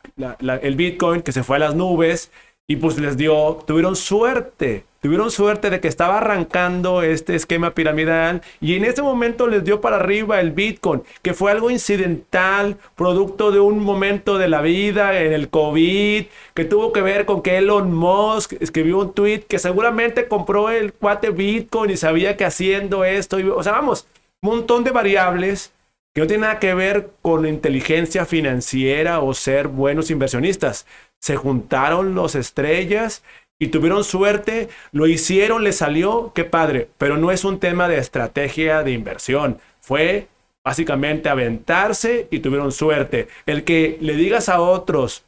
el 0.63 0.77
Bitcoin, 0.77 1.23
que 1.23 1.33
se 1.33 1.43
fue 1.43 1.57
a 1.57 1.61
las 1.61 1.75
nubes 1.75 2.31
y 2.67 2.77
pues 2.77 2.99
les 2.99 3.17
dio, 3.19 3.59
tuvieron 3.67 3.95
suerte, 3.95 4.87
tuvieron 5.03 5.31
suerte 5.31 5.69
de 5.69 5.81
que 5.81 5.89
estaba 5.89 6.17
arrancando 6.17 7.03
este 7.03 7.35
esquema 7.35 7.75
piramidal 7.75 8.41
y 8.59 8.75
en 8.75 8.87
ese 8.87 9.03
momento 9.03 9.47
les 9.47 9.65
dio 9.65 9.83
para 9.83 9.97
arriba 9.97 10.41
el 10.41 10.53
Bitcoin, 10.53 11.03
que 11.21 11.35
fue 11.35 11.51
algo 11.51 11.71
incidental, 11.71 12.79
producto 12.95 13.53
de 13.53 13.61
un 13.61 13.81
momento 13.81 14.39
de 14.39 14.49
la 14.49 14.63
vida 14.63 15.21
en 15.21 15.35
el 15.35 15.51
COVID, 15.51 16.25
que 16.55 16.65
tuvo 16.65 16.93
que 16.93 17.03
ver 17.03 17.27
con 17.27 17.43
que 17.43 17.59
Elon 17.59 17.93
Musk 17.93 18.55
escribió 18.61 18.99
un 18.99 19.13
tweet 19.13 19.41
que 19.41 19.59
seguramente 19.59 20.27
compró 20.27 20.71
el 20.71 20.95
cuate 20.95 21.31
Bitcoin 21.31 21.91
y 21.91 21.99
sabía 21.99 22.39
que 22.39 22.47
haciendo 22.47 23.05
esto, 23.05 23.37
o 23.55 23.63
sea, 23.63 23.73
vamos, 23.73 24.07
un 24.43 24.51
montón 24.51 24.85
de 24.85 24.91
variables 24.91 25.75
que 26.15 26.21
no 26.21 26.27
tienen 26.29 26.43
nada 26.43 26.61
que 26.61 26.73
ver 26.75 27.11
con 27.21 27.45
inteligencia 27.45 28.25
financiera 28.25 29.21
o 29.21 29.35
ser 29.35 29.69
buenos 29.69 30.11
inversionistas 30.11 30.87
se 31.25 31.37
juntaron 31.37 32.15
los 32.15 32.35
estrellas 32.35 33.23
y 33.59 33.69
tuvieron 33.69 34.05
suerte, 34.05 34.69
lo 34.93 35.07
hicieron, 35.07 35.65
le 35.65 35.73
salió, 35.73 36.33
qué 36.35 36.45
padre, 36.45 36.91
pero 36.99 37.17
no 37.17 37.31
es 37.31 37.47
un 37.47 37.61
tema 37.61 37.89
de 37.89 37.97
estrategia 37.97 38.83
de 38.83 38.91
inversión, 38.91 39.57
fue 39.81 40.29
básicamente 40.63 41.31
aventarse 41.31 42.29
y 42.31 42.41
tuvieron 42.41 42.73
suerte. 42.73 43.29
El 43.47 43.65
que 43.65 43.97
le 44.03 44.17
digas 44.17 44.51
a 44.51 44.61
otros 44.61 45.25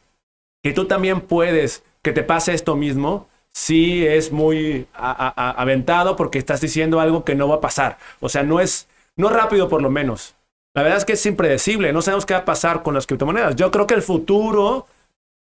que 0.63 0.75
tú 0.75 0.85
también 0.85 1.23
puedes, 1.23 1.83
que 2.03 2.13
te 2.13 2.23
pase 2.23 2.53
esto 2.53 2.77
mismo, 2.77 3.27
sí 3.55 4.07
es 4.07 4.33
muy 4.33 4.87
aventado 4.93 6.15
porque 6.15 6.39
estás 6.39 6.61
diciendo 6.61 7.01
algo 7.01 7.25
que 7.25 7.35
no 7.35 7.49
va 7.49 7.55
a 7.55 7.61
pasar. 7.63 7.97
O 8.21 8.29
sea, 8.29 8.43
no 8.43 8.61
es, 8.61 8.87
no 9.17 9.31
rápido 9.31 9.71
por 9.71 9.81
lo 9.81 9.89
menos. 9.89 10.35
La 10.75 10.83
verdad 10.83 10.99
es 10.99 11.07
que 11.07 11.15
es 11.15 11.25
impredecible, 11.25 11.95
no 11.95 12.03
sabemos 12.03 12.27
qué 12.27 12.35
va 12.35 12.41
a 12.41 12.45
pasar 12.45 12.83
con 12.83 12.93
las 12.93 13.07
criptomonedas. 13.07 13.57
Yo 13.57 13.71
creo 13.71 13.87
que 13.87 13.95
el 13.95 14.03
futuro 14.03 14.87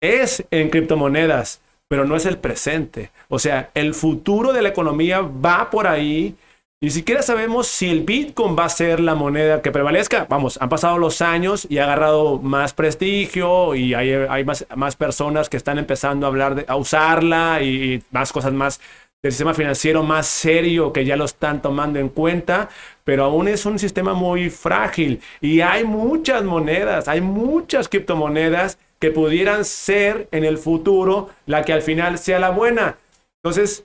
es 0.00 0.44
en 0.50 0.70
criptomonedas, 0.70 1.61
pero 1.88 2.04
no 2.04 2.16
es 2.16 2.26
el 2.26 2.38
presente. 2.38 3.11
O 3.28 3.38
sea, 3.38 3.70
el 3.74 3.94
futuro 3.94 4.52
de 4.52 4.62
la 4.62 4.70
economía 4.70 5.20
va 5.20 5.70
por 5.70 5.87
ahí. 5.87 6.35
Ni 6.80 6.90
siquiera 6.90 7.22
sabemos 7.22 7.68
si 7.68 7.88
el 7.88 8.02
Bitcoin 8.02 8.56
va 8.59 8.66
a 8.66 8.68
ser 8.68 9.00
la 9.00 9.14
moneda 9.14 9.62
que 9.62 9.72
prevalezca. 9.72 10.26
Vamos, 10.28 10.59
han 10.61 10.68
pasado 10.68 10.98
los 10.98 11.22
años 11.22 11.66
y 11.70 11.78
ha 11.78 11.85
agarrado 11.85 12.38
más 12.38 12.74
prestigio 12.74 13.74
y 13.74 13.94
hay, 13.94 14.44
más, 14.44 14.96
personas 14.96 15.48
que 15.48 15.56
están 15.56 15.78
empezando 15.78 16.26
a 16.26 16.28
hablar 16.28 16.64
a 16.68 16.76
usarla 16.76 17.62
y 17.62 18.02
más 18.11 18.32
cosas 18.32 18.52
más 18.52 18.80
del 19.22 19.32
sistema 19.32 19.54
financiero 19.54 20.02
más 20.02 20.26
serio 20.26 20.92
que 20.92 21.04
ya 21.04 21.16
lo 21.16 21.24
están 21.24 21.62
tomando 21.62 21.98
en 21.98 22.11
cuenta, 22.11 22.68
pero 23.02 23.24
aún 23.24 23.48
es 23.48 23.64
un 23.64 23.78
sistema 23.78 24.12
muy 24.12 24.50
frágil 24.50 25.20
y 25.40 25.62
hay 25.62 25.85
muchas 25.85 26.44
monedas, 26.44 27.09
hay 27.09 27.22
muchas 27.22 27.88
criptomonedas 27.88 28.78
que 28.98 29.11
pudieran 29.11 29.64
ser 29.64 30.28
en 30.30 30.44
el 30.44 30.59
futuro 30.59 31.30
la 31.46 31.64
que 31.64 31.72
al 31.72 31.82
final 31.82 32.18
sea 32.18 32.38
la 32.38 32.50
buena. 32.50 32.98
Entonces, 33.42 33.85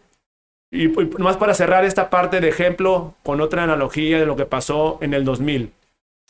y, 0.72 0.88
más 0.88 1.38
para 1.38 1.54
cerrar 1.54 1.84
esta 1.84 2.10
parte 2.10 2.40
de 2.40 2.48
ejemplo 2.48 3.16
con 3.24 3.42
otra 3.42 3.64
analogía 3.64 4.20
de 4.20 4.26
lo 4.26 4.36
que 4.36 4.46
pasó 4.46 4.98
en 5.02 5.14
el 5.14 5.26
2000. 5.26 5.72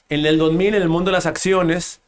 En 0.10 0.26
el 0.26 0.38
2000, 0.38 0.76
en 0.76 0.82
el 0.82 0.90
mundo 0.90 1.12
de 1.12 1.14
las 1.14 1.26
acciones, 1.26 2.02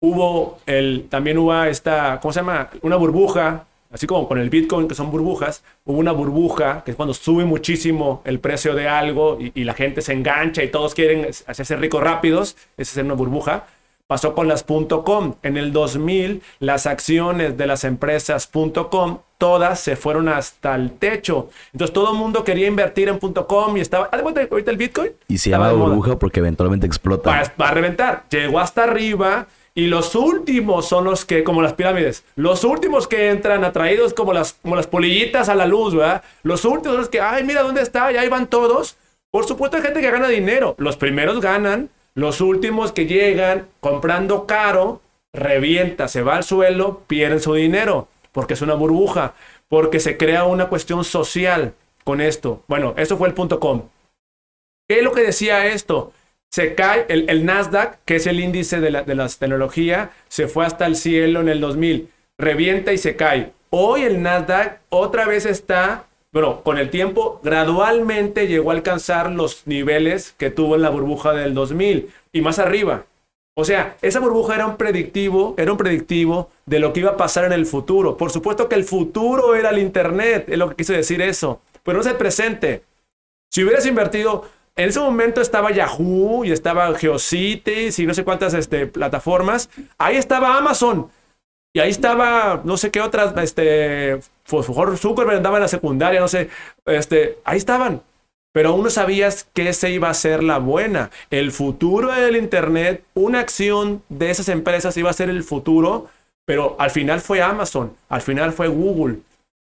hubo 0.00 0.58
el, 0.66 1.06
también 1.08 1.38
hubo 1.38 1.64
esta, 1.64 2.20
¿cómo 2.20 2.32
se 2.32 2.40
llama? 2.40 2.70
Una 2.82 2.96
burbuja, 2.96 3.66
así 3.90 4.06
como 4.06 4.28
con 4.28 4.38
el 4.38 4.50
Bitcoin, 4.50 4.88
que 4.88 4.94
son 4.94 5.10
burbujas, 5.10 5.62
hubo 5.84 5.98
una 5.98 6.12
burbuja, 6.12 6.82
que 6.84 6.90
es 6.90 6.96
cuando 6.96 7.14
sube 7.14 7.44
muchísimo 7.44 8.22
el 8.24 8.40
precio 8.40 8.74
de 8.74 8.88
algo 8.88 9.38
y, 9.40 9.64
la 9.64 9.74
gente 9.74 10.02
se 10.02 10.12
engancha 10.12 10.62
y 10.62 10.68
todos 10.68 10.94
quieren 10.94 11.28
hacerse 11.46 11.76
ricos 11.76 12.02
rápidos, 12.02 12.56
esa 12.76 13.00
es 13.00 13.04
una 13.04 13.14
burbuja. 13.14 13.66
Pasó 14.12 14.34
con 14.34 14.46
las 14.46 14.62
.com. 14.62 15.36
En 15.42 15.56
el 15.56 15.72
2000, 15.72 16.42
las 16.58 16.86
acciones 16.86 17.56
de 17.56 17.66
las 17.66 17.82
empresas 17.82 18.46
.com 18.90 19.20
todas 19.38 19.80
se 19.80 19.96
fueron 19.96 20.28
hasta 20.28 20.74
el 20.74 20.92
techo. 20.92 21.48
Entonces 21.72 21.94
todo 21.94 22.12
el 22.12 22.18
mundo 22.18 22.44
quería 22.44 22.66
invertir 22.66 23.08
en 23.08 23.18
.com 23.18 23.74
y 23.74 23.80
estaba... 23.80 24.10
ahorita 24.12 24.70
el 24.70 24.76
Bitcoin? 24.76 25.12
Y 25.28 25.38
se 25.38 25.48
llama 25.48 25.72
burbuja 25.72 26.18
porque 26.18 26.40
eventualmente 26.40 26.86
explota. 26.86 27.42
Va, 27.58 27.68
a 27.68 27.70
reventar. 27.70 28.24
Llegó 28.28 28.60
hasta 28.60 28.84
arriba 28.84 29.46
y 29.74 29.86
los 29.86 30.14
últimos 30.14 30.86
son 30.86 31.04
los 31.04 31.24
que, 31.24 31.42
como 31.42 31.62
las 31.62 31.72
pirámides, 31.72 32.22
los 32.36 32.64
últimos 32.64 33.08
que 33.08 33.30
entran 33.30 33.64
atraídos 33.64 34.12
como 34.12 34.34
las, 34.34 34.58
como 34.60 34.76
las 34.76 34.88
polillitas 34.88 35.48
a 35.48 35.54
la 35.54 35.64
luz, 35.64 35.94
¿verdad? 35.94 36.22
Los 36.42 36.66
últimos 36.66 36.88
son 36.88 36.98
los 36.98 37.08
que, 37.08 37.22
ay, 37.22 37.44
mira 37.44 37.62
dónde 37.62 37.80
está, 37.80 38.12
y 38.12 38.18
ahí 38.18 38.28
van 38.28 38.46
todos. 38.46 38.98
Por 39.30 39.46
supuesto 39.46 39.78
hay 39.78 39.82
gente 39.82 40.02
que 40.02 40.10
gana 40.10 40.28
dinero. 40.28 40.74
Los 40.76 40.98
primeros 40.98 41.40
ganan, 41.40 41.88
los 42.14 42.40
últimos 42.40 42.92
que 42.92 43.06
llegan 43.06 43.68
comprando 43.80 44.46
caro, 44.46 45.00
revienta, 45.32 46.08
se 46.08 46.22
va 46.22 46.36
al 46.36 46.44
suelo, 46.44 47.02
pierden 47.06 47.40
su 47.40 47.54
dinero, 47.54 48.08
porque 48.32 48.54
es 48.54 48.62
una 48.62 48.74
burbuja, 48.74 49.34
porque 49.68 50.00
se 50.00 50.16
crea 50.16 50.44
una 50.44 50.68
cuestión 50.68 51.04
social 51.04 51.74
con 52.04 52.20
esto. 52.20 52.62
Bueno, 52.68 52.94
eso 52.96 53.16
fue 53.16 53.28
el 53.28 53.34
punto 53.34 53.58
com. 53.58 53.88
¿Qué 54.88 54.98
es 54.98 55.04
lo 55.04 55.12
que 55.12 55.22
decía 55.22 55.66
esto? 55.66 56.12
Se 56.50 56.74
cae 56.74 57.06
el, 57.08 57.46
Nasdaq, 57.46 57.98
que 58.04 58.16
es 58.16 58.26
el 58.26 58.40
índice 58.40 58.80
de 58.80 58.90
la, 58.90 59.02
de 59.02 59.14
las 59.14 59.38
tecnología, 59.38 60.10
se 60.28 60.48
fue 60.48 60.66
hasta 60.66 60.84
el 60.84 60.96
cielo 60.96 61.40
en 61.40 61.48
el 61.48 61.60
2000, 61.60 62.10
revienta 62.38 62.92
y 62.92 62.98
se 62.98 63.16
cae. 63.16 63.52
Hoy 63.70 64.02
el 64.02 64.20
Nasdaq 64.20 64.80
otra 64.90 65.26
vez 65.26 65.46
está 65.46 66.04
bueno, 66.32 66.62
con 66.62 66.78
el 66.78 66.88
tiempo 66.88 67.40
gradualmente 67.42 68.48
llegó 68.48 68.70
a 68.70 68.74
alcanzar 68.74 69.30
los 69.30 69.66
niveles 69.66 70.34
que 70.38 70.50
tuvo 70.50 70.76
en 70.76 70.82
la 70.82 70.90
burbuja 70.90 71.32
del 71.32 71.52
2000 71.54 72.10
y 72.32 72.40
más 72.40 72.58
arriba. 72.58 73.04
O 73.54 73.64
sea, 73.64 73.98
esa 74.00 74.18
burbuja 74.18 74.54
era 74.54 74.66
un 74.66 74.78
predictivo, 74.78 75.54
era 75.58 75.72
un 75.72 75.76
predictivo 75.76 76.50
de 76.64 76.78
lo 76.78 76.94
que 76.94 77.00
iba 77.00 77.10
a 77.10 77.16
pasar 77.18 77.44
en 77.44 77.52
el 77.52 77.66
futuro. 77.66 78.16
Por 78.16 78.30
supuesto 78.30 78.66
que 78.66 78.76
el 78.76 78.84
futuro 78.84 79.54
era 79.54 79.68
el 79.70 79.78
Internet, 79.78 80.46
es 80.48 80.56
lo 80.56 80.70
que 80.70 80.76
quise 80.76 80.94
decir 80.94 81.20
eso, 81.20 81.60
pero 81.82 81.96
no 81.96 82.00
es 82.00 82.06
el 82.06 82.16
presente. 82.16 82.82
Si 83.50 83.62
hubieras 83.62 83.84
invertido, 83.84 84.48
en 84.74 84.88
ese 84.88 85.00
momento 85.00 85.42
estaba 85.42 85.70
Yahoo 85.70 86.46
y 86.46 86.52
estaba 86.52 86.94
Geocities 86.94 87.98
y 87.98 88.06
no 88.06 88.14
sé 88.14 88.24
cuántas 88.24 88.54
este, 88.54 88.86
plataformas, 88.86 89.68
ahí 89.98 90.16
estaba 90.16 90.56
Amazon. 90.56 91.10
Y 91.74 91.80
ahí 91.80 91.90
estaba, 91.90 92.62
no 92.64 92.78
sé 92.78 92.90
qué 92.90 93.02
otras, 93.02 93.34
este, 93.36 94.20
Zuckerberg 94.62 95.36
andaba 95.36 95.56
en 95.56 95.62
la 95.62 95.68
secundaria, 95.68 96.20
no 96.20 96.28
sé, 96.28 96.48
este, 96.86 97.38
ahí 97.44 97.58
estaban. 97.58 98.02
Pero 98.52 98.70
aún 98.70 98.82
no 98.82 98.90
sabías 98.90 99.48
que 99.54 99.68
esa 99.68 99.88
iba 99.88 100.10
a 100.10 100.14
ser 100.14 100.42
la 100.42 100.58
buena. 100.58 101.10
El 101.30 101.52
futuro 101.52 102.12
del 102.12 102.36
Internet, 102.36 103.02
una 103.14 103.40
acción 103.40 104.02
de 104.10 104.30
esas 104.30 104.48
empresas 104.50 104.96
iba 104.98 105.08
a 105.08 105.14
ser 105.14 105.30
el 105.30 105.42
futuro, 105.42 106.08
pero 106.44 106.76
al 106.78 106.90
final 106.90 107.20
fue 107.20 107.40
Amazon, 107.40 107.96
al 108.10 108.20
final 108.20 108.52
fue 108.52 108.68
Google. 108.68 109.20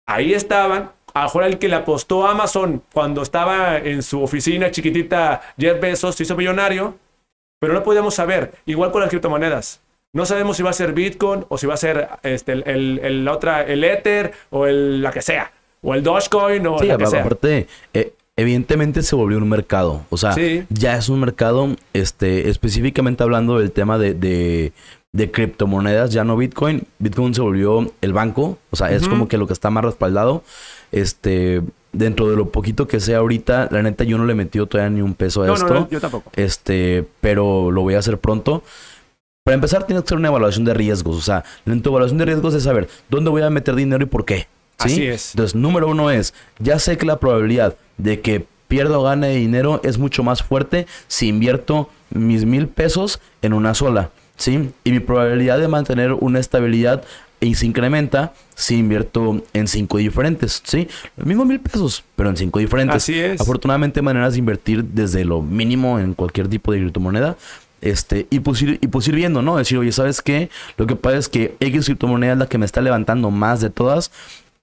Ahí 0.08 0.34
estaban. 0.34 0.92
Ahora 1.14 1.48
el 1.48 1.58
que 1.58 1.68
le 1.68 1.76
apostó 1.76 2.28
a 2.28 2.32
Amazon 2.32 2.84
cuando 2.94 3.24
estaba 3.24 3.78
en 3.78 4.04
su 4.04 4.22
oficina 4.22 4.72
chiquitita, 4.72 5.42
Jeff 5.58 5.82
Bezos, 5.82 6.16
se 6.16 6.24
hizo 6.24 6.36
millonario, 6.36 6.96
pero 7.60 7.74
no 7.74 7.84
podíamos 7.84 8.16
saber. 8.16 8.54
Igual 8.66 8.92
con 8.92 9.02
las 9.02 9.10
criptomonedas. 9.10 9.82
No 10.18 10.26
sabemos 10.26 10.58
si 10.58 10.64
va 10.64 10.72
a 10.72 10.74
ser 10.74 10.94
Bitcoin 10.94 11.46
o 11.48 11.60
si 11.60 11.68
va 11.68 11.76
a 11.76 11.78
ser 11.78 12.10
este, 12.24 12.54
el, 12.54 13.00
el, 13.04 13.28
otra, 13.28 13.62
el 13.62 13.84
Ether 13.84 14.34
o 14.50 14.66
el, 14.66 15.04
la 15.04 15.12
que 15.12 15.22
sea. 15.22 15.52
O 15.84 15.94
el 15.94 16.02
Dogecoin 16.02 16.66
o 16.66 16.82
la 16.82 16.98
que 16.98 17.06
sea. 17.06 17.22
aparte, 17.22 17.68
eh, 17.94 18.14
evidentemente 18.36 19.04
se 19.04 19.16
volvió 19.16 19.38
un 19.38 19.48
mercado. 19.48 20.02
O 20.10 20.18
sea, 20.18 20.36
ya 20.70 20.98
es 20.98 21.10
un 21.10 21.20
mercado, 21.20 21.70
este, 21.94 22.50
específicamente 22.50 23.22
hablando 23.22 23.60
del 23.60 23.72
tema 23.72 24.00
de, 24.00 24.16
de, 24.16 25.32
criptomonedas, 25.32 26.12
ya 26.12 26.24
no 26.24 26.36
Bitcoin. 26.36 26.88
Bitcoin 26.98 27.36
se 27.36 27.42
volvió 27.42 27.92
el 28.02 28.12
banco. 28.12 28.58
O 28.72 28.76
sea, 28.76 28.90
es 28.90 29.08
como 29.08 29.28
que 29.28 29.38
lo 29.38 29.46
que 29.46 29.54
está 29.54 29.70
más 29.70 29.86
respaldado. 29.86 30.42
Este, 30.92 31.62
dentro 31.94 32.28
de 32.28 32.38
lo 32.38 32.50
poquito 32.50 32.88
que 32.88 33.00
sé 33.00 33.14
ahorita, 33.14 33.68
la 33.70 33.84
neta 33.84 34.04
yo 34.04 34.18
no 34.18 34.26
le 34.26 34.32
he 34.32 34.36
metido 34.36 34.66
todavía 34.66 34.90
ni 34.90 35.02
un 35.04 35.14
peso 35.14 35.44
a 35.44 35.54
esto. 35.54 35.72
No, 35.72 35.90
yo 35.92 36.02
tampoco. 36.02 36.32
Este, 36.36 37.06
pero 37.22 37.70
lo 37.70 37.84
voy 37.84 37.94
a 37.94 38.00
hacer 38.00 38.18
pronto. 38.18 38.64
Para 39.48 39.56
empezar, 39.56 39.86
tienes 39.86 40.04
que 40.04 40.08
hacer 40.08 40.18
una 40.18 40.28
evaluación 40.28 40.66
de 40.66 40.74
riesgos. 40.74 41.16
O 41.16 41.22
sea, 41.22 41.46
en 41.66 41.82
tu 41.82 41.92
evaluación 41.92 42.18
de 42.18 42.26
riesgos 42.26 42.54
es 42.54 42.64
saber 42.64 42.90
dónde 43.08 43.30
voy 43.30 43.44
a 43.44 43.50
meter 43.50 43.76
dinero 43.76 44.04
y 44.04 44.06
por 44.06 44.26
qué. 44.26 44.40
¿sí? 44.40 44.46
Así 44.80 45.08
es. 45.08 45.32
Entonces, 45.36 45.56
número 45.56 45.88
uno 45.88 46.12
es, 46.12 46.34
ya 46.60 46.80
sé 46.80 46.98
que 46.98 47.06
la 47.06 47.18
probabilidad 47.18 47.78
de 47.98 48.20
que 48.20 48.46
pierda 48.68 49.00
o 49.00 49.04
gane 49.04 49.30
dinero 49.30 49.80
es 49.86 50.00
mucho 50.00 50.22
más 50.22 50.44
fuerte 50.44 50.86
si 51.08 51.30
invierto 51.30 51.90
mis 52.10 52.44
mil 52.44 52.68
pesos 52.68 53.22
en 53.42 53.54
una 53.54 53.74
sola, 53.74 54.10
¿sí? 54.36 54.72
Y 54.84 54.92
mi 54.92 55.00
probabilidad 55.00 55.60
de 55.60 55.70
mantener 55.70 56.12
una 56.12 56.40
estabilidad 56.40 57.06
y 57.40 57.56
se 57.56 57.68
incrementa 57.68 58.34
si 58.54 58.76
invierto 58.76 59.44
en 59.54 59.68
cinco 59.70 60.00
diferentes, 60.00 60.62
¿sí? 60.66 60.90
Lo 61.16 61.26
mismo 61.26 61.46
mil 61.46 61.62
pesos, 61.62 62.04
pero 62.18 62.30
en 62.30 62.36
cinco 62.36 62.60
diferentes. 62.60 62.98
Así 62.98 63.18
es. 63.18 63.40
Afortunadamente 63.40 64.02
maneras 64.02 64.34
de 64.34 64.40
invertir 64.40 64.84
desde 64.84 65.24
lo 65.24 65.42
mínimo 65.42 66.00
en 66.00 66.16
cualquier 66.16 66.50
tipo 66.50 66.74
de 66.74 66.80
criptomoneda. 66.80 67.38
Este, 67.82 68.28
y 68.30 68.40
pues, 68.40 68.62
y 68.62 68.88
pues 68.88 69.10
viendo, 69.10 69.42
¿no? 69.42 69.58
Decir, 69.58 69.78
oye, 69.78 69.92
¿sabes 69.92 70.22
qué? 70.22 70.50
Lo 70.78 70.88
que 70.88 70.96
pasa 70.96 71.18
es 71.18 71.30
que 71.30 71.56
X 71.60 71.86
criptomoneda 71.86 72.34
es 72.34 72.40
la 72.40 72.48
que 72.48 72.58
me 72.58 72.66
está 72.66 72.82
levantando 72.82 73.30
más 73.32 73.62
de 73.62 73.70
todas, 73.70 74.12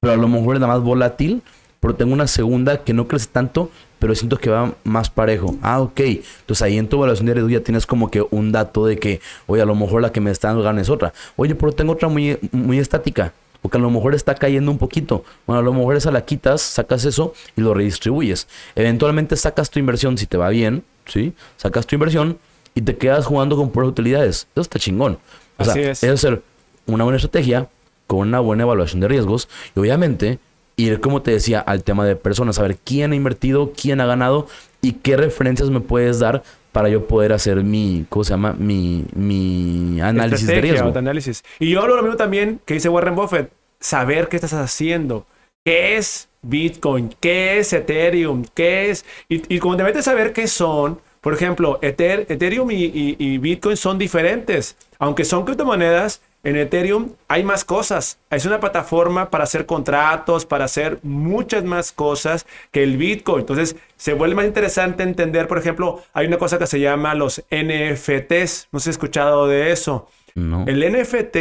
pero 0.01 0.15
a 0.15 0.17
lo 0.17 0.29
mejor 0.29 0.57
es 0.57 0.61
la 0.61 0.67
más 0.67 0.81
volátil, 0.81 1.43
pero 1.81 1.95
tengo 1.95 2.13
una 2.13 2.27
segunda 2.27 2.83
que 2.83 2.93
no 2.93 3.07
crece 3.07 3.29
tanto, 3.31 3.71
pero 3.99 4.15
siento 4.15 4.39
que 4.39 4.51
va 4.51 4.75
más 4.85 5.11
parejo. 5.11 5.57
Ah, 5.63 5.81
ok. 5.81 6.01
Entonces 6.01 6.63
ahí 6.63 6.77
en 6.77 6.89
tu 6.89 6.97
evaluación 6.97 7.27
de 7.27 7.35
riesgo 7.35 7.51
ya 7.51 7.61
tienes 7.61 7.87
como 7.87 8.11
que 8.11 8.25
un 8.31 8.53
dato 8.53 8.87
de 8.87 8.99
que, 8.99 9.21
oye, 9.47 9.63
a 9.63 9.67
lo 9.67 9.75
mejor 9.75 10.03
la 10.03 10.13
que 10.13 10.21
me 10.21 10.31
está 10.31 10.49
dando 10.49 10.63
gana 10.63 10.81
es 10.81 10.91
otra. 10.91 11.13
Oye, 11.37 11.55
pero 11.55 11.73
tengo 11.73 11.93
otra 11.93 12.09
muy, 12.09 12.39
muy 12.53 12.79
estática. 12.79 13.33
O 13.63 13.71
que 13.71 13.79
a 13.79 13.81
lo 13.81 13.89
mejor 13.91 14.15
está 14.15 14.35
cayendo 14.35 14.71
un 14.71 14.77
poquito. 14.77 15.25
Bueno, 15.47 15.61
a 15.61 15.63
lo 15.63 15.73
mejor 15.73 15.97
esa 15.97 16.11
la 16.11 16.23
quitas, 16.27 16.61
sacas 16.61 17.07
eso 17.07 17.33
y 17.57 17.63
lo 17.63 17.73
redistribuyes. 17.73 18.47
Eventualmente 18.75 19.37
sacas 19.37 19.71
tu 19.71 19.79
inversión 19.79 20.19
si 20.19 20.27
te 20.27 20.37
va 20.37 20.51
bien, 20.51 20.85
¿sí? 21.07 21.33
Sacas 21.57 21.87
tu 21.87 21.97
inversión 21.97 22.39
y 22.75 22.83
te 22.83 22.97
quedas 22.97 23.27
jugando 23.27 23.57
con 23.57 23.71
puras 23.71 23.89
utilidades. 23.91 24.49
Eso 24.55 24.61
está 24.63 24.79
chingón. 24.79 25.19
O 25.59 25.63
Así 25.63 25.73
sea, 25.73 25.91
es. 25.93 26.03
es 26.03 26.11
hacer 26.11 26.43
una 26.87 27.05
buena 27.05 27.17
estrategia 27.17 27.69
con 28.07 28.29
una 28.29 28.41
buena 28.41 28.65
evaluación 28.65 29.01
de 29.01 29.09
riesgos 29.09 29.49
y 29.75 29.81
obviamente 29.81 30.39
ir, 30.77 31.01
como 31.01 31.23
te 31.23 31.31
decía, 31.31 31.61
al 31.61 31.85
tema 31.85 32.05
de 32.05 32.17
personas, 32.17 32.57
saber 32.57 32.77
quién 32.83 33.13
ha 33.13 33.17
invertido, 33.17 33.73
quién 33.81 34.01
ha 34.01 34.07
ganado 34.07 34.49
y 34.83 34.93
qué 34.93 35.17
referencias 35.17 35.71
me 35.71 35.81
puedes 35.81 36.19
dar 36.19 36.43
para 36.73 36.89
yo 36.89 37.07
poder 37.07 37.33
hacer 37.33 37.63
mi, 37.63 38.05
¿cómo 38.09 38.25
se 38.25 38.31
llama? 38.31 38.53
Mi, 38.59 39.05
mi 39.15 40.01
análisis 40.01 40.47
de 40.47 40.61
riesgo. 40.61 40.93
análisis. 40.97 41.45
Y 41.61 41.71
yo 41.71 41.81
hablo 41.81 41.95
lo 41.97 42.03
mismo 42.03 42.17
también 42.17 42.61
que 42.65 42.75
dice 42.75 42.89
Warren 42.89 43.15
Buffett. 43.15 43.53
Saber 43.79 44.29
qué 44.29 44.37
estás 44.37 44.55
haciendo. 44.55 45.25
¿Qué 45.65 45.97
es 45.97 46.29
Bitcoin? 46.43 47.15
¿Qué 47.21 47.59
es 47.61 47.73
Ethereum? 47.73 48.45
¿Qué 48.55 48.91
es? 48.91 49.05
Y, 49.29 49.55
y 49.55 49.61
cuando 49.61 49.79
te 49.79 49.85
metes 49.85 50.09
a 50.09 50.15
ver 50.15 50.33
qué 50.33 50.49
son, 50.49 50.99
por 51.25 51.35
ejemplo, 51.35 51.81
Ether- 51.81 52.27
Ethereum 52.29 52.71
y, 52.71 52.85
y- 52.85 53.17
y 53.19 53.39
Bitcoin 53.39 53.77
son 53.77 53.99
diferentes. 53.99 54.77
Aunque 55.01 55.25
son 55.25 55.45
criptomonedas, 55.45 56.21
en 56.45 56.57
Ethereum 56.57 57.13
hay 57.27 57.43
más 57.43 57.65
cosas. 57.65 58.19
Es 58.31 58.45
una 58.45 58.61
plataforma 58.61 59.31
para 59.31 59.45
hacer 59.45 59.65
contratos, 59.65 60.45
para 60.45 60.67
hacer 60.67 60.99
muchas 61.03 61.65
más 61.65 61.91
cosas 61.93 62.45
que 62.71 62.83
el 62.83 62.99
Bitcoin. 62.99 63.41
Entonces, 63.41 63.75
se 63.97 64.13
vuelve 64.13 64.35
más 64.37 64.45
interesante 64.45 65.03
entender, 65.03 65.49
por 65.49 65.57
ejemplo, 65.59 66.03
hay 66.13 66.27
una 66.27 66.37
cosa 66.37 66.59
que 66.59 66.67
se 66.67 66.79
llama 66.79 67.15
los 67.15 67.43
NFTs. 67.51 68.69
No 68.73 68.79
sé 68.79 68.85
si 68.85 68.91
has 68.91 68.97
escuchado 68.97 69.49
de 69.49 69.73
eso. 69.73 70.09
No. 70.35 70.65
El 70.69 70.81
NFT 70.93 71.37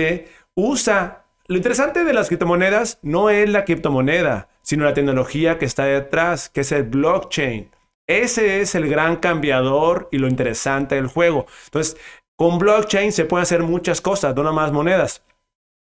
usa... 0.55 1.19
Lo 1.47 1.57
interesante 1.57 2.05
de 2.05 2.13
las 2.13 2.29
criptomonedas 2.29 2.99
no 3.01 3.29
es 3.29 3.49
la 3.49 3.65
criptomoneda, 3.65 4.47
sino 4.61 4.85
la 4.85 4.93
tecnología 4.93 5.57
que 5.59 5.65
está 5.65 5.83
detrás, 5.83 6.47
que 6.47 6.61
es 6.61 6.71
el 6.71 6.83
blockchain. 6.83 7.69
Ese 8.07 8.61
es 8.61 8.75
el 8.75 8.87
gran 8.89 9.17
cambiador 9.17 10.09
y 10.11 10.17
lo 10.17 10.27
interesante 10.27 10.95
del 10.95 11.07
juego. 11.07 11.45
Entonces, 11.65 11.97
con 12.37 12.59
blockchain 12.59 13.11
se 13.11 13.25
pueden 13.25 13.43
hacer 13.43 13.63
muchas 13.63 14.01
cosas, 14.01 14.35
no 14.35 14.43
nada 14.43 14.53
más 14.55 14.71
monedas. 14.71 15.23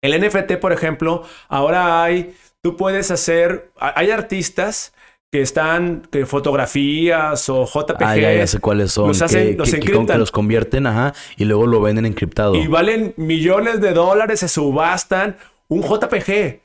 El 0.03 0.19
NFT, 0.21 0.57
por 0.59 0.73
ejemplo, 0.73 1.25
ahora 1.49 2.03
hay, 2.03 2.35
tú 2.63 2.77
puedes 2.77 3.11
hacer, 3.11 3.71
hay 3.79 4.11
artistas 4.11 4.95
que 5.31 5.43
están, 5.43 6.09
que 6.11 6.25
fotografías 6.25 7.49
o 7.51 7.67
JPG. 7.67 8.03
Ah, 8.03 8.17
ya, 8.17 8.33
ya 8.35 8.47
sé 8.47 8.61
cuáles 8.61 8.93
son. 8.93 9.09
Los 9.09 9.21
hacen- 9.21 9.51
que, 9.51 9.57
los 9.59 9.71
que- 9.71 10.19
los 10.19 10.31
convierten, 10.31 10.87
ajá, 10.87 11.13
y 11.37 11.45
luego 11.45 11.67
lo 11.67 11.81
venden 11.81 12.07
encriptado. 12.07 12.55
Y 12.55 12.67
valen 12.67 13.13
millones 13.17 13.81
de 13.81 13.93
dólares, 13.93 14.41
se 14.41 14.49
subastan 14.49 15.37
un 15.69 15.83
JPG. 15.83 16.61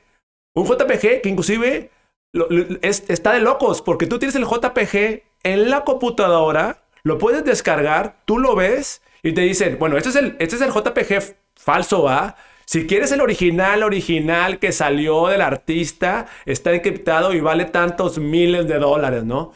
Un 0.56 0.66
JPG 0.66 1.20
que 1.20 1.28
inclusive 1.28 1.90
lo- 2.32 2.46
lo- 2.48 2.64
es- 2.80 3.04
está 3.08 3.32
de 3.32 3.40
locos, 3.40 3.82
porque 3.82 4.06
tú 4.06 4.18
tienes 4.18 4.36
el 4.36 4.44
JPG 4.46 5.22
en 5.44 5.70
la 5.70 5.84
computadora, 5.84 6.82
lo 7.04 7.18
puedes 7.18 7.44
descargar, 7.44 8.16
tú 8.24 8.38
lo 8.38 8.56
ves 8.56 9.02
y 9.22 9.32
te 9.32 9.42
dicen, 9.42 9.78
bueno, 9.78 9.96
este 9.96 10.08
es 10.08 10.16
el, 10.16 10.36
este 10.40 10.56
es 10.56 10.62
el 10.62 10.72
JPG 10.72 11.36
falso, 11.54 12.02
¿va? 12.02 12.36
Si 12.66 12.86
quieres 12.86 13.12
el 13.12 13.20
original, 13.20 13.82
original 13.82 14.58
que 14.58 14.72
salió 14.72 15.28
del 15.28 15.42
artista, 15.42 16.26
está 16.46 16.72
encriptado 16.72 17.32
y 17.34 17.40
vale 17.40 17.66
tantos 17.66 18.18
miles 18.18 18.66
de 18.66 18.78
dólares, 18.78 19.24
¿no? 19.24 19.52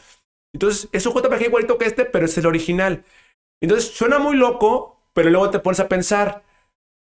Entonces, 0.53 0.89
es 0.91 1.05
un 1.05 1.13
JPG 1.13 1.43
igualito 1.43 1.77
que 1.77 1.85
este, 1.85 2.05
pero 2.05 2.25
es 2.25 2.37
el 2.37 2.45
original. 2.45 3.03
Entonces, 3.61 3.91
suena 3.91 4.19
muy 4.19 4.35
loco, 4.35 5.01
pero 5.13 5.29
luego 5.29 5.49
te 5.49 5.59
pones 5.59 5.79
a 5.79 5.89
pensar, 5.89 6.43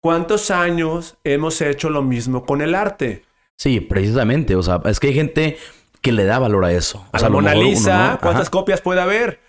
¿cuántos 0.01 0.51
años 0.51 1.17
hemos 1.23 1.59
hecho 1.61 1.89
lo 1.89 2.01
mismo 2.03 2.45
con 2.45 2.61
el 2.61 2.75
arte? 2.75 3.23
Sí, 3.57 3.79
precisamente. 3.79 4.55
O 4.55 4.63
sea, 4.63 4.81
es 4.85 4.99
que 4.99 5.07
hay 5.07 5.13
gente 5.13 5.57
que 6.01 6.11
le 6.11 6.25
da 6.25 6.39
valor 6.39 6.65
a 6.65 6.71
eso. 6.71 7.05
O 7.13 7.17
sea, 7.19 7.27
a 7.27 7.31
Mona 7.31 7.53
Lisa, 7.55 8.11
no. 8.13 8.19
¿cuántas 8.19 8.43
Ajá. 8.43 8.51
copias 8.51 8.81
puede 8.81 9.01
haber? 9.01 9.39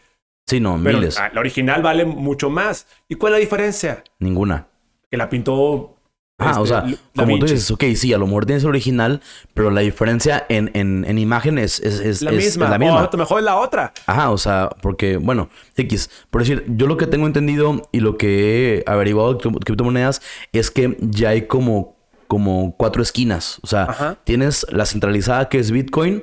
Sí, 0.49 0.61
no, 0.61 0.79
Pero 0.83 0.99
miles. 0.99 1.19
la 1.33 1.41
original 1.41 1.83
vale 1.83 2.05
mucho 2.05 2.51
más. 2.51 2.87
¿Y 3.09 3.17
cuál 3.17 3.33
es 3.33 3.39
la 3.39 3.41
diferencia? 3.41 4.05
Ninguna. 4.21 4.69
Que 5.11 5.17
la 5.17 5.29
pintó... 5.29 5.93
Ah, 6.39 6.51
este, 6.51 6.61
o 6.61 6.67
sea, 6.67 6.81
Da 6.83 7.25
como 7.25 7.39
tú 7.39 7.47
dices, 7.47 7.71
ok, 7.71 7.83
sí, 7.95 8.13
a 8.13 8.19
lo 8.19 8.27
mejor 8.27 8.45
tienes 8.45 8.63
el 8.63 8.69
original, 8.69 9.23
pero 9.55 9.71
la 9.71 9.81
diferencia 9.81 10.45
en, 10.51 10.71
en, 10.75 11.07
en 11.09 11.17
imagen 11.19 11.57
es, 11.57 11.81
La 12.23 12.31
es- 12.31 12.37
misma. 12.37 12.65
es 12.67 12.71
la 12.71 12.79
misma. 12.79 13.09
mejor 13.17 13.39
es 13.39 13.45
la 13.47 13.57
otra. 13.57 13.95
Ajá, 14.07 14.31
o 14.31 14.37
sea, 14.37 14.69
porque, 14.83 15.17
bueno, 15.17 15.49
X, 15.77 16.11
por 16.31 16.43
decir, 16.43 16.65
yo 16.69 16.87
lo 16.89 16.99
que 16.99 17.07
tengo 17.07 17.27
entendido 17.27 17.89
y 17.91 18.01
lo 18.01 18.19
que 18.19 18.85
he 18.85 18.85
averiguado 18.87 19.33
de 19.33 19.41
cripto- 19.41 19.65
criptomonedas 19.65 20.21
es 20.53 20.71
que 20.71 20.99
ya 21.01 21.31
hay 21.31 21.47
como, 21.47 21.97
como 22.29 22.77
cuatro 22.77 23.03
esquinas. 23.03 23.59
O 23.63 23.67
sea, 23.67 23.85
Ajá. 23.85 24.19
tienes 24.25 24.67
la 24.71 24.85
centralizada 24.85 25.49
que 25.49 25.59
es 25.59 25.71
Bitcoin, 25.71 26.23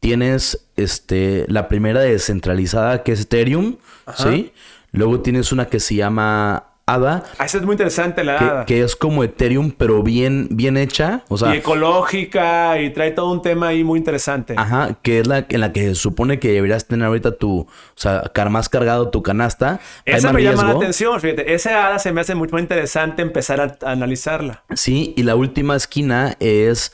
tienes 0.00 0.66
este, 0.76 1.44
la 1.48 1.68
primera 1.68 2.00
descentralizada 2.00 3.02
que 3.02 3.12
es 3.12 3.22
Ethereum, 3.22 3.76
Ajá. 4.06 4.30
¿sí? 4.30 4.52
Luego 4.92 5.20
tienes 5.20 5.52
una 5.52 5.66
que 5.66 5.80
se 5.80 5.94
llama 5.96 6.64
ADA, 6.86 7.22
Ah, 7.38 7.44
esa 7.44 7.58
es 7.58 7.64
muy 7.64 7.74
interesante 7.74 8.24
la 8.24 8.38
que, 8.38 8.44
hada. 8.44 8.64
que 8.64 8.80
es 8.82 8.96
como 8.96 9.22
Ethereum, 9.22 9.72
pero 9.76 10.02
bien, 10.02 10.48
bien 10.50 10.78
hecha. 10.78 11.22
O 11.28 11.36
sea, 11.36 11.54
y 11.54 11.58
ecológica 11.58 12.80
y 12.80 12.90
trae 12.94 13.10
todo 13.10 13.30
un 13.30 13.42
tema 13.42 13.68
ahí 13.68 13.84
muy 13.84 13.98
interesante. 13.98 14.54
Ajá, 14.56 14.96
que 15.02 15.20
es 15.20 15.26
la 15.26 15.44
en 15.50 15.60
la 15.60 15.72
que 15.74 15.82
se 15.88 15.94
supone 15.94 16.38
que 16.38 16.50
deberías 16.52 16.86
tener 16.86 17.06
ahorita 17.06 17.32
tu, 17.36 17.60
o 17.60 17.68
sea, 17.94 18.22
más 18.48 18.70
cargado 18.70 19.10
tu 19.10 19.22
canasta. 19.22 19.80
Esa 20.06 20.32
me 20.32 20.42
llama 20.42 20.64
la 20.64 20.70
atención, 20.76 21.20
fíjate. 21.20 21.52
Esa 21.52 21.88
hada 21.88 21.98
se 21.98 22.10
me 22.12 22.22
hace 22.22 22.34
mucho 22.34 22.52
más 22.54 22.62
interesante 22.62 23.20
empezar 23.20 23.60
a, 23.60 23.76
a 23.86 23.92
analizarla. 23.92 24.64
Sí, 24.74 25.12
y 25.14 25.24
la 25.24 25.36
última 25.36 25.76
esquina 25.76 26.36
es 26.40 26.92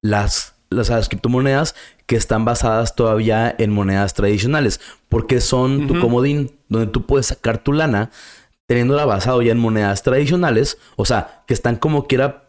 las, 0.00 0.53
las, 0.70 0.88
las 0.88 1.08
criptomonedas 1.08 1.74
que 2.06 2.16
están 2.16 2.44
basadas 2.44 2.94
todavía 2.94 3.54
en 3.58 3.70
monedas 3.70 4.14
tradicionales, 4.14 4.80
porque 5.08 5.40
son 5.40 5.86
tu 5.86 6.00
comodín, 6.00 6.52
donde 6.68 6.86
tú 6.86 7.06
puedes 7.06 7.26
sacar 7.26 7.58
tu 7.58 7.72
lana 7.72 8.10
teniéndola 8.66 9.04
basado 9.04 9.42
ya 9.42 9.52
en 9.52 9.58
monedas 9.58 10.02
tradicionales, 10.02 10.78
o 10.96 11.04
sea, 11.04 11.42
que 11.46 11.54
están 11.54 11.76
como 11.76 12.06
quiera 12.06 12.44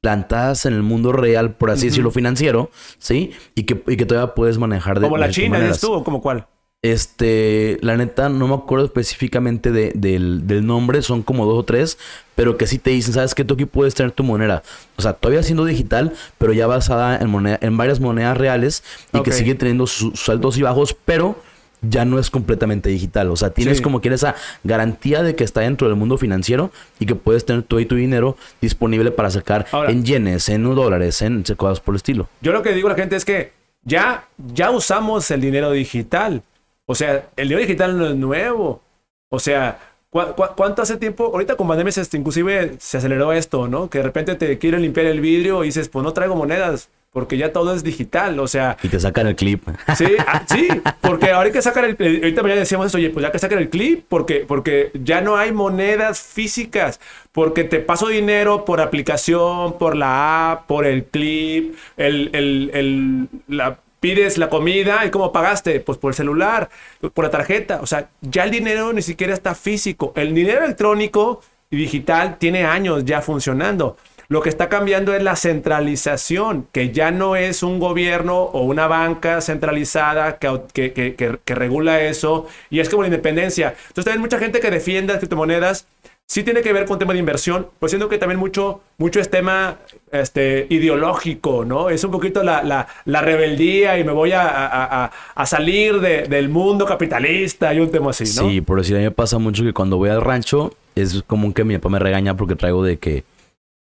plantadas 0.00 0.66
en 0.66 0.74
el 0.74 0.82
mundo 0.82 1.12
real, 1.12 1.54
por 1.54 1.70
así 1.70 1.86
decirlo, 1.86 2.10
financiero, 2.10 2.70
¿sí? 2.98 3.32
Y 3.54 3.64
que, 3.64 3.82
y 3.86 3.96
que 3.96 4.06
todavía 4.06 4.34
puedes 4.34 4.58
manejar 4.58 4.98
de 4.98 5.06
Como 5.06 5.18
la 5.18 5.30
China, 5.30 5.60
dices 5.60 5.80
tú, 5.80 5.92
o 5.92 6.04
como 6.04 6.22
cuál. 6.22 6.46
Este, 6.82 7.76
la 7.82 7.96
neta, 7.98 8.30
no 8.30 8.48
me 8.48 8.54
acuerdo 8.54 8.86
específicamente 8.86 9.70
de- 9.70 9.92
del, 9.94 10.46
del 10.46 10.66
nombre, 10.66 11.02
son 11.02 11.22
como 11.22 11.44
dos 11.44 11.58
o 11.58 11.62
tres, 11.62 11.98
pero 12.34 12.56
que 12.56 12.66
sí 12.66 12.78
te 12.78 12.88
dicen, 12.90 13.12
¿sabes 13.12 13.34
qué? 13.34 13.44
Tú 13.44 13.52
aquí 13.52 13.66
puedes 13.66 13.94
tener 13.94 14.12
tu 14.12 14.24
moneda. 14.24 14.62
O 14.96 15.02
sea, 15.02 15.12
todavía 15.12 15.42
siendo 15.42 15.66
digital, 15.66 16.14
pero 16.38 16.54
ya 16.54 16.66
basada 16.66 17.18
en, 17.18 17.28
moneda, 17.28 17.58
en 17.60 17.76
varias 17.76 18.00
monedas 18.00 18.36
reales 18.38 18.82
y 19.12 19.20
que 19.22 19.30
sigue 19.30 19.54
teniendo 19.54 19.86
sus 19.86 20.26
altos 20.30 20.56
y 20.56 20.62
bajos, 20.62 20.96
pero 21.04 21.36
ya 21.82 22.06
no 22.06 22.18
es 22.18 22.30
completamente 22.30 22.88
digital. 22.88 23.30
O 23.30 23.36
sea, 23.36 23.50
tienes 23.50 23.78
Sí. 23.78 23.82
como 23.82 24.00
que 24.00 24.08
esa 24.08 24.34
garantía 24.64 25.22
de 25.22 25.34
que 25.36 25.44
está 25.44 25.60
dentro 25.60 25.86
del 25.86 25.96
mundo 25.98 26.16
financiero 26.16 26.70
y 26.98 27.04
que 27.04 27.14
puedes 27.14 27.44
tener 27.44 27.62
todo 27.62 27.80
y 27.80 27.84
tu 27.86 27.96
dinero 27.96 28.38
disponible 28.62 29.10
para 29.10 29.28
sacar 29.28 29.66
Ahora- 29.72 29.90
en 29.90 30.02
yenes, 30.04 30.48
en 30.48 30.64
dólares, 30.74 31.20
en 31.20 31.42
cosas 31.58 31.80
por 31.80 31.92
el 31.94 31.96
estilo. 31.96 32.28
Yo 32.40 32.52
lo 32.52 32.62
que 32.62 32.72
digo 32.72 32.88
a 32.88 32.92
la 32.92 32.96
gente 32.96 33.16
es 33.16 33.24
que 33.26 33.52
ya, 33.84 34.26
ya 34.54 34.70
usamos 34.70 35.30
el 35.30 35.42
dinero 35.42 35.70
digital. 35.72 36.42
O 36.90 36.94
sea, 36.94 37.28
el 37.36 37.48
dinero 37.48 37.60
digital 37.66 37.96
no 37.98 38.06
es 38.08 38.16
nuevo. 38.16 38.82
O 39.28 39.38
sea, 39.38 39.78
¿cu- 40.10 40.34
cu- 40.36 40.54
cuánto 40.56 40.82
hace 40.82 40.96
tiempo? 40.96 41.24
Ahorita 41.26 41.54
con 41.56 41.68
pandemia 41.68 41.92
este, 41.96 42.16
inclusive 42.16 42.74
se 42.78 42.98
aceleró 42.98 43.32
esto, 43.32 43.68
¿no? 43.68 43.88
Que 43.88 43.98
de 43.98 44.04
repente 44.04 44.34
te 44.34 44.58
quieren 44.58 44.82
limpiar 44.82 45.06
el 45.06 45.20
vidrio 45.20 45.62
y 45.62 45.66
dices, 45.68 45.88
pues 45.88 46.02
no 46.04 46.12
traigo 46.12 46.34
monedas. 46.36 46.88
porque 47.12 47.36
ya 47.36 47.52
todo 47.52 47.74
es 47.74 47.82
digital, 47.82 48.38
o 48.38 48.46
sea... 48.46 48.76
Y 48.84 48.88
te 48.88 49.00
sacan 49.00 49.26
el 49.26 49.34
clip. 49.34 49.62
Sí, 49.96 50.06
ah, 50.28 50.44
sí, 50.48 50.68
porque 51.00 51.32
ahora 51.32 51.46
hay 51.46 51.52
que 51.52 51.60
sacar 51.60 51.84
el... 51.84 51.96
Ahorita 52.00 52.42
ya 52.46 52.54
decíamos 52.54 52.86
eso, 52.86 52.98
oye, 52.98 53.10
pues 53.10 53.24
ya 53.26 53.32
que 53.32 53.38
sacar 53.40 53.58
el 53.58 53.68
clip, 53.68 54.04
porque, 54.08 54.44
porque 54.46 54.92
ya 54.94 55.20
no 55.20 55.36
hay 55.36 55.50
monedas 55.50 56.20
físicas, 56.20 57.00
porque 57.32 57.64
te 57.64 57.80
paso 57.80 58.06
dinero 58.06 58.64
por 58.64 58.80
aplicación, 58.80 59.76
por 59.76 59.96
la 59.96 60.52
app, 60.52 60.66
por 60.68 60.86
el 60.86 61.04
clip, 61.04 61.74
el, 61.96 62.30
el, 62.32 62.70
el 62.74 63.28
la, 63.48 63.78
pides 64.00 64.38
la 64.38 64.48
comida 64.48 65.04
y 65.04 65.10
cómo 65.10 65.30
pagaste, 65.30 65.80
pues 65.80 65.98
por 65.98 66.10
el 66.10 66.14
celular, 66.14 66.70
por 67.14 67.24
la 67.24 67.30
tarjeta, 67.30 67.80
o 67.82 67.86
sea, 67.86 68.08
ya 68.20 68.44
el 68.44 68.50
dinero 68.50 68.92
ni 68.92 69.02
siquiera 69.02 69.34
está 69.34 69.54
físico, 69.54 70.12
el 70.16 70.34
dinero 70.34 70.64
electrónico 70.64 71.42
y 71.70 71.76
digital 71.76 72.38
tiene 72.38 72.64
años 72.64 73.04
ya 73.04 73.20
funcionando. 73.20 73.96
Lo 74.28 74.42
que 74.42 74.48
está 74.48 74.68
cambiando 74.68 75.12
es 75.12 75.24
la 75.24 75.34
centralización, 75.34 76.68
que 76.70 76.92
ya 76.92 77.10
no 77.10 77.34
es 77.34 77.64
un 77.64 77.80
gobierno 77.80 78.42
o 78.42 78.62
una 78.62 78.86
banca 78.86 79.40
centralizada 79.40 80.38
que, 80.38 80.92
que, 80.92 81.54
regula 81.54 82.00
eso, 82.00 82.46
y 82.70 82.78
es 82.78 82.88
como 82.88 83.02
la 83.02 83.08
independencia. 83.08 83.74
Entonces, 83.88 84.04
también 84.04 84.20
mucha 84.20 84.38
gente 84.38 84.60
que 84.60 84.70
defiende 84.70 85.14
las 85.14 85.18
criptomonedas 85.18 85.88
sí 86.30 86.44
tiene 86.44 86.62
que 86.62 86.72
ver 86.72 86.86
con 86.86 86.96
tema 86.96 87.12
de 87.12 87.18
inversión, 87.18 87.66
pues 87.80 87.90
siento 87.90 88.08
que 88.08 88.16
también 88.16 88.38
mucho, 88.38 88.82
mucho 88.98 89.18
es 89.18 89.28
tema 89.30 89.78
este, 90.12 90.68
ideológico, 90.70 91.64
¿no? 91.64 91.90
Es 91.90 92.04
un 92.04 92.12
poquito 92.12 92.44
la, 92.44 92.62
la, 93.04 93.20
rebeldía 93.20 93.98
y 93.98 94.04
me 94.04 94.12
voy 94.12 94.30
a, 94.30 95.10
a, 95.34 95.46
salir 95.46 95.98
del 95.98 96.48
mundo 96.48 96.86
capitalista 96.86 97.74
y 97.74 97.80
un 97.80 97.90
tema 97.90 98.10
así, 98.10 98.22
¿no? 98.22 98.48
Sí, 98.48 98.60
por 98.60 98.78
decir, 98.78 98.94
a 98.94 99.00
mí 99.00 99.06
me 99.06 99.10
pasa 99.10 99.38
mucho 99.38 99.64
que 99.64 99.72
cuando 99.72 99.96
voy 99.96 100.10
al 100.10 100.20
rancho 100.20 100.72
es 100.94 101.20
común 101.26 101.52
que 101.52 101.64
mi 101.64 101.76
papá 101.78 101.88
me 101.88 101.98
regaña 101.98 102.36
porque 102.36 102.54
traigo 102.54 102.84
de 102.84 102.98
que 102.98 103.24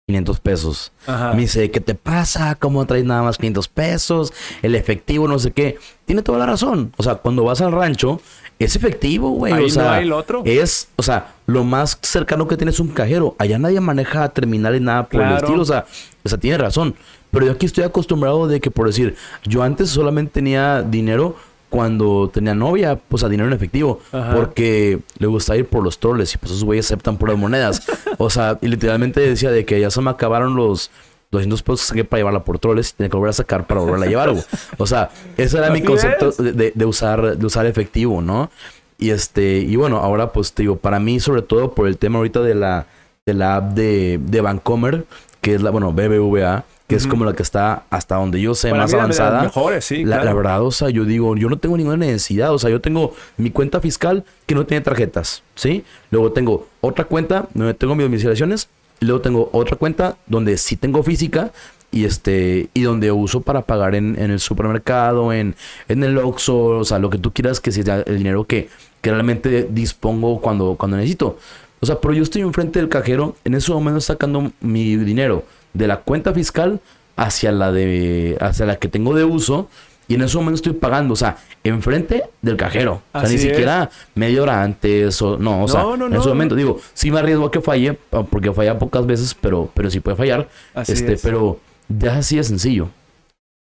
500 0.09 0.40
pesos. 0.40 0.93
Me 1.07 1.43
dice, 1.43 1.70
¿qué 1.70 1.80
te 1.80 1.95
pasa? 1.95 2.57
¿Cómo 2.57 2.84
traes 2.86 3.05
nada 3.05 3.22
más 3.22 3.38
500 3.38 3.68
pesos? 3.68 4.32
El 4.62 4.74
efectivo, 4.74 5.28
no 5.28 5.38
sé 5.38 5.53
qué. 5.53 5.78
Tiene 6.07 6.22
toda 6.22 6.40
la 6.40 6.47
razón. 6.47 6.93
O 6.97 7.05
sea, 7.05 7.16
cuando 7.16 7.45
vas 7.45 7.61
al 7.61 7.70
rancho, 7.70 8.20
es 8.64 8.76
efectivo, 8.76 9.30
güey. 9.30 9.52
O 9.52 9.68
sea, 9.68 10.00
el 10.00 10.12
otro. 10.12 10.42
es, 10.44 10.88
o 10.96 11.02
sea, 11.02 11.34
lo 11.46 11.64
más 11.64 11.98
cercano 12.02 12.46
que 12.48 12.56
tienes 12.56 12.76
es 12.76 12.80
un 12.80 12.88
cajero. 12.88 13.34
Allá 13.38 13.58
nadie 13.58 13.80
maneja 13.80 14.28
terminales 14.28 14.80
nada 14.80 15.08
por 15.08 15.22
el 15.22 15.32
estilo. 15.32 15.62
O 15.62 15.66
sea, 15.66 15.86
o 16.24 16.28
sea, 16.28 16.38
tiene 16.38 16.58
razón. 16.58 16.94
Pero 17.30 17.46
yo 17.46 17.52
aquí 17.52 17.66
estoy 17.66 17.84
acostumbrado 17.84 18.46
de 18.46 18.60
que, 18.60 18.70
por 18.70 18.86
decir, 18.86 19.16
yo 19.44 19.62
antes 19.62 19.88
solamente 19.88 20.32
tenía 20.32 20.82
dinero 20.82 21.36
cuando 21.70 22.28
tenía 22.28 22.54
novia, 22.54 23.00
pues 23.08 23.24
a 23.24 23.30
dinero 23.30 23.48
en 23.48 23.54
efectivo, 23.54 24.00
porque 24.34 25.00
le 25.16 25.26
gusta 25.26 25.56
ir 25.56 25.66
por 25.66 25.82
los 25.82 25.98
troles 25.98 26.34
y 26.34 26.36
pues 26.36 26.52
esos 26.52 26.64
güeyes 26.64 26.84
aceptan 26.84 27.16
puras 27.16 27.38
monedas. 27.38 27.82
o 28.18 28.28
sea, 28.28 28.58
y 28.60 28.68
literalmente 28.68 29.20
decía 29.20 29.50
de 29.50 29.64
que 29.64 29.80
ya 29.80 29.90
se 29.90 30.02
me 30.02 30.10
acabaron 30.10 30.54
los 30.54 30.90
200 31.33 31.62
pesos 31.62 31.80
que 31.80 31.87
saqué 31.87 32.05
para 32.05 32.20
llevarla 32.20 32.45
por 32.45 32.59
troles 32.59 32.91
y 32.91 32.93
tenía 32.95 33.11
que 33.11 33.16
volver 33.16 33.30
a 33.30 33.33
sacar 33.33 33.66
para 33.66 33.80
volverla 33.80 34.07
a 34.07 34.09
llevar. 34.09 34.35
O 34.76 34.87
sea, 34.87 35.11
ese 35.37 35.59
era 35.59 35.70
mi 35.70 35.83
concepto 35.83 36.30
de, 36.30 36.85
usar, 36.85 37.37
de 37.37 37.47
usar 37.47 37.66
efectivo, 37.66 38.22
¿no? 38.22 38.51
Y 38.99 39.11
este, 39.11 39.59
y 39.59 39.74
bueno, 39.74 39.97
ahora 39.97 40.30
pues 40.30 40.53
te 40.53 40.62
digo, 40.62 40.76
para 40.76 41.01
mí, 41.01 41.18
sobre 41.18 41.43
todo 41.43 41.72
por 41.72 41.89
el 41.89 41.99
tema 41.99 42.18
ahorita 42.18 42.41
de 42.43 42.55
la, 42.55 42.87
de 43.26 43.35
la 43.35 43.57
app 43.57 43.72
de, 43.72 44.20
de 44.22 44.41
Bancomer, 44.43 45.07
que 45.41 45.55
es 45.55 45.62
la, 45.62 45.70
bueno, 45.70 45.93
BBVA, 45.93 46.64
que 46.87 46.97
es 46.97 47.07
como 47.07 47.24
la 47.24 47.33
que 47.33 47.43
está 47.43 47.85
hasta 47.89 48.16
donde 48.16 48.39
yo 48.41 48.55
sé 48.55 48.72
más 48.74 48.93
avanzada. 48.93 49.43
Mejores, 49.43 49.87
sí, 49.87 50.05
la, 50.05 50.22
la, 50.22 50.35
verdad, 50.35 50.62
o 50.62 50.70
sea, 50.70 50.91
yo 50.91 51.07
digo, 51.07 51.35
yo 51.37 51.49
no 51.49 51.59
tengo 51.59 51.78
ninguna 51.78 51.97
necesidad. 51.97 52.53
O 52.53 52.59
sea, 52.59 52.68
yo 52.68 52.83
tengo 52.83 53.14
mi 53.39 53.51
cuenta 53.51 53.80
fiscal 53.80 54.24
que 54.45 54.55
no 54.55 54.66
tiene 54.66 54.83
tarjetas, 54.83 55.43
¿sí? 55.55 55.85
Luego 56.11 56.33
tengo 56.33 56.68
otra 56.83 57.07
cuenta 57.07 57.49
donde 57.55 57.72
tengo 57.72 57.95
mis 57.95 58.05
domiciliaciones. 58.05 58.68
Luego 59.05 59.20
tengo 59.20 59.50
otra 59.53 59.76
cuenta 59.76 60.16
donde 60.26 60.57
sí 60.57 60.76
tengo 60.76 61.03
física 61.03 61.53
y 61.90 62.05
este 62.05 62.70
y 62.74 62.82
donde 62.82 63.12
uso 63.12 63.42
para 63.42 63.62
pagar 63.62 63.94
en, 63.94 64.18
en 64.18 64.30
el 64.30 64.40
supermercado, 64.40 65.32
en, 65.32 65.55
en 65.88 66.03
el 66.03 66.18
Oxxo, 66.18 66.78
o 66.78 66.84
sea, 66.84 66.98
lo 66.98 67.11
que 67.11 67.18
tú 67.18 67.32
quieras 67.32 67.61
que 67.61 67.70
sea 67.70 68.03
el 68.07 68.18
dinero 68.18 68.44
que, 68.44 68.68
que 69.00 69.11
realmente 69.11 69.68
dispongo 69.70 70.40
cuando, 70.40 70.76
cuando 70.76 70.96
necesito. 70.96 71.38
O 71.80 71.86
sea, 71.86 72.00
pero 72.00 72.14
yo 72.14 72.22
estoy 72.22 72.42
enfrente 72.42 72.78
del 72.78 72.88
cajero, 72.88 73.36
en 73.44 73.55
ese 73.55 73.72
momento 73.72 74.00
sacando 74.00 74.53
mi 74.61 74.96
dinero 74.96 75.44
de 75.74 75.86
la 75.88 75.98
cuenta 75.98 76.32
fiscal 76.32 76.80
hacia 77.16 77.53
la 77.53 77.72
de 77.72 78.38
hacia 78.40 78.66
la 78.66 78.76
que 78.76 78.88
tengo 78.88 79.14
de 79.14 79.24
uso 79.24 79.68
y 80.12 80.14
en 80.14 80.20
ese 80.20 80.36
momento 80.36 80.56
estoy 80.56 80.74
pagando, 80.74 81.14
o 81.14 81.16
sea, 81.16 81.38
enfrente 81.64 82.24
del 82.42 82.58
cajero. 82.58 83.00
o 83.14 83.20
sea, 83.20 83.30
ni 83.30 83.38
siquiera 83.38 83.88
media 84.14 84.42
hora 84.42 84.62
antes 84.62 85.22
o 85.22 85.38
no, 85.38 85.64
o 85.64 85.68
sea, 85.68 85.84
en 85.94 86.12
ese 86.12 86.28
momento 86.28 86.54
digo, 86.54 86.78
sí 86.92 87.10
me 87.10 87.18
arriesgo 87.18 87.46
a 87.46 87.50
que 87.50 87.62
falle 87.62 87.94
porque 88.28 88.52
falla 88.52 88.78
pocas 88.78 89.06
veces, 89.06 89.34
pero 89.34 89.70
pero 89.72 89.90
sí 89.90 90.00
puede 90.00 90.18
fallar. 90.18 90.50
este, 90.86 91.16
pero 91.16 91.60
ya 91.88 92.18
así 92.18 92.36
de 92.36 92.44
sencillo. 92.44 92.90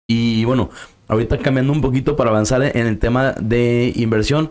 Y 0.06 0.44
bueno, 0.44 0.68
ahorita 1.08 1.38
cambiando 1.38 1.72
un 1.72 1.80
poquito 1.80 2.16
para 2.16 2.28
avanzar 2.28 2.62
en 2.76 2.86
el 2.86 2.98
tema 2.98 3.32
de 3.32 3.90
inversión, 3.96 4.50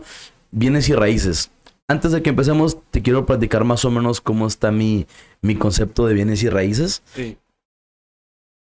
bienes 0.50 0.88
y 0.88 0.94
raíces. 0.94 1.52
Antes 1.86 2.10
de 2.10 2.20
que 2.20 2.30
empecemos, 2.30 2.78
te 2.90 3.00
quiero 3.02 3.26
platicar 3.26 3.62
más 3.62 3.84
o 3.84 3.92
menos 3.92 4.20
cómo 4.20 4.48
está 4.48 4.72
mi, 4.72 5.06
mi 5.40 5.54
concepto 5.54 6.04
de 6.08 6.14
bienes 6.14 6.42
y 6.42 6.48
raíces. 6.48 7.04
Sí. 7.14 7.36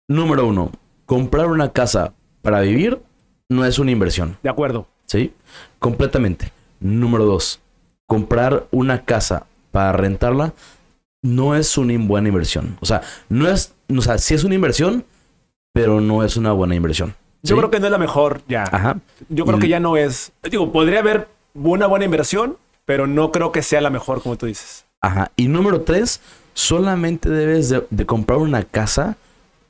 Número 0.07 0.47
uno, 0.47 0.71
comprar 1.05 1.45
una 1.45 1.71
casa 1.73 2.15
para 2.41 2.61
vivir 2.61 3.03
no 3.49 3.65
es 3.65 3.79
una 3.79 3.91
inversión. 3.91 4.37
De 4.43 4.49
acuerdo. 4.49 4.87
¿Sí? 5.05 5.33
Completamente. 5.79 6.51
Número 6.79 7.25
dos, 7.25 7.59
comprar 8.05 8.67
una 8.71 9.03
casa 9.03 9.47
para 9.71 9.91
rentarla 9.91 10.53
no 11.21 11.55
es 11.55 11.77
una 11.77 11.97
buena 11.97 12.29
inversión. 12.29 12.77
O 12.79 12.85
sea, 12.85 13.01
no 13.27 13.49
es, 13.49 13.73
o 13.89 14.01
sea, 14.01 14.17
sí 14.17 14.33
es 14.33 14.43
una 14.43 14.55
inversión, 14.55 15.03
pero 15.73 15.99
no 15.99 16.23
es 16.23 16.37
una 16.37 16.53
buena 16.53 16.75
inversión. 16.75 17.15
Yo 17.41 17.57
creo 17.57 17.69
que 17.69 17.79
no 17.79 17.87
es 17.87 17.91
la 17.91 17.97
mejor 17.97 18.41
ya. 18.47 18.63
Ajá. 18.63 18.99
Yo 19.29 19.45
creo 19.45 19.59
que 19.59 19.67
ya 19.67 19.79
no 19.79 19.97
es. 19.97 20.31
Digo, 20.49 20.71
podría 20.71 20.99
haber 20.99 21.27
una 21.53 21.87
buena 21.87 22.05
inversión, 22.05 22.57
pero 22.85 23.07
no 23.07 23.31
creo 23.31 23.51
que 23.51 23.63
sea 23.63 23.81
la 23.81 23.89
mejor, 23.89 24.21
como 24.21 24.37
tú 24.37 24.45
dices. 24.45 24.85
Ajá. 25.01 25.31
Y 25.35 25.47
número 25.47 25.81
tres, 25.81 26.21
solamente 26.53 27.29
debes 27.29 27.73
de 27.89 28.05
comprar 28.05 28.39
una 28.39 28.63
casa 28.63 29.17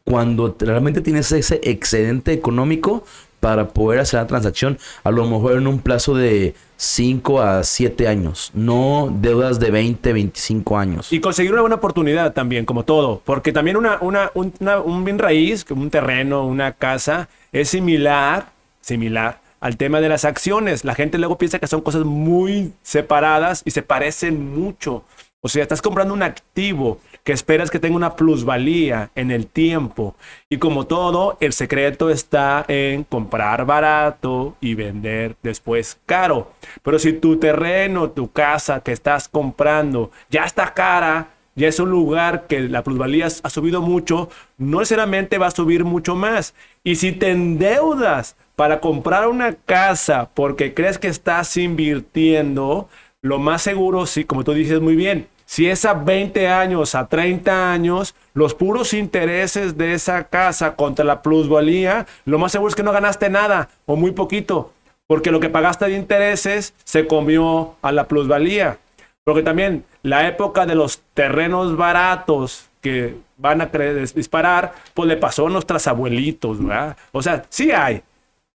cuando 0.03 0.55
realmente 0.59 1.01
tienes 1.01 1.31
ese 1.31 1.61
excedente 1.63 2.33
económico 2.33 3.03
para 3.39 3.69
poder 3.69 3.99
hacer 3.99 4.19
la 4.19 4.27
transacción, 4.27 4.77
a 5.03 5.11
lo 5.11 5.25
mejor 5.27 5.53
en 5.57 5.67
un 5.67 5.79
plazo 5.79 6.15
de 6.15 6.55
5 6.77 7.41
a 7.41 7.63
7 7.63 8.07
años, 8.07 8.51
no 8.53 9.09
deudas 9.11 9.59
de 9.59 9.71
20, 9.71 10.13
25 10.13 10.77
años. 10.77 11.11
Y 11.11 11.19
conseguir 11.19 11.51
una 11.53 11.61
buena 11.61 11.75
oportunidad 11.77 12.33
también, 12.33 12.65
como 12.65 12.83
todo, 12.83 13.21
porque 13.25 13.51
también 13.51 13.77
una, 13.77 13.99
una, 14.01 14.31
un 14.33 15.03
bien 15.03 15.19
raíz, 15.19 15.65
un 15.69 15.89
terreno, 15.89 16.45
una 16.45 16.73
casa, 16.73 17.29
es 17.51 17.69
similar, 17.69 18.51
similar 18.81 19.39
al 19.59 19.77
tema 19.77 20.01
de 20.01 20.09
las 20.09 20.25
acciones. 20.25 20.85
La 20.85 20.95
gente 20.95 21.17
luego 21.17 21.37
piensa 21.37 21.59
que 21.59 21.67
son 21.67 21.81
cosas 21.81 22.05
muy 22.05 22.73
separadas 22.81 23.61
y 23.65 23.71
se 23.71 23.81
parecen 23.81 24.53
mucho. 24.53 25.03
O 25.41 25.47
sea, 25.47 25.63
estás 25.63 25.81
comprando 25.81 26.13
un 26.13 26.23
activo 26.23 26.99
que 27.23 27.33
esperas 27.33 27.69
que 27.69 27.79
tenga 27.79 27.95
una 27.95 28.15
plusvalía 28.15 29.11
en 29.15 29.31
el 29.31 29.47
tiempo. 29.47 30.15
Y 30.49 30.57
como 30.57 30.87
todo, 30.87 31.37
el 31.39 31.53
secreto 31.53 32.09
está 32.09 32.65
en 32.67 33.03
comprar 33.03 33.65
barato 33.65 34.55
y 34.61 34.75
vender 34.75 35.35
después 35.43 35.99
caro. 36.05 36.51
Pero 36.83 36.99
si 36.99 37.13
tu 37.13 37.37
terreno, 37.37 38.11
tu 38.11 38.31
casa 38.31 38.81
que 38.81 38.91
estás 38.91 39.27
comprando 39.27 40.11
ya 40.29 40.45
está 40.45 40.73
cara, 40.73 41.29
ya 41.55 41.67
es 41.67 41.79
un 41.79 41.89
lugar 41.89 42.47
que 42.47 42.61
la 42.61 42.83
plusvalía 42.83 43.27
ha 43.27 43.49
subido 43.49 43.81
mucho, 43.81 44.29
no 44.57 44.79
necesariamente 44.79 45.37
va 45.37 45.47
a 45.47 45.51
subir 45.51 45.83
mucho 45.83 46.15
más. 46.15 46.53
Y 46.83 46.95
si 46.95 47.11
te 47.11 47.31
endeudas 47.31 48.37
para 48.55 48.79
comprar 48.79 49.27
una 49.27 49.53
casa 49.53 50.29
porque 50.33 50.73
crees 50.73 50.97
que 50.97 51.07
estás 51.07 51.55
invirtiendo, 51.57 52.89
lo 53.21 53.39
más 53.39 53.61
seguro, 53.61 54.05
sí, 54.05 54.23
como 54.23 54.43
tú 54.43 54.53
dices 54.53 54.79
muy 54.79 54.95
bien, 54.95 55.27
si 55.49 55.67
es 55.67 55.83
a 55.83 55.95
20 55.95 56.47
años, 56.47 56.93
a 56.93 57.07
30 57.07 57.71
años, 57.73 58.13
los 58.35 58.53
puros 58.53 58.93
intereses 58.93 59.75
de 59.75 59.95
esa 59.95 60.25
casa 60.25 60.75
contra 60.75 61.03
la 61.03 61.23
plusvalía, 61.23 62.05
lo 62.25 62.37
más 62.37 62.51
seguro 62.51 62.69
es 62.69 62.75
que 62.75 62.83
no 62.83 62.91
ganaste 62.91 63.31
nada 63.31 63.67
o 63.87 63.95
muy 63.95 64.11
poquito, 64.11 64.71
porque 65.07 65.31
lo 65.31 65.39
que 65.39 65.49
pagaste 65.49 65.85
de 65.85 65.95
intereses 65.95 66.75
se 66.83 67.07
comió 67.07 67.73
a 67.81 67.91
la 67.91 68.07
plusvalía. 68.07 68.77
Porque 69.23 69.41
también 69.41 69.85
la 70.03 70.27
época 70.27 70.67
de 70.67 70.75
los 70.75 71.01
terrenos 71.15 71.75
baratos 71.75 72.69
que 72.79 73.15
van 73.37 73.61
a 73.61 73.71
disparar, 74.13 74.75
pues 74.93 75.07
le 75.09 75.17
pasó 75.17 75.47
a 75.47 75.49
nuestros 75.49 75.87
abuelitos, 75.87 76.63
¿verdad? 76.63 76.95
O 77.11 77.23
sea, 77.23 77.43
sí 77.49 77.71
hay, 77.71 78.03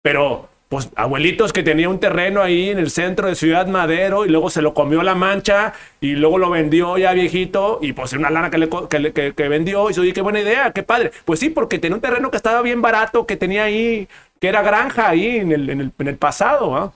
pero 0.01 0.49
pues 0.69 0.91
abuelitos 0.97 1.53
que 1.53 1.63
tenía 1.63 1.89
un 1.89 2.01
terreno 2.01 2.43
ahí 2.43 2.71
en 2.71 2.79
el 2.79 2.91
centro 2.91 3.29
de 3.29 3.35
Ciudad 3.35 3.67
Madero 3.67 4.25
y 4.25 4.29
luego 4.29 4.51
se 4.51 4.63
lo 4.63 4.75
comió 4.75 5.03
la 5.03 5.15
mancha 5.15 5.75
y 6.01 6.17
luego 6.17 6.39
lo 6.39 6.51
vendió 6.51 6.99
ya 6.99 7.13
viejito 7.13 7.79
y 7.83 7.93
pues 7.93 8.13
una 8.15 8.31
lana 8.31 8.51
que, 8.51 8.59
le, 8.59 9.13
que, 9.13 9.49
vendió 9.49 9.85
y 9.85 9.89
dice, 9.89 10.01
oye, 10.01 10.13
qué 10.13 10.23
buena 10.23 10.41
idea, 10.41 10.73
qué 10.73 10.83
padre. 10.83 11.13
Pues 11.25 11.41
sí, 11.41 11.51
porque 11.51 11.79
tenía 11.79 11.95
un 11.95 12.01
terreno 12.01 12.31
que 12.31 12.37
estaba 12.37 12.63
bien 12.63 12.83
barato, 12.83 13.27
que 13.27 13.37
tenía 13.37 13.65
ahí, 13.65 14.09
que 14.41 14.49
era 14.49 14.63
granja 14.63 15.09
ahí 15.09 15.37
en 15.37 15.53
el, 15.53 15.71
en 15.71 16.09
el, 16.09 16.17
pasado, 16.17 16.77
¿ah? 16.77 16.93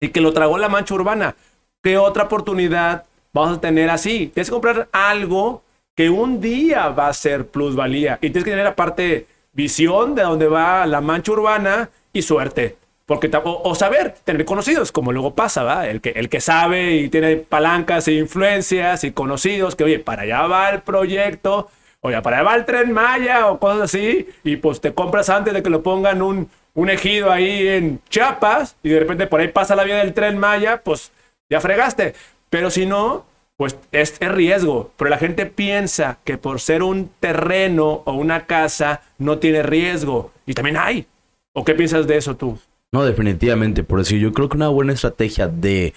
y 0.00 0.08
que 0.08 0.20
lo 0.20 0.32
tragó 0.32 0.58
la 0.58 0.68
mancha 0.68 0.94
urbana. 0.94 1.36
¿Qué 1.82 1.98
otra 1.98 2.24
oportunidad 2.24 3.04
vamos 3.32 3.58
a 3.58 3.60
tener 3.60 3.90
así? 3.90 4.30
Tienes 4.34 4.48
que 4.48 4.54
comprar 4.54 4.88
algo 4.92 5.62
que 5.94 6.10
un 6.10 6.40
día 6.40 6.88
va 6.88 7.08
a 7.08 7.12
ser 7.12 7.46
plusvalía 7.46 8.16
y 8.16 8.30
tienes 8.30 8.44
que 8.44 8.50
tener 8.50 8.66
aparte 8.66 9.26
visión 9.52 10.14
de 10.14 10.22
dónde 10.22 10.48
va 10.48 10.86
la 10.86 11.00
mancha 11.00 11.32
urbana 11.32 11.90
y 12.12 12.22
suerte. 12.22 12.79
Porque, 13.10 13.28
o, 13.42 13.74
saber, 13.74 14.14
tener 14.22 14.44
conocidos, 14.44 14.92
como 14.92 15.10
luego 15.10 15.34
pasa, 15.34 15.64
¿va? 15.64 15.88
El 15.88 16.00
que, 16.00 16.10
el 16.10 16.28
que 16.28 16.40
sabe 16.40 16.92
y 16.92 17.08
tiene 17.08 17.38
palancas 17.38 18.06
e 18.06 18.12
influencias 18.12 19.02
y 19.02 19.10
conocidos, 19.10 19.74
que 19.74 19.82
oye, 19.82 19.98
para 19.98 20.22
allá 20.22 20.46
va 20.46 20.70
el 20.70 20.82
proyecto, 20.82 21.68
oye, 22.02 22.22
para 22.22 22.36
allá 22.36 22.48
va 22.48 22.54
el 22.54 22.64
tren 22.66 22.92
Maya 22.92 23.48
o 23.48 23.58
cosas 23.58 23.80
así, 23.80 24.28
y 24.44 24.58
pues 24.58 24.80
te 24.80 24.94
compras 24.94 25.28
antes 25.28 25.52
de 25.52 25.60
que 25.60 25.70
lo 25.70 25.82
pongan 25.82 26.22
un, 26.22 26.48
un 26.74 26.88
ejido 26.88 27.32
ahí 27.32 27.66
en 27.66 28.00
Chiapas, 28.08 28.76
y 28.80 28.90
de 28.90 29.00
repente 29.00 29.26
por 29.26 29.40
ahí 29.40 29.48
pasa 29.48 29.74
la 29.74 29.82
vía 29.82 29.96
del 29.96 30.14
tren 30.14 30.38
Maya, 30.38 30.80
pues 30.80 31.10
ya 31.50 31.60
fregaste. 31.60 32.14
Pero 32.48 32.70
si 32.70 32.86
no, 32.86 33.26
pues 33.56 33.76
es, 33.90 34.20
riesgo. 34.20 34.92
Pero 34.96 35.10
la 35.10 35.18
gente 35.18 35.46
piensa 35.46 36.18
que 36.22 36.38
por 36.38 36.60
ser 36.60 36.84
un 36.84 37.10
terreno 37.18 38.02
o 38.04 38.12
una 38.12 38.46
casa 38.46 39.02
no 39.18 39.40
tiene 39.40 39.64
riesgo. 39.64 40.30
Y 40.46 40.54
también 40.54 40.76
hay. 40.76 41.06
¿O 41.52 41.64
qué 41.64 41.74
piensas 41.74 42.06
de 42.06 42.16
eso 42.16 42.36
tú? 42.36 42.56
No, 42.92 43.04
definitivamente. 43.04 43.84
Por 43.84 44.00
decir, 44.00 44.18
yo 44.20 44.32
creo 44.32 44.48
que 44.48 44.56
una 44.56 44.68
buena 44.68 44.92
estrategia 44.92 45.46
de 45.48 45.94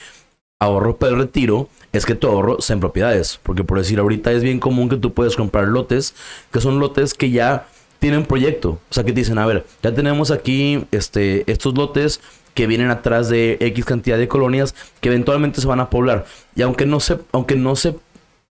ahorro 0.60 0.98
para 0.98 1.14
el 1.14 1.20
retiro 1.20 1.70
es 1.92 2.06
que 2.06 2.16
tu 2.16 2.28
ahorro 2.28 2.62
sea 2.62 2.76
en 2.76 2.80
propiedades. 2.80 3.40
Porque 3.42 3.64
por 3.64 3.80
decir, 3.80 4.00
ahorita 4.00 4.32
es 4.32 4.44
bien 4.44 4.60
común 4.60 4.90
que 4.90 4.98
tú 4.98 5.14
puedes 5.14 5.36
comprar 5.36 5.68
lotes, 5.68 6.16
que 6.52 6.62
son 6.62 6.80
lotes 6.80 7.14
que 7.14 7.32
ya 7.32 7.68
tienen 8.00 8.26
proyecto. 8.26 8.80
O 8.90 8.94
sea, 8.94 9.04
que 9.04 9.12
te 9.12 9.22
dicen, 9.22 9.40
a 9.40 9.46
ver, 9.46 9.66
ya 9.82 9.94
tenemos 9.94 10.30
aquí 10.30 10.86
este, 10.92 11.50
estos 11.52 11.76
lotes 11.76 12.22
que 12.54 12.68
vienen 12.68 12.92
atrás 12.92 13.30
de 13.30 13.58
X 13.60 13.86
cantidad 13.86 14.18
de 14.18 14.28
colonias 14.28 14.76
que 15.02 15.10
eventualmente 15.10 15.62
se 15.62 15.68
van 15.68 15.80
a 15.80 15.90
poblar. 15.90 16.26
Y 16.56 16.62
aunque 16.62 16.86
no 16.86 17.00
se, 17.00 17.18
aunque 17.32 17.56
no 17.56 17.76
se, 17.76 17.96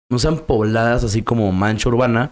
no 0.10 0.18
sean 0.18 0.40
pobladas 0.40 1.04
así 1.04 1.22
como 1.22 1.52
mancha 1.52 1.90
urbana, 1.90 2.32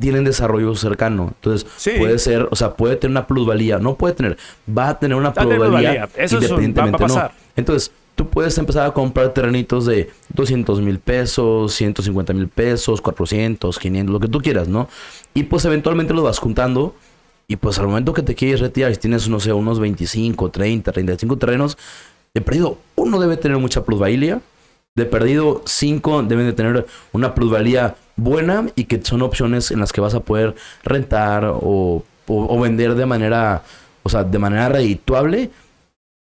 tienen 0.00 0.24
desarrollo 0.24 0.74
cercano. 0.74 1.32
Entonces, 1.36 1.66
puede 1.98 2.18
ser, 2.18 2.48
o 2.50 2.56
sea, 2.56 2.74
puede 2.74 2.96
tener 2.96 3.12
una 3.12 3.26
plusvalía. 3.26 3.78
No 3.78 3.94
puede 3.94 4.14
tener, 4.14 4.38
va 4.66 4.88
a 4.88 4.98
tener 4.98 5.16
una 5.16 5.32
plusvalía, 5.32 6.08
Eso 6.16 6.38
independientemente. 6.38 7.06
no. 7.06 7.30
Entonces, 7.54 7.92
tú 8.14 8.28
puedes 8.28 8.56
empezar 8.58 8.86
a 8.86 8.92
comprar 8.92 9.32
terrenitos 9.32 9.86
de 9.86 10.10
200 10.34 10.80
mil 10.80 10.98
pesos, 10.98 11.72
150 11.74 12.32
mil 12.32 12.48
pesos, 12.48 13.00
400, 13.00 13.78
500, 13.78 14.12
lo 14.12 14.20
que 14.20 14.28
tú 14.28 14.40
quieras, 14.40 14.68
¿no? 14.68 14.88
Y 15.34 15.44
pues 15.44 15.64
eventualmente 15.64 16.14
lo 16.14 16.22
vas 16.22 16.38
juntando 16.38 16.94
y 17.48 17.56
pues 17.56 17.78
al 17.78 17.88
momento 17.88 18.12
que 18.12 18.22
te 18.22 18.34
quieres 18.34 18.60
retirar, 18.60 18.94
si 18.94 19.00
tienes, 19.00 19.28
no 19.28 19.40
sé, 19.40 19.52
unos 19.52 19.80
25, 19.80 20.50
30, 20.50 20.92
35 20.92 21.36
terrenos, 21.36 21.78
de 22.32 22.40
perdido, 22.40 22.78
uno 22.94 23.18
debe 23.18 23.36
tener 23.36 23.58
mucha 23.58 23.84
plusvalía. 23.84 24.40
De 24.94 25.04
perdido, 25.04 25.62
cinco 25.66 26.22
deben 26.22 26.46
de 26.46 26.52
tener 26.52 26.86
una 27.12 27.34
plusvalía 27.34 27.96
buena 28.20 28.66
y 28.76 28.84
que 28.84 29.02
son 29.02 29.22
opciones 29.22 29.70
en 29.70 29.80
las 29.80 29.92
que 29.92 30.00
vas 30.00 30.14
a 30.14 30.20
poder 30.20 30.54
rentar 30.84 31.44
o, 31.44 32.04
o, 32.26 32.60
vender 32.60 32.94
de 32.94 33.06
manera, 33.06 33.62
o 34.02 34.08
sea, 34.08 34.24
de 34.24 34.38
manera 34.38 34.68
redituable. 34.68 35.50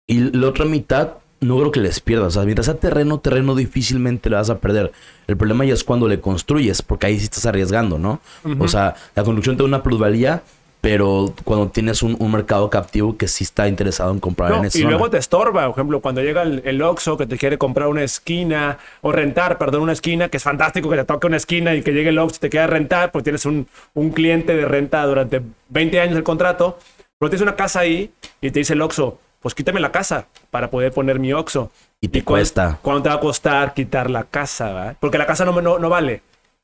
Y 0.07 0.36
la 0.36 0.49
otra 0.49 0.64
mitad 0.64 1.14
no 1.41 1.59
creo 1.59 1.70
que 1.70 1.80
les 1.80 2.01
pierdas. 2.01 2.28
O 2.28 2.30
sea, 2.30 2.45
mientras 2.45 2.66
sea 2.66 2.74
terreno, 2.74 3.20
terreno 3.20 3.55
difícilmente 3.55 4.30
le 4.30 4.36
vas 4.36 4.51
a 4.51 4.59
perder. 4.59 4.93
El 5.26 5.36
problema 5.36 5.64
ya 5.64 5.74
es 5.74 5.84
cuando 5.84 6.09
le 6.09 6.20
construyes, 6.20 6.82
porque 6.82 7.07
ahí 7.07 7.18
sí 7.18 7.24
estás 7.24 7.47
arriesgando, 7.47 7.99
¿no? 7.99 8.20
O 8.59 8.68
sea, 8.68 8.95
la 9.14 9.22
construcción 9.22 9.57
te 9.57 9.62
da 9.62 9.68
una 9.68 9.82
plusvalía 9.82 10.43
pero 10.81 11.35
cuando 11.45 11.68
tienes 11.68 12.03
un, 12.03 12.16
mercado 12.31 12.70
captivo 12.70 13.16
que 13.16 13.28
sí 13.28 13.45
está 13.45 13.68
interesado 13.68 14.12
en 14.12 14.20
comprar 14.20 14.53
en 14.53 14.64
esa 14.64 14.78
Y 14.78 14.83
luego 14.83 15.11
te 15.11 15.18
estorba, 15.18 15.66
por 15.66 15.72
ejemplo, 15.72 16.01
cuando 16.01 16.22
llega 16.22 16.43
el, 16.43 16.62
el, 16.64 16.81
Oxxo 16.81 17.18
que 17.18 17.26
te 17.26 17.37
quiere 17.37 17.59
comprar 17.59 17.89
una 17.89 18.03
esquina 18.03 18.78
o 19.03 19.12
rentar, 19.12 19.59
perdón, 19.59 19.83
una 19.83 19.93
esquina, 19.93 20.28
que 20.28 20.39
es 20.39 20.43
fantástico 20.43 20.89
que 20.89 20.97
te 20.97 21.05
toque 21.05 21.26
una 21.26 21.37
esquina 21.37 21.74
y 21.74 21.83
que 21.83 21.93
llegue 21.93 22.11
el 22.11 22.18
Oxxo 22.18 22.37
y 22.37 22.41
te 22.41 22.51
quiera 22.51 22.66
rentar, 22.66 23.12
porque 23.12 23.24
tienes 23.24 23.45
un, 23.45 23.66
un 23.95 24.11
cliente 24.11 24.57
de 24.57 24.64
renta 24.64 25.05
durante 25.05 25.43
20 25.68 26.01
años 26.01 26.16
el 26.16 26.22
contrato, 26.22 26.78
pero 27.18 27.28
tienes 27.28 27.43
una 27.43 27.57
casa 27.57 27.81
ahí 27.81 28.11
y 28.41 28.51
te 28.51 28.61
dice 28.61 28.72
el 28.72 28.81
Oxxo, 28.81 29.18
pues 29.41 29.55
quítame 29.55 29.81
la 29.81 29.93
casa 29.93 30.28
para 30.51 30.70
poder 30.70 30.93
poner 30.93 31.18
mi 31.18 31.33
Oxxo. 31.33 31.70
Y 32.01 32.09
te 32.09 32.24
cuesta. 32.24 32.78
¿Cuánto 32.81 33.03
te 33.03 33.09
va 33.11 33.16
a 33.16 33.20
costar 33.20 33.74
quitar 33.74 34.09
la 34.09 34.24
casa? 34.24 34.72
¿verdad? 34.72 34.97
Porque 34.99 35.18
la 35.18 35.26
casa 35.26 35.45
no, 35.45 35.61
no, 35.61 35.78
no 35.78 35.89
vale 35.91 36.22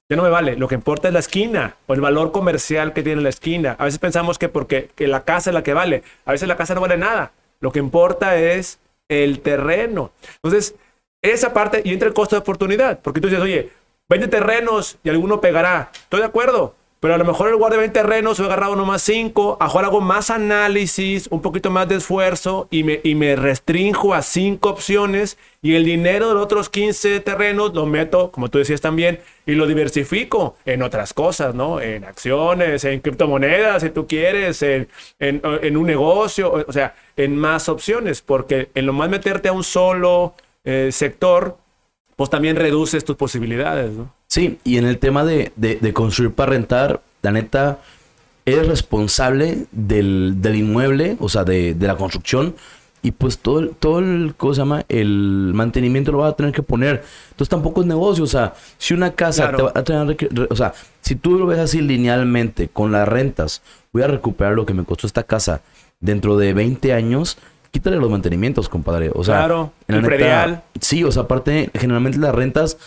ya 0.09 0.17
no 0.17 0.23
me 0.23 0.29
vale. 0.29 0.57
Lo 0.57 0.69
que 0.69 0.75
importa 0.75 1.09
es 1.09 1.15
la 1.15 1.21
esquina 1.21 1.77
o 1.87 1.95
el 1.95 2.01
valor 2.01 2.33
comercial 2.33 2.93
que 2.93 3.03
tiene 3.03 3.23
la 3.23 3.29
esquina. 3.29 3.77
A 3.79 3.85
veces 3.85 3.99
pensamos 3.99 4.39
que 4.39 4.49
porque 4.49 4.91
que 4.95 5.09
la 5.09 5.25
casa 5.25 5.51
es 5.51 5.55
la 5.55 5.63
que 5.63 5.75
vale. 5.75 6.03
A 6.25 6.33
veces 6.33 6.49
la 6.49 6.57
casa 6.57 6.75
no 6.75 6.81
vale 6.81 6.97
nada. 6.97 7.33
Lo 7.61 7.73
que 7.73 7.79
importa 7.79 8.37
es 8.37 8.79
el 9.09 9.41
terreno. 9.41 10.13
Entonces, 10.43 10.75
esa 11.23 11.53
parte 11.53 11.83
y 11.85 11.93
entra 11.93 12.09
el 12.09 12.15
costo 12.15 12.37
de 12.37 12.41
oportunidad. 12.41 13.01
Porque 13.01 13.21
tú 13.21 13.29
dices, 13.29 13.43
oye, 13.43 13.71
20 14.09 14.29
terrenos 14.29 14.99
y 15.03 15.09
alguno 15.09 15.41
pegará. 15.41 15.91
Estoy 15.93 16.21
de 16.21 16.27
acuerdo. 16.27 16.75
Pero 17.07 17.15
a 17.15 17.19
lo 17.19 17.25
mejor 17.25 17.47
en 17.47 17.53
lugar 17.53 17.71
de 17.71 17.79
20 17.79 18.01
terrenos, 18.01 18.41
he 18.41 18.43
agarrado 18.43 18.75
nomás 18.75 19.01
5, 19.03 19.59
a 19.61 19.67
mejor 19.67 19.85
hago 19.85 20.01
más 20.01 20.29
análisis, 20.29 21.29
un 21.31 21.41
poquito 21.41 21.71
más 21.71 21.89
de 21.89 21.95
esfuerzo 21.95 22.67
y 22.69 22.83
me, 22.83 23.01
y 23.05 23.15
me 23.15 23.37
restringo 23.37 24.13
a 24.13 24.23
5 24.23 24.69
opciones 24.69 25.39
y 25.63 25.77
el 25.77 25.85
dinero 25.85 26.27
de 26.27 26.35
los 26.35 26.43
otros 26.43 26.69
15 26.69 27.21
terrenos 27.21 27.73
lo 27.75 27.87
meto, 27.87 28.33
como 28.33 28.49
tú 28.49 28.59
decías 28.59 28.81
también, 28.81 29.21
y 29.47 29.53
lo 29.53 29.69
diversifico 29.69 30.57
en 30.65 30.83
otras 30.83 31.15
cosas, 31.15 31.55
¿no? 31.55 31.81
En 31.81 32.05
acciones, 32.05 32.83
en 32.83 32.99
criptomonedas, 32.99 33.85
si 33.85 33.91
tú 33.91 34.09
quieres, 34.09 34.61
en, 34.63 34.89
en, 35.21 35.77
un 35.77 35.87
negocio, 35.87 36.65
o 36.67 36.73
sea, 36.73 36.97
en 37.17 37.37
más 37.37 37.69
opciones, 37.69 38.21
porque 38.21 38.71
en 38.75 38.85
lo 38.85 38.93
más 38.93 39.09
meterte 39.09 39.49
a 39.49 39.53
un 39.53 39.63
solo 39.63 40.35
eh, 40.65 40.89
sector, 40.91 41.57
pues 42.17 42.31
también 42.31 42.57
reduces 42.57 43.05
tus 43.05 43.17
posibilidades, 43.17 43.93
¿no? 43.93 44.13
Sí, 44.27 44.59
y 44.65 44.79
en 44.79 44.87
el 44.87 44.99
tema 44.99 45.25
de, 45.25 45.53
de, 45.57 45.93
construir 45.93 46.33
para 46.33 46.51
rentar, 46.51 47.03
la 47.23 47.31
neta, 47.31 47.79
eres 48.45 48.67
responsable 48.67 49.67
del, 49.71 50.37
del 50.39 50.57
inmueble, 50.57 51.17
o 51.21 51.29
sea, 51.29 51.45
de, 51.45 51.75
de, 51.75 51.87
la 51.87 51.97
construcción, 51.97 52.55
y 53.03 53.13
pues 53.13 53.39
todo 53.39 53.61
el, 53.61 53.71
todo 53.71 54.01
el, 54.01 54.35
¿cómo 54.37 54.55
se 54.55 54.59
llama? 54.59 54.85
El 54.89 55.53
mantenimiento 55.55 56.11
lo 56.11 56.19
vas 56.19 56.33
a 56.33 56.37
tener 56.37 56.53
que 56.53 56.63
poner. 56.63 57.05
Entonces 57.31 57.49
tampoco 57.49 57.83
es 57.83 57.87
negocio, 57.87 58.25
o 58.25 58.27
sea, 58.27 58.55
si 58.79 58.95
una 58.95 59.13
casa 59.13 59.53
te 59.53 59.63
va 59.63 59.73
a 59.75 59.85
tener, 59.85 60.17
o 60.51 60.57
sea, 60.57 60.73
si 61.03 61.15
tú 61.15 61.39
lo 61.39 61.47
ves 61.47 61.61
así 61.61 61.81
linealmente, 61.81 62.69
con 62.69 62.91
las 62.91 63.07
rentas, 63.07 63.63
voy 63.93 64.03
a 64.03 64.09
recuperar 64.09 64.55
lo 64.55 64.67
que 64.67 64.75
me 64.75 64.85
costó 64.85 65.07
esta 65.07 65.23
casa 65.23 65.61
dentro 66.01 66.37
de 66.37 66.53
20 66.53 66.93
años, 66.93 67.39
quítale 67.77 67.99
los 67.99 68.11
mantenimientos, 68.11 68.71
compadre. 68.71 69.11
O 69.15 69.23
sea, 69.23 69.37
claro, 69.37 69.73
el 69.87 70.01
predial. 70.01 70.63
Sí, 70.81 71.05
o 71.05 71.13
sea, 71.13 71.25
aparte, 71.25 71.71
generalmente 71.75 72.19
las 72.19 72.35
rentas, 72.35 72.79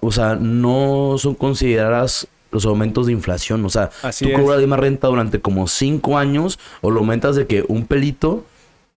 o 0.00 0.12
sea, 0.12 0.34
no 0.34 1.14
son 1.16 1.34
consideradas 1.34 2.28
los 2.50 2.66
aumentos 2.66 3.06
de 3.06 3.12
inflación. 3.12 3.64
O 3.64 3.70
sea, 3.70 3.88
tú 4.18 4.30
cobras 4.34 4.60
de 4.60 4.66
más 4.66 4.78
renta 4.78 5.08
durante 5.08 5.40
como 5.40 5.66
cinco 5.68 6.18
años 6.18 6.58
o 6.82 6.90
lo 6.90 7.00
aumentas 7.00 7.34
de 7.34 7.46
que 7.46 7.64
un 7.66 7.86
pelito 7.86 8.44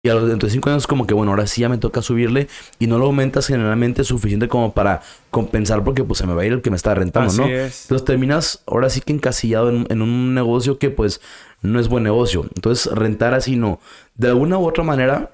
y 0.03 0.09
a 0.09 0.15
los 0.15 0.29
dentro 0.29 0.47
de 0.47 0.53
cinco 0.53 0.71
años 0.71 0.87
como 0.87 1.07
que 1.07 1.15
bueno, 1.15 1.33
ahora 1.33 1.47
sí 1.47 1.63
ya 1.63 1.69
me 1.69 1.79
toca 1.79 2.03
subirle 2.03 2.49
y 2.79 2.87
no 2.87 2.99
lo 2.99 3.07
aumentas 3.07 3.49
generalmente 3.49 4.05
suficiente 4.05 4.47
como 4.47 4.73
para 4.73 5.03
compensar 5.31 5.83
porque 5.83 6.05
pues 6.05 6.19
se 6.19 6.27
me 6.27 6.35
va 6.35 6.43
a 6.43 6.47
ir 6.47 6.53
el 6.53 6.63
que 6.63 6.71
me 6.71 6.77
está 6.77 6.95
rentando, 6.95 7.33
¿no? 7.35 7.49
Entonces 7.49 8.05
terminas 8.05 8.63
ahora 8.67 8.91
sí 8.91 9.01
que 9.01 9.13
encasillado 9.13 9.71
en, 9.71 9.87
en, 9.91 10.03
un 10.03 10.35
negocio 10.35 10.79
que 10.79 10.91
pues 10.91 11.21
no 11.63 11.81
es 11.81 11.89
buen 11.89 12.05
negocio. 12.05 12.47
Entonces 12.55 12.93
rentar 12.93 13.35
así 13.35 13.57
no. 13.57 13.81
De 14.15 14.29
alguna 14.29 14.59
u 14.59 14.69
otra 14.69 14.85
manera, 14.85 15.33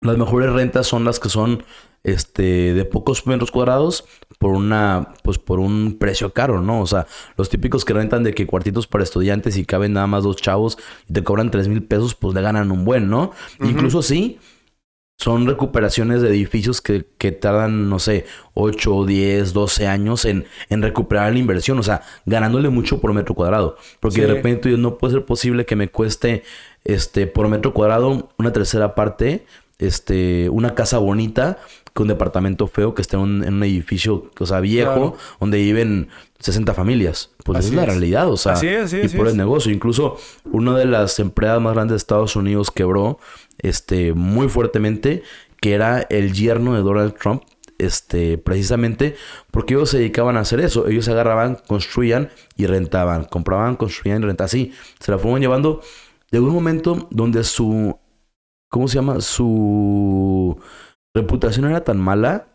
las 0.00 0.16
mejores 0.16 0.52
rentas 0.52 0.86
son 0.86 1.04
las 1.04 1.20
que 1.20 1.28
son 1.28 1.62
este, 2.04 2.74
de 2.74 2.84
pocos 2.84 3.26
metros 3.26 3.50
cuadrados 3.50 4.04
por 4.38 4.52
una, 4.52 5.14
pues 5.22 5.38
por 5.38 5.58
un 5.58 5.96
precio 5.98 6.32
caro, 6.32 6.60
¿no? 6.60 6.80
O 6.80 6.86
sea, 6.86 7.06
los 7.36 7.48
típicos 7.48 7.84
que 7.84 7.94
rentan 7.94 8.22
de 8.22 8.34
que 8.34 8.46
cuartitos 8.46 8.86
para 8.86 9.04
estudiantes 9.04 9.56
y 9.56 9.64
caben 9.64 9.94
nada 9.94 10.06
más 10.06 10.24
dos 10.24 10.36
chavos 10.36 10.78
y 11.08 11.12
te 11.12 11.24
cobran 11.24 11.50
tres 11.50 11.68
mil 11.68 11.82
pesos, 11.82 12.14
pues 12.14 12.34
le 12.34 12.42
ganan 12.42 12.70
un 12.70 12.84
buen, 12.84 13.08
¿no? 13.08 13.32
Incluso 13.60 14.02
sí, 14.02 14.38
son 15.18 15.46
recuperaciones 15.46 16.20
de 16.20 16.28
edificios 16.28 16.82
que, 16.82 17.02
tardan, 17.32 17.88
no 17.88 17.98
sé, 17.98 18.26
8, 18.54 19.06
10, 19.06 19.52
12 19.52 19.86
años 19.86 20.24
en, 20.26 20.44
en, 20.68 20.82
recuperar 20.82 21.32
la 21.32 21.38
inversión, 21.38 21.78
o 21.78 21.82
sea, 21.82 22.02
ganándole 22.26 22.68
mucho 22.68 23.00
por 23.00 23.14
metro 23.14 23.34
cuadrado. 23.34 23.76
Porque 23.98 24.20
de 24.20 24.34
repente 24.34 24.68
no 24.76 24.98
puede 24.98 25.14
ser 25.14 25.24
posible 25.24 25.64
que 25.64 25.74
me 25.74 25.88
cueste 25.88 26.42
este, 26.84 27.26
por 27.26 27.48
metro 27.48 27.72
cuadrado 27.72 28.28
una 28.38 28.52
tercera 28.52 28.94
parte 28.94 29.46
este, 29.78 30.48
una 30.48 30.74
casa 30.74 30.98
bonita 30.98 31.58
con 31.96 32.04
un 32.04 32.08
departamento 32.08 32.68
feo 32.68 32.94
que 32.94 33.02
esté 33.02 33.16
en 33.16 33.22
un, 33.22 33.62
edificio, 33.64 34.30
o 34.38 34.46
sea, 34.46 34.60
viejo, 34.60 35.16
donde 35.40 35.58
viven 35.58 36.08
60 36.38 36.74
familias. 36.74 37.30
Pues 37.42 37.60
esa 37.60 37.68
es 37.68 37.74
la 37.74 37.86
realidad, 37.86 38.30
o 38.30 38.36
sea, 38.36 38.54
y 38.62 39.08
por 39.16 39.28
el 39.28 39.36
negocio. 39.36 39.72
Incluso 39.72 40.18
una 40.44 40.76
de 40.76 40.84
las 40.84 41.18
empresas 41.18 41.60
más 41.60 41.74
grandes 41.74 41.94
de 41.94 41.96
Estados 41.96 42.36
Unidos 42.36 42.70
quebró 42.70 43.18
este, 43.58 44.12
muy 44.12 44.48
fuertemente, 44.48 45.22
que 45.60 45.72
era 45.72 46.02
el 46.10 46.34
yerno 46.34 46.74
de 46.74 46.82
Donald 46.82 47.14
Trump, 47.14 47.42
este, 47.78 48.38
precisamente 48.38 49.16
porque 49.50 49.74
ellos 49.74 49.90
se 49.90 49.98
dedicaban 49.98 50.36
a 50.36 50.40
hacer 50.40 50.60
eso. 50.60 50.86
Ellos 50.88 51.08
agarraban, 51.08 51.58
construían 51.66 52.28
y 52.56 52.66
rentaban. 52.66 53.24
Compraban, 53.24 53.76
construían 53.76 54.22
y 54.22 54.26
rentaban. 54.26 54.46
Así, 54.46 54.72
se 55.00 55.10
la 55.10 55.18
fueron 55.18 55.40
llevando. 55.40 55.80
de 56.30 56.40
un 56.40 56.50
momento 56.50 57.08
donde 57.10 57.42
su 57.42 57.98
¿cómo 58.68 58.88
se 58.88 58.96
llama? 58.96 59.20
Su 59.20 60.58
reputación 61.16 61.66
era 61.66 61.82
tan 61.82 61.98
mala 61.98 62.48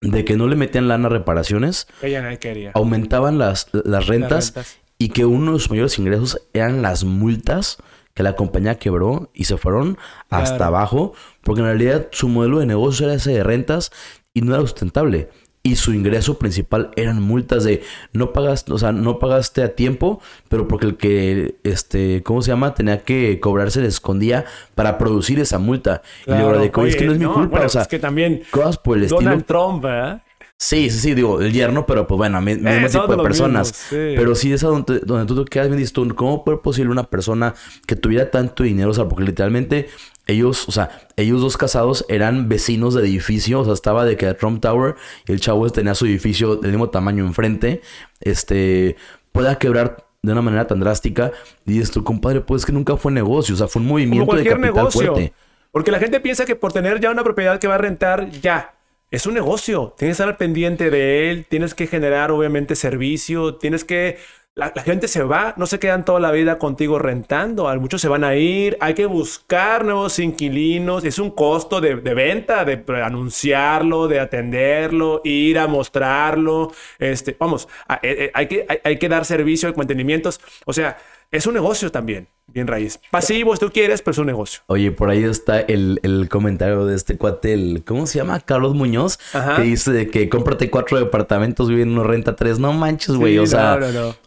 de 0.00 0.24
que 0.24 0.36
no 0.36 0.46
le 0.46 0.56
metían 0.56 0.88
lana 0.88 1.06
a 1.06 1.10
reparaciones. 1.10 1.88
Ella 2.02 2.36
quería. 2.38 2.72
Aumentaban 2.74 3.38
las, 3.38 3.68
las 3.72 4.06
rentas. 4.06 4.54
y 4.98 5.10
que 5.10 5.26
uno 5.26 5.52
de 5.52 5.58
sus 5.58 5.70
mayores 5.70 5.98
ingresos 5.98 6.40
eran 6.54 6.80
las 6.80 7.04
multas 7.04 7.78
que 8.14 8.22
la 8.22 8.34
compañía 8.34 8.78
quebró 8.78 9.30
y 9.34 9.44
se 9.44 9.58
fueron 9.58 9.98
hasta 10.30 10.68
abajo, 10.68 11.12
porque 11.42 11.60
en 11.60 11.66
realidad 11.66 12.08
su 12.12 12.28
modelo 12.28 12.60
de 12.60 12.66
negocio 12.66 13.04
era 13.04 13.14
ese 13.14 13.32
de 13.32 13.44
rentas 13.44 13.92
y 14.32 14.40
no 14.40 14.54
era 14.54 14.62
sustentable. 14.62 15.28
Y 15.66 15.74
su 15.74 15.92
ingreso 15.92 16.38
principal 16.38 16.92
eran 16.94 17.20
multas 17.20 17.64
de 17.64 17.82
no 18.12 18.32
pagaste, 18.32 18.72
o 18.72 18.78
sea, 18.78 18.92
no 18.92 19.18
pagaste 19.18 19.64
a 19.64 19.74
tiempo, 19.74 20.20
pero 20.48 20.68
porque 20.68 20.86
el 20.86 20.96
que, 20.96 21.56
este, 21.64 22.22
¿cómo 22.22 22.40
se 22.40 22.52
llama? 22.52 22.72
Tenía 22.72 23.02
que 23.02 23.40
cobrarse 23.40 23.80
le 23.80 23.88
escondía 23.88 24.44
para 24.76 24.96
producir 24.96 25.40
esa 25.40 25.58
multa. 25.58 26.02
Y 26.24 26.30
le 26.30 26.36
de 26.36 26.66
es 26.86 26.94
que 26.94 27.06
no 27.06 27.12
es 27.12 27.18
mi 27.18 27.26
culpa, 27.26 27.66
o 27.66 27.68
sea, 27.68 27.82
es 27.82 27.88
que 27.88 27.98
también 27.98 28.42
cosas 28.52 28.78
por 28.78 28.96
el 28.96 29.08
Donald 29.08 29.44
Trump, 29.44 29.82
¿verdad? 29.82 30.22
Sí, 30.58 30.88
sí, 30.88 30.98
sí, 31.00 31.14
digo, 31.14 31.42
el 31.42 31.52
yerno, 31.52 31.84
pero 31.84 32.06
pues 32.06 32.16
bueno, 32.16 32.40
mismo 32.40 32.68
eh, 32.68 32.88
tipo 32.90 33.14
de 33.14 33.22
personas. 33.22 33.88
Pero 33.90 34.34
sí 34.34 34.52
es 34.54 34.62
donde, 34.62 35.00
donde 35.00 35.26
tú 35.26 35.44
te 35.44 35.50
quedas 35.50 35.68
bien 35.68 35.86
tú, 35.88 36.14
¿cómo 36.14 36.44
puede 36.44 36.58
posible 36.58 36.90
una 36.90 37.04
persona 37.04 37.54
que 37.86 37.94
tuviera 37.94 38.30
tanto 38.30 38.62
dinero? 38.62 38.90
O 38.90 38.94
sea, 38.94 39.06
porque 39.06 39.24
literalmente 39.24 39.88
ellos, 40.26 40.66
o 40.66 40.72
sea, 40.72 41.08
ellos 41.16 41.42
dos 41.42 41.58
casados 41.58 42.06
eran 42.08 42.48
vecinos 42.48 42.94
de 42.94 43.02
edificio, 43.02 43.60
o 43.60 43.64
sea, 43.64 43.74
estaba 43.74 44.06
de 44.06 44.16
que 44.16 44.32
Trump 44.32 44.62
Tower 44.62 44.94
y 45.26 45.32
el 45.32 45.40
chavo 45.40 45.68
tenía 45.68 45.94
su 45.94 46.06
edificio 46.06 46.56
del 46.56 46.70
mismo 46.70 46.88
tamaño 46.88 47.26
enfrente, 47.26 47.82
este, 48.22 48.96
pueda 49.32 49.58
quebrar 49.58 50.06
de 50.22 50.32
una 50.32 50.42
manera 50.42 50.66
tan 50.66 50.80
drástica. 50.80 51.32
Y 51.66 51.72
dices 51.72 51.90
tú, 51.90 52.02
compadre, 52.02 52.40
pues 52.40 52.62
es 52.62 52.66
que 52.66 52.72
nunca 52.72 52.96
fue 52.96 53.12
negocio, 53.12 53.54
o 53.54 53.58
sea, 53.58 53.68
fue 53.68 53.82
un 53.82 53.88
movimiento 53.88 54.34
de 54.34 54.42
capital 54.42 54.60
negocio. 54.60 55.12
fuerte. 55.12 55.34
Porque 55.70 55.90
la 55.90 55.98
gente 55.98 56.18
piensa 56.20 56.46
que 56.46 56.56
por 56.56 56.72
tener 56.72 56.98
ya 57.00 57.10
una 57.10 57.22
propiedad 57.22 57.60
que 57.60 57.68
va 57.68 57.74
a 57.74 57.78
rentar, 57.78 58.30
ya, 58.30 58.75
es 59.10 59.26
un 59.26 59.34
negocio. 59.34 59.94
Tienes 59.96 60.16
que 60.16 60.22
estar 60.22 60.36
pendiente 60.36 60.90
de 60.90 61.30
él, 61.30 61.46
tienes 61.48 61.74
que 61.74 61.86
generar 61.86 62.30
obviamente 62.30 62.74
servicio, 62.76 63.56
tienes 63.56 63.84
que... 63.84 64.18
La, 64.54 64.70
gente 64.70 65.06
se 65.06 65.22
va, 65.22 65.52
no 65.58 65.66
se 65.66 65.78
quedan 65.78 66.06
toda 66.06 66.18
la 66.18 66.30
vida 66.30 66.58
contigo 66.58 66.98
rentando, 66.98 67.68
muchos 67.78 68.00
se 68.00 68.08
van 68.08 68.24
a 68.24 68.36
ir, 68.36 68.78
hay 68.80 68.94
que 68.94 69.04
buscar 69.04 69.84
nuevos 69.84 70.18
inquilinos, 70.18 71.04
es 71.04 71.18
un 71.18 71.30
costo 71.30 71.82
de, 71.82 71.94
venta, 71.94 72.64
de 72.64 72.82
anunciarlo, 73.04 74.08
de 74.08 74.18
atenderlo, 74.18 75.20
ir 75.24 75.58
a 75.58 75.66
mostrarlo, 75.66 76.72
este, 76.98 77.36
vamos, 77.38 77.68
eh, 77.90 77.98
eh, 78.02 78.30
hay, 78.32 78.46
que, 78.46 78.66
hay, 78.82 78.98
que 78.98 79.08
dar 79.10 79.26
servicio, 79.26 79.70
mantenimientos, 79.76 80.40
o 80.64 80.72
sea, 80.72 80.96
es 81.30 81.46
un 81.46 81.54
negocio 81.54 81.90
también, 81.90 82.28
bien 82.46 82.66
raíz. 82.66 83.00
Pasivo, 83.10 83.54
si 83.54 83.60
tú 83.60 83.70
quieres, 83.70 84.02
pero 84.02 84.12
es 84.12 84.18
un 84.18 84.26
negocio. 84.26 84.62
Oye, 84.66 84.92
por 84.92 85.10
ahí 85.10 85.24
está 85.24 85.60
el, 85.60 86.28
comentario 86.30 86.86
de 86.86 86.96
este 86.96 87.16
cuate, 87.16 87.82
¿cómo 87.86 88.06
se 88.06 88.18
llama? 88.18 88.40
Carlos 88.40 88.74
Muñoz, 88.74 89.18
que 89.56 89.62
dice 89.62 89.92
de 89.92 90.08
que 90.08 90.28
cómprate 90.28 90.70
cuatro 90.70 90.98
departamentos, 90.98 91.68
vive 91.68 91.82
en 91.82 91.90
uno, 91.90 92.04
renta 92.04 92.36
tres. 92.36 92.58
No 92.58 92.72
manches, 92.72 93.16
güey. 93.16 93.38
o 93.38 93.46
sea, 93.46 93.78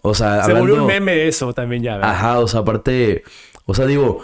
o 0.01 0.13
sea, 0.13 0.43
se 0.43 0.53
volvió 0.53 0.75
un 0.75 0.87
meme 0.87 1.27
eso 1.27 1.53
también 1.53 1.83
ya. 1.83 1.97
¿verdad? 1.97 2.11
Ajá, 2.11 2.39
o 2.39 2.47
sea, 2.47 2.61
aparte, 2.61 3.23
o 3.65 3.73
sea, 3.73 3.85
digo, 3.85 4.23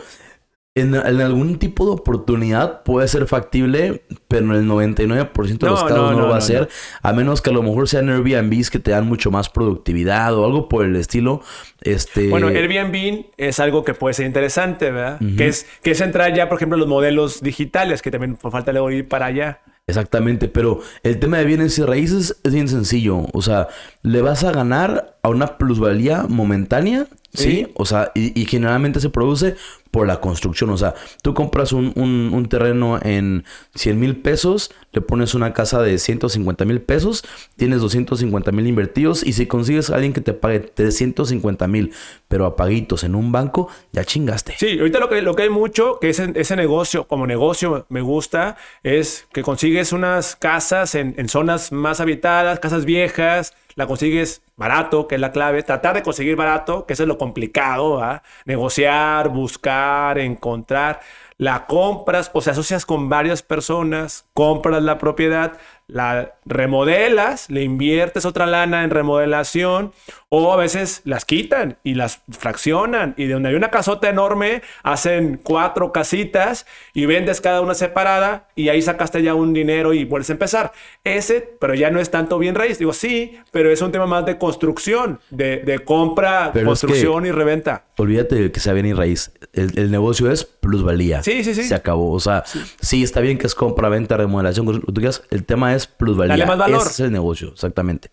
en, 0.77 0.93
algún 0.93 1.57
tipo 1.57 1.85
de 1.85 1.91
oportunidad 1.91 2.83
puede 2.83 3.07
ser 3.07 3.27
factible, 3.27 4.03
pero 4.27 4.45
en 4.45 4.51
el 4.51 4.67
99% 4.67 5.57
de 5.57 5.67
los 5.67 5.83
casos 5.83 6.11
no, 6.11 6.19
lo 6.19 6.27
va 6.27 6.37
a 6.37 6.41
ser. 6.41 6.67
A 7.01 7.13
menos 7.13 7.41
que 7.41 7.49
a 7.49 7.53
lo 7.53 7.63
mejor 7.63 7.87
sean 7.87 8.09
Airbnbs 8.09 8.69
que 8.69 8.79
te 8.79 8.91
dan 8.91 9.07
mucho 9.07 9.31
más 9.31 9.49
productividad 9.49 10.35
o 10.35 10.45
algo 10.45 10.67
por 10.67 10.83
el 10.83 10.97
estilo. 10.97 11.41
Este... 11.81 12.27
Bueno, 12.27 12.47
Airbnb 12.49 13.27
es 13.37 13.61
algo 13.61 13.85
que 13.85 13.93
puede 13.93 14.13
ser 14.13 14.25
interesante, 14.25 14.91
¿verdad? 14.91 15.19
que, 15.37 15.47
es, 15.47 15.65
que 15.81 15.91
es 15.91 16.01
entrar 16.01 16.33
ya, 16.33 16.49
por 16.49 16.57
ejemplo, 16.57 16.77
los 16.77 16.89
modelos 16.89 17.41
digitales, 17.41 18.01
que 18.01 18.11
también 18.11 18.35
por 18.35 18.51
falta 18.51 18.73
luego 18.73 18.91
ir 18.91 19.07
para 19.07 19.27
allá. 19.27 19.61
Exactamente, 19.87 20.47
pero 20.47 20.81
el 21.03 21.19
tema 21.19 21.37
de 21.37 21.45
bienes 21.45 21.77
y 21.77 21.83
raíces 21.83 22.37
es 22.43 22.53
bien 22.53 22.67
sencillo. 22.67 23.27
O 23.33 23.41
sea, 23.41 23.67
le 24.01 24.21
vas 24.21 24.43
a 24.43 24.51
ganar 24.51 25.14
a 25.25 25.29
una 25.29 25.57
plusvalía 25.57 26.27
momentánea 26.29 27.07
¿Sí? 27.35 27.67
O 27.75 27.85
sea, 27.85 28.11
y, 28.15 28.45
generalmente 28.45 28.99
se 28.99 29.09
produce 29.09 29.55
por 29.91 30.07
la 30.07 30.19
construcción. 30.19 30.69
O 30.69 30.77
sea, 30.77 30.93
tú 31.21 31.33
compras 31.33 31.71
un, 31.73 31.93
un, 31.95 32.45
terreno 32.47 32.99
en 33.01 33.45
100 33.75 33.99
mil 33.99 34.17
pesos, 34.17 34.71
le 34.91 35.01
pones 35.01 35.33
una 35.33 35.53
casa 35.53 35.81
de 35.81 35.97
150 35.97 36.65
mil 36.65 36.81
pesos, 36.81 37.23
tienes 37.55 37.81
250 37.81 38.51
mil 38.51 38.67
invertidos 38.67 39.25
y 39.25 39.33
si 39.33 39.47
consigues 39.47 39.89
a 39.89 39.95
alguien 39.95 40.13
que 40.13 40.21
te 40.21 40.33
pague 40.33 40.59
350 40.59 41.67
mil, 41.67 41.93
pero 42.27 42.45
a 42.45 42.55
paguitos 42.55 43.03
en 43.03 43.15
un 43.15 43.31
banco, 43.31 43.69
ya 43.91 44.03
chingaste. 44.03 44.55
Sí, 44.57 44.77
ahorita 44.79 44.99
lo 44.99 45.09
que, 45.09 45.21
lo 45.21 45.35
que 45.35 45.43
hay 45.43 45.49
mucho, 45.49 45.99
que 45.99 46.09
ese, 46.09 46.31
ese 46.35 46.55
negocio, 46.55 47.07
como 47.07 47.27
negocio 47.27 47.85
me 47.89 48.01
gusta, 48.01 48.57
es 48.83 49.27
que 49.33 49.43
consigues 49.43 49.93
unas 49.93 50.35
casas 50.35 50.95
en, 50.95 51.15
en 51.17 51.29
zonas 51.29 51.71
más 51.71 51.99
habitadas, 51.99 52.59
casas 52.59 52.85
viejas, 52.85 53.53
la 53.75 53.87
consigues 53.87 54.41
barato, 54.55 55.07
que 55.07 55.15
es 55.15 55.21
la 55.21 55.31
clave, 55.31 55.63
tratar 55.63 55.95
de 55.95 56.03
conseguir 56.03 56.35
barato, 56.35 56.85
que 56.85 56.93
eso 56.93 57.03
es 57.03 57.07
lo 57.09 57.17
complicado, 57.17 58.01
negociar, 58.45 59.29
buscar, 59.29 60.17
encontrar, 60.17 61.01
la 61.37 61.65
compras 61.67 62.31
o 62.33 62.41
se 62.41 62.51
asocias 62.51 62.85
con 62.85 63.09
varias 63.09 63.43
personas, 63.43 64.25
compras 64.33 64.81
la 64.81 64.97
propiedad, 64.97 65.57
la 65.87 66.35
remodelas, 66.45 67.49
le 67.49 67.63
inviertes 67.63 68.25
otra 68.25 68.45
lana 68.45 68.83
en 68.83 68.89
remodelación 68.89 69.93
o 70.29 70.51
a 70.51 70.55
veces 70.55 71.01
las 71.05 71.25
quitan 71.25 71.77
y 71.83 71.93
las 71.93 72.21
fraccionan 72.29 73.13
y 73.17 73.25
de 73.25 73.33
donde 73.33 73.49
hay 73.49 73.55
una 73.55 73.69
casota 73.69 74.09
enorme 74.09 74.63
hacen 74.83 75.39
cuatro 75.41 75.91
casitas 75.91 76.65
y 76.93 77.05
vendes 77.05 77.39
cada 77.39 77.61
una 77.61 77.75
separada 77.75 78.49
y 78.55 78.69
ahí 78.69 78.81
sacaste 78.81 79.21
ya 79.21 79.35
un 79.35 79.53
dinero 79.53 79.93
y 79.93 80.05
vuelves 80.05 80.29
a 80.29 80.33
empezar. 80.33 80.71
Ese, 81.03 81.55
pero 81.59 81.75
ya 81.75 81.91
no 81.91 81.99
es 81.99 82.09
tanto 82.09 82.39
bien 82.39 82.55
raíz. 82.55 82.79
Digo, 82.79 82.93
sí, 82.93 83.37
pero 83.51 83.71
es 83.71 83.81
un 83.81 83.91
tema 83.91 84.07
más 84.07 84.25
de 84.25 84.37
construcción, 84.37 85.19
de, 85.29 85.81
compra, 85.85 86.51
construcción 86.51 87.25
y 87.25 87.31
reventa. 87.31 87.85
Olvídate 87.97 88.35
de 88.35 88.51
que 88.51 88.59
sea 88.59 88.73
bien 88.73 88.87
y 88.87 88.93
raíz. 88.93 89.31
El, 89.53 89.91
negocio 89.91 90.31
es 90.31 90.43
plusvalía. 90.43 91.21
Sí, 91.23 91.43
sí, 91.43 91.53
sí. 91.53 91.63
Se 91.63 91.75
acabó. 91.75 92.11
O 92.11 92.19
sea, 92.19 92.43
sí, 92.81 93.03
está 93.03 93.21
bien 93.21 93.37
que 93.37 93.47
es 93.47 93.55
compra, 93.55 93.89
venta, 93.89 94.17
remodelación. 94.17 94.83
El 95.29 95.45
tema 95.45 95.74
es 95.74 95.74
plusvalía. 95.87 96.33
Dale 96.33 96.45
más 96.45 96.57
valor. 96.57 96.81
Ese 96.81 96.89
es 96.89 96.99
el 97.01 97.11
negocio, 97.11 97.49
exactamente. 97.49 98.09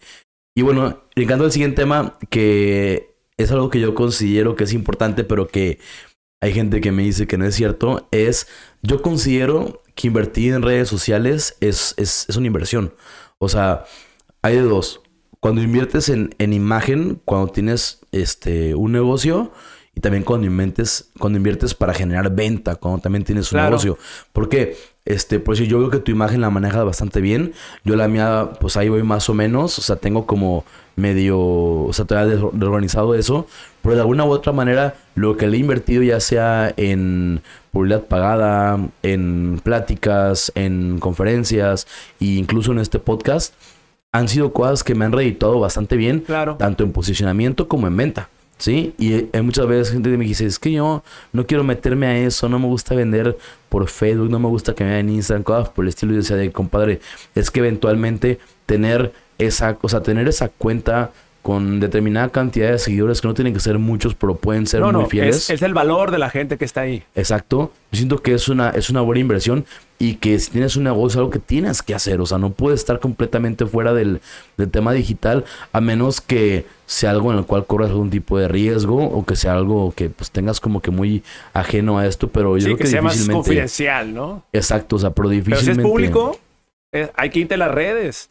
Y 0.55 0.63
bueno, 0.63 1.03
brincando 1.15 1.45
al 1.45 1.53
siguiente 1.53 1.83
tema, 1.83 2.19
que 2.29 3.15
es 3.37 3.51
algo 3.51 3.71
que 3.71 3.81
yo 3.81 3.95
considero 3.95 4.55
que 4.55 4.65
es 4.65 4.73
importante, 4.73 5.25
pero 5.25 5.49
que 5.49 5.79
hay 6.41 6.53
gente 6.53 6.81
que 6.81 6.93
me 6.93 7.03
dice 7.03 7.27
que 7.27 7.39
no 7.39 7.47
es 7.47 7.55
cierto, 7.55 8.09
es 8.11 8.49
yo 8.83 9.01
considero 9.01 9.83
que 9.95 10.09
invertir 10.09 10.53
en 10.55 10.63
redes 10.63 10.89
sociales 10.89 11.57
es, 11.61 11.95
es, 11.97 12.27
es 12.29 12.37
una 12.37 12.49
inversión. 12.49 12.95
O 13.39 13.49
sea, 13.49 13.85
hay 14.43 14.57
de 14.57 14.63
dos. 14.63 15.01
Cuando 15.41 15.63
inviertes 15.63 16.09
en, 16.09 16.35
en, 16.39 16.53
imagen, 16.53 17.21
cuando 17.25 17.53
tienes 17.53 18.01
este, 18.13 18.75
un 18.75 18.93
negocio, 18.93 19.53
y 19.95 20.01
también 20.01 20.25
cuando 20.25 20.47
inviertes, 20.47 21.11
cuando 21.19 21.37
inviertes 21.37 21.75
para 21.75 21.93
generar 21.93 22.35
venta, 22.35 22.77
cuando 22.77 23.01
también 23.01 23.25
tienes 23.25 23.53
un 23.53 23.61
negocio. 23.61 23.99
¿Por 24.33 24.49
qué? 24.49 24.77
Este, 25.05 25.41
pues 25.41 25.59
yo 25.59 25.81
veo 25.81 25.91
que 25.91 25.99
tu 25.99 26.13
imagen 26.13 26.41
la 26.41 26.51
manejas 26.51 26.85
bastante 26.85 27.21
bien. 27.21 27.53
Yo 27.85 27.97
la 27.97 28.07
mía, 28.07 28.51
pues 28.61 28.77
ahí 28.77 28.89
voy 28.89 29.03
más 29.03 29.29
o 29.29 29.35
menos. 29.35 29.79
O 29.79 29.83
sea, 29.83 29.97
tengo 29.97 30.27
como 30.27 30.65
medio, 30.95 31.39
o 31.41 31.93
sea, 31.93 32.05
todavía 32.05 32.37
desorganizado 32.53 33.15
eso. 33.15 33.47
Pero 33.83 33.97
de 33.97 34.01
alguna 34.01 34.25
u 34.25 34.31
otra 34.31 34.53
manera, 34.53 34.95
lo 35.15 35.37
que 35.37 35.49
le 35.49 35.57
he 35.57 35.61
invertido 35.61 36.03
ya 36.03 36.21
sea 36.21 36.73
en 36.77 37.43
publicidad 37.73 38.05
pagada, 38.05 38.79
en 39.03 39.61
pláticas, 39.65 40.53
en 40.55 40.99
conferencias 41.01 41.89
e 42.21 42.27
incluso 42.37 42.71
en 42.71 42.79
este 42.79 42.99
podcast, 42.99 43.55
han 44.13 44.29
sido 44.29 44.53
cosas 44.53 44.85
que 44.85 44.95
me 44.95 45.05
han 45.05 45.13
reeditado 45.13 45.59
bastante 45.59 45.97
bien. 45.97 46.21
Claro. 46.21 46.57
Tanto 46.57 46.85
en 46.85 46.93
posicionamiento 46.93 47.67
como 47.67 47.89
en 47.89 47.97
venta. 47.97 48.29
¿Sí? 48.63 48.95
Y 48.97 49.27
hay 49.33 49.43
muchas 49.43 49.67
veces 49.67 49.93
gente 49.93 50.09
que 50.09 50.17
me 50.17 50.25
dice, 50.25 50.47
es 50.47 50.61
que 50.61 50.71
yo 50.71 51.03
no 51.33 51.47
quiero 51.49 51.65
meterme 51.65 52.07
a 52.07 52.19
eso, 52.19 52.49
no 52.49 52.61
me 52.61 52.67
gusta 52.67 52.95
vender 52.95 53.37
por 53.69 53.89
Facebook, 53.89 54.31
no 54.31 54.39
me 54.39 54.47
gusta 54.47 54.73
que 54.73 54.85
me 54.85 54.91
vean 54.91 55.09
en 55.09 55.17
Instagram, 55.17 55.43
cosas 55.43 55.71
por 55.71 55.85
el 55.85 55.89
estilo. 55.89 56.13
Y 56.13 56.19
decía, 56.19 56.37
de, 56.37 56.53
compadre, 56.53 57.01
es 57.35 57.51
que 57.51 57.59
eventualmente 57.59 58.39
tener 58.67 59.13
esa, 59.39 59.77
o 59.83 59.89
sea, 59.89 60.01
tener 60.01 60.29
esa 60.29 60.49
cuenta 60.49 61.11
con 61.43 61.81
determinada 61.81 62.29
cantidad 62.29 62.71
de 62.71 62.79
seguidores 62.79 63.21
que 63.21 63.27
no 63.27 63.35
tienen 63.35 63.53
que 63.53 63.59
ser 63.59 63.77
muchos, 63.79 64.15
pero 64.15 64.37
pueden 64.37 64.69
ser 64.69 64.83
muy 64.85 65.07
fieles. 65.07 65.51
Es, 65.51 65.63
el 65.63 65.75
valor 65.75 66.13
de 66.13 66.19
la 66.19 66.31
gente 66.31 66.57
que 66.57 66.65
está 66.65 66.83
ahí. 66.83 67.03
Exacto. 67.17 67.73
Yo 67.91 67.97
siento 67.97 68.23
que 68.23 68.35
es 68.35 68.49
una, 68.49 68.71
es 68.71 68.91
una 68.91 69.01
buena 69.01 69.21
inversión 69.21 69.65
y 69.99 70.15
que 70.15 70.39
si 70.39 70.53
tienes 70.53 70.77
un 70.77 70.85
negocio 70.85 71.09
es 71.09 71.17
algo 71.17 71.31
que 71.31 71.41
tienes 71.41 71.83
que 71.83 71.97
hacer. 71.97 72.21
O 72.21 72.27
sea, 72.27 72.39
no 72.39 72.53
puedes 72.53 72.79
estar 72.79 73.01
completamente 73.01 73.67
fuera 73.67 73.93
del, 73.93 74.21
tema 74.71 74.93
digital 74.93 75.45
a 75.73 75.81
menos 75.81 76.21
que 76.21 76.65
sea 76.93 77.11
algo 77.11 77.33
en 77.33 77.39
el 77.39 77.47
cual 77.47 77.67
corras 77.67 77.91
algún 77.91 78.11
tipo 78.11 78.39
de 78.39 78.49
riesgo 78.49 79.03
o 79.03 79.25
que 79.25 79.37
sea 79.37 79.55
algo 79.55 79.93
que 79.97 80.11
pues 80.11 80.31
tengas 80.31 80.61
como 80.61 80.81
que 80.81 80.91
muy 80.91 81.23
ajeno 81.53 81.99
a 81.99 82.07
esto, 82.07 82.29
pero 82.29 82.59
yo 82.59 82.65
creo 82.65 82.77
que, 82.77 82.85
que 82.85 82.91
sea 82.91 83.03
más 83.03 83.29
confidencial, 83.29 84.13
¿no? 84.13 84.45
Exacto, 84.53 84.97
o 84.97 84.99
sea, 84.99 85.11
pero 85.11 85.29
difícilmente... 85.29 85.65
Pero 85.65 85.75
si 85.75 85.81
es 85.81 85.87
público, 85.87 86.39
eh, 86.93 87.11
hay 87.17 87.31
que 87.31 87.41
irte 87.41 87.55
a 87.55 87.59
las 87.59 87.71
redes. 87.71 88.31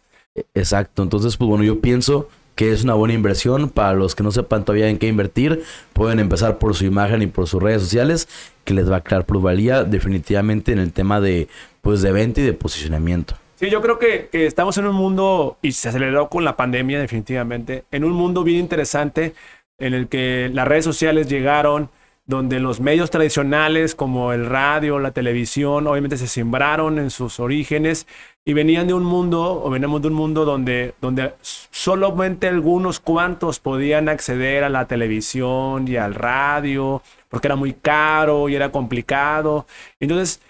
Exacto, 0.54 1.02
entonces 1.02 1.38
pues 1.38 1.50
bueno, 1.50 1.64
yo 1.64 1.82
pienso 1.82 2.30
que 2.56 2.72
es 2.72 2.84
una 2.84 2.94
buena 2.94 3.16
inversión. 3.16 3.70
Para 3.70 3.94
los 3.94 4.14
que 4.14 4.24
no 4.24 4.32
sepan 4.32 4.64
todavía 4.64 4.90
en 4.90 5.00
qué 5.00 5.08
invertir, 5.08 5.64
pueden 5.94 6.20
empezar 6.20 6.60
por 6.60 6.76
su 6.76 6.86
imagen 6.86 7.22
y 7.24 7.28
por 7.28 7.48
sus 7.48 7.62
redes 7.62 7.82
sociales, 7.82 8.28
que 8.64 8.74
les 8.76 8.92
va 8.92 8.98
a 8.98 9.02
crear 9.02 9.26
plusvalía 9.26 9.84
definitivamente 9.84 10.72
en 10.72 10.80
el 10.80 10.92
tema 10.92 11.20
de, 11.20 11.48
pues, 11.82 12.02
de 12.02 12.12
venta 12.12 12.42
y 12.42 12.44
de 12.44 12.54
posicionamiento. 12.54 13.36
Sí, 13.62 13.70
yo 13.70 13.80
creo 13.80 14.00
que, 14.00 14.28
estamos 14.34 14.76
en 14.80 14.88
un 14.88 14.96
mundo, 14.96 15.60
y 15.62 15.74
se 15.74 15.90
aceleró 15.90 16.30
con 16.30 16.44
la 16.44 16.58
pandemia 16.58 17.00
definitivamente, 17.00 17.86
en 17.92 18.04
un 18.04 18.14
mundo 18.14 18.44
bien 18.44 18.58
interesante 18.58 19.36
en 19.78 19.94
el 19.94 20.08
que 20.08 20.50
las 20.52 20.68
redes 20.68 20.84
sociales 20.84 21.28
llegaron, 21.28 21.92
donde 22.26 22.60
los 22.60 22.80
medios 22.80 23.12
tradicionales 23.12 23.94
como 23.94 24.34
el 24.34 24.48
radio, 24.48 24.98
la 24.98 25.12
televisión, 25.12 25.86
obviamente 25.86 26.18
se 26.18 26.26
sembraron 26.26 26.98
en 26.98 27.12
sus 27.12 27.40
orígenes 27.40 28.08
y 28.46 28.54
venían 28.54 28.88
de 28.88 28.96
un 28.96 29.04
mundo, 29.04 29.62
o 29.64 29.70
veníamos 29.70 30.02
de 30.02 30.08
un 30.08 30.16
mundo 30.16 30.44
donde, 30.44 30.96
donde 31.00 31.34
solamente 31.42 32.48
algunos 32.48 33.00
cuantos 33.00 33.60
podían 33.60 34.10
acceder 34.10 34.64
a 34.64 34.70
la 34.70 34.88
televisión 34.88 35.88
y 35.88 35.98
al 35.98 36.16
radio, 36.16 37.04
porque 37.30 37.48
era 37.48 37.56
muy 37.56 37.74
caro 37.74 38.50
y 38.50 38.56
era 38.56 38.72
complicado. 38.72 39.68
Entonces, 40.00 40.42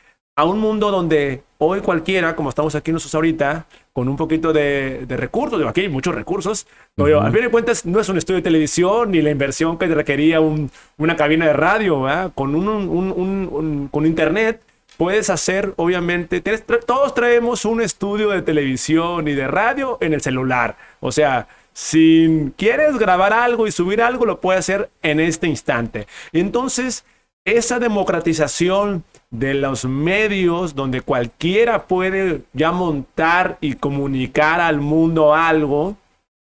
a 0.41 0.43
un 0.43 0.57
mundo 0.57 0.89
donde 0.89 1.43
hoy 1.59 1.81
cualquiera, 1.81 2.35
como 2.35 2.49
estamos 2.49 2.73
aquí 2.73 2.91
nosotros 2.91 3.13
ahorita, 3.13 3.67
con 3.93 4.09
un 4.09 4.17
poquito 4.17 4.51
de, 4.51 5.05
recursos, 5.07 5.59
digo, 5.59 5.69
aquí 5.69 5.81
hay 5.81 5.89
muchos 5.89 6.15
recursos, 6.15 6.65
pero 6.95 7.21
al 7.21 7.31
fin 7.31 7.43
de 7.43 7.49
cuentas 7.49 7.85
no 7.85 7.99
es 7.99 8.09
un 8.09 8.17
estudio 8.17 8.37
de 8.37 8.41
televisión 8.41 9.11
ni 9.11 9.21
la 9.21 9.29
inversión 9.29 9.77
que 9.77 9.85
requería 9.85 10.39
una 10.41 11.15
cabina 11.15 11.45
de 11.45 11.53
radio, 11.53 12.07
con, 12.33 12.55
un, 12.55 13.87
con 13.91 14.05
internet 14.07 14.63
puedes 14.97 15.29
hacer, 15.29 15.75
obviamente, 15.75 16.41
todos 16.87 17.13
traemos 17.13 17.63
un 17.63 17.79
estudio 17.79 18.31
de 18.31 18.41
televisión 18.41 19.27
y 19.27 19.33
de 19.33 19.47
radio 19.47 19.99
en 20.01 20.13
el 20.13 20.21
celular, 20.21 20.75
o 21.01 21.11
sea, 21.11 21.47
si 21.73 22.51
quieres 22.57 22.97
grabar 22.97 23.31
algo 23.31 23.67
y 23.67 23.71
subir 23.71 24.01
algo, 24.01 24.25
lo 24.25 24.41
puedes 24.41 24.61
hacer 24.61 24.89
en 25.03 25.19
este 25.19 25.45
instante. 25.45 26.07
Entonces, 26.33 27.05
esa 27.45 27.79
democratización 27.79 29.03
de 29.29 29.53
los 29.53 29.85
medios 29.85 30.75
donde 30.75 31.01
cualquiera 31.01 31.87
puede 31.87 32.41
ya 32.53 32.71
montar 32.71 33.57
y 33.61 33.73
comunicar 33.73 34.59
al 34.59 34.79
mundo 34.79 35.33
algo, 35.33 35.97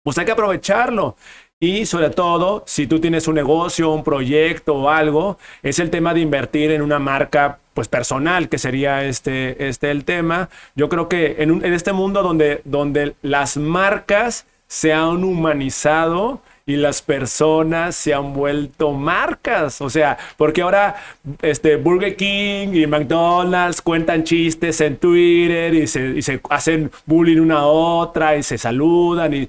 pues 0.03 0.17
hay 0.17 0.25
que 0.25 0.31
aprovecharlo. 0.31 1.15
Y 1.59 1.87
sobre 1.87 2.11
todo, 2.11 2.63
si 2.67 2.85
tú 2.85 2.99
tienes 2.99 3.27
un 3.27 3.33
negocio, 3.35 3.91
un 3.91 4.03
proyecto 4.03 4.75
o 4.75 4.89
algo, 4.89 5.39
es 5.63 5.79
el 5.79 5.89
tema 5.89 6.13
de 6.13 6.21
invertir 6.21 6.71
en 6.71 6.83
una 6.83 6.99
marca 6.99 7.59
pues 7.73 7.87
personal, 7.87 8.47
que 8.47 8.59
sería 8.59 9.03
este, 9.03 9.67
este 9.67 9.89
el 9.89 10.05
tema. 10.05 10.49
Yo 10.75 10.87
creo 10.87 11.09
que 11.09 11.37
en, 11.39 11.65
en 11.65 11.73
este 11.73 11.93
mundo 11.93 12.21
donde, 12.21 12.61
donde 12.63 13.15
las 13.23 13.57
marcas 13.57 14.45
se 14.67 14.93
han 14.93 15.23
humanizado, 15.23 16.41
y 16.67 16.75
las 16.75 17.01
personas 17.01 17.95
se 17.95 18.13
han 18.13 18.33
vuelto 18.33 18.91
marcas. 18.91 19.79
O 19.79 19.89
sea, 19.89 20.17
porque 20.35 20.61
ahora 20.61 20.97
este, 21.41 21.77
Burger 21.77 22.17
King 22.17 22.73
y 22.73 22.85
McDonald's 22.85 23.81
cuentan 23.81 24.25
chistes 24.25 24.81
en 24.81 24.97
Twitter 24.97 25.73
y 25.73 25.87
se, 25.87 26.41
hacen 26.49 26.91
bullying 27.05 27.39
una 27.39 27.59
a 27.59 27.65
otra 27.65 28.35
y 28.35 28.43
se 28.43 28.57
saludan 28.57 29.33
y, 29.33 29.47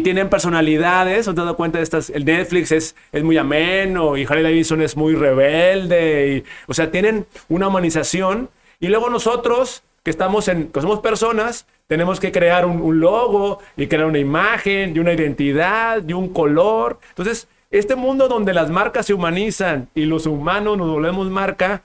tienen 0.00 0.28
personalidades. 0.28 1.28
¿Os 1.28 1.34
dado 1.36 1.56
cuenta 1.56 1.78
de 1.78 1.84
estas? 1.84 2.10
El 2.10 2.24
Netflix 2.24 2.72
es, 2.72 2.96
es 3.12 3.22
muy 3.22 3.38
ameno 3.38 4.16
y 4.16 4.24
Harley 4.24 4.42
Davidson 4.42 4.82
es 4.82 4.96
muy 4.96 5.14
rebelde. 5.14 6.36
Y, 6.38 6.44
o 6.66 6.74
sea, 6.74 6.90
tienen 6.90 7.26
una 7.48 7.68
humanización. 7.68 8.50
Y 8.80 8.88
luego 8.88 9.10
nosotros, 9.10 9.84
que 10.02 10.10
estamos 10.10 10.48
en, 10.48 10.68
que 10.68 10.80
somos 10.80 10.98
personas, 11.00 11.66
tenemos 11.88 12.20
que 12.20 12.30
crear 12.30 12.66
un, 12.66 13.00
logo 13.00 13.60
y 13.76 13.86
crear 13.88 14.04
una 14.04 14.18
imagen 14.18 14.94
y 14.94 14.98
una 15.00 15.14
identidad 15.14 16.06
y 16.06 16.12
un 16.12 16.32
color. 16.32 17.00
Entonces, 17.08 17.48
este 17.70 17.96
mundo 17.96 18.28
donde 18.28 18.54
las 18.54 18.70
marcas 18.70 19.06
se 19.06 19.14
humanizan 19.14 19.88
y 19.94 20.04
los 20.04 20.26
humanos 20.26 20.76
nos 20.76 20.88
volvemos 20.88 21.28
marca, 21.30 21.82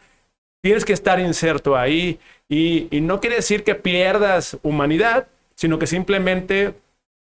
tienes 0.62 0.84
que 0.84 0.93
estar 0.93 1.20
inserto 1.20 1.78
ahí. 1.78 2.20
Y, 2.49 2.89
no 3.01 3.22
quiere 3.22 3.38
decir 3.38 3.64
que 3.64 3.76
pierdas 3.76 4.58
humanidad, 4.62 5.28
sino 5.56 5.80
que 5.80 5.88
simplemente 5.88 6.76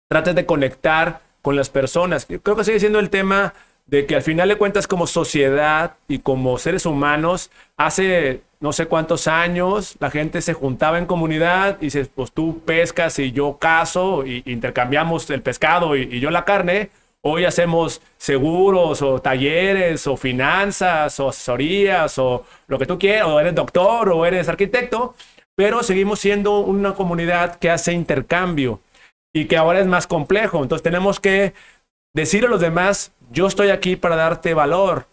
trates 0.09 0.35
de 0.35 0.47
conectar 0.47 1.23
con 1.41 1.57
las 1.57 1.71
personas. 1.71 2.27
Creo 2.27 2.55
que 2.57 2.65
sigue 2.65 2.81
siendo 2.81 2.99
el 2.99 3.09
tema 3.09 3.55
de 3.87 4.05
que 4.05 4.15
al 4.15 4.23
final 4.23 4.51
de 4.51 4.59
cuentas 4.59 4.87
como 4.87 5.07
sociedad 5.07 5.97
y 6.07 6.19
como 6.19 6.59
seres 6.59 6.85
humanos, 6.85 7.51
hace 7.79 8.43
no 8.61 8.73
sé 8.73 8.87
cuántos 8.87 9.29
años 9.29 9.97
la 10.01 10.11
gente 10.11 10.43
se 10.43 10.53
juntaba 10.53 10.99
en 10.99 11.07
comunidad 11.07 11.79
y 11.81 11.87
dice, 11.87 12.07
pues 12.07 12.33
tú 12.33 12.61
pescas 12.65 13.19
y 13.19 13.33
yo 13.33 13.59
cazo 13.59 14.27
y 14.27 14.43
intercambiamos 14.47 15.29
el 15.31 15.43
pescado 15.43 15.97
y, 15.97 16.21
yo 16.21 16.31
la 16.31 16.45
carne. 16.45 16.91
Hoy 17.21 17.45
hacemos 17.45 18.01
seguros 18.17 19.03
o 19.03 19.21
talleres 19.21 20.07
o 20.07 20.17
finanzas 20.17 21.19
o 21.21 21.29
asesorías 21.29 22.19
o 22.19 22.45
lo 22.69 22.79
que 22.79 22.87
tú 22.87 22.99
quieras, 22.99 23.27
o 23.27 23.41
eres 23.41 23.55
doctor 23.55 24.09
o 24.11 24.25
eres 24.25 24.49
arquitecto, 24.49 25.15
pero 25.57 25.83
seguimos 25.83 26.21
siendo 26.21 26.61
una 26.61 26.95
comunidad 26.95 27.57
que 27.57 27.71
hace 27.71 27.93
intercambio 27.93 28.81
y 29.35 29.47
que 29.47 29.57
ahora 29.57 29.81
es 29.81 29.87
más 29.87 30.07
complejo. 30.07 30.63
Entonces 30.63 30.83
tenemos 30.83 31.21
que 31.21 31.55
decir 32.15 32.45
a 32.47 32.49
los 32.49 32.61
demás, 32.61 33.13
yo 33.31 33.47
estoy 33.47 33.71
aquí 33.71 33.97
para 33.97 34.17
darte 34.17 34.55
valor. 34.55 35.07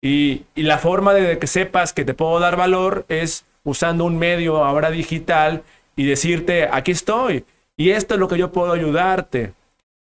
Y, 0.00 0.44
la 0.54 0.78
forma 0.78 1.14
de 1.14 1.38
que 1.38 1.46
sepas 1.46 1.92
que 1.92 2.04
te 2.04 2.14
puedo 2.14 2.38
dar 2.38 2.56
valor 2.56 3.04
es 3.08 3.44
usando 3.64 4.04
un 4.04 4.18
medio 4.18 4.64
ahora 4.64 4.90
digital 4.90 5.62
y 5.96 6.04
decirte, 6.04 6.68
aquí 6.70 6.92
estoy. 6.92 7.44
Y 7.76 7.90
esto 7.90 8.14
es 8.14 8.20
lo 8.20 8.28
que 8.28 8.38
yo 8.38 8.52
puedo 8.52 8.72
ayudarte. 8.72 9.52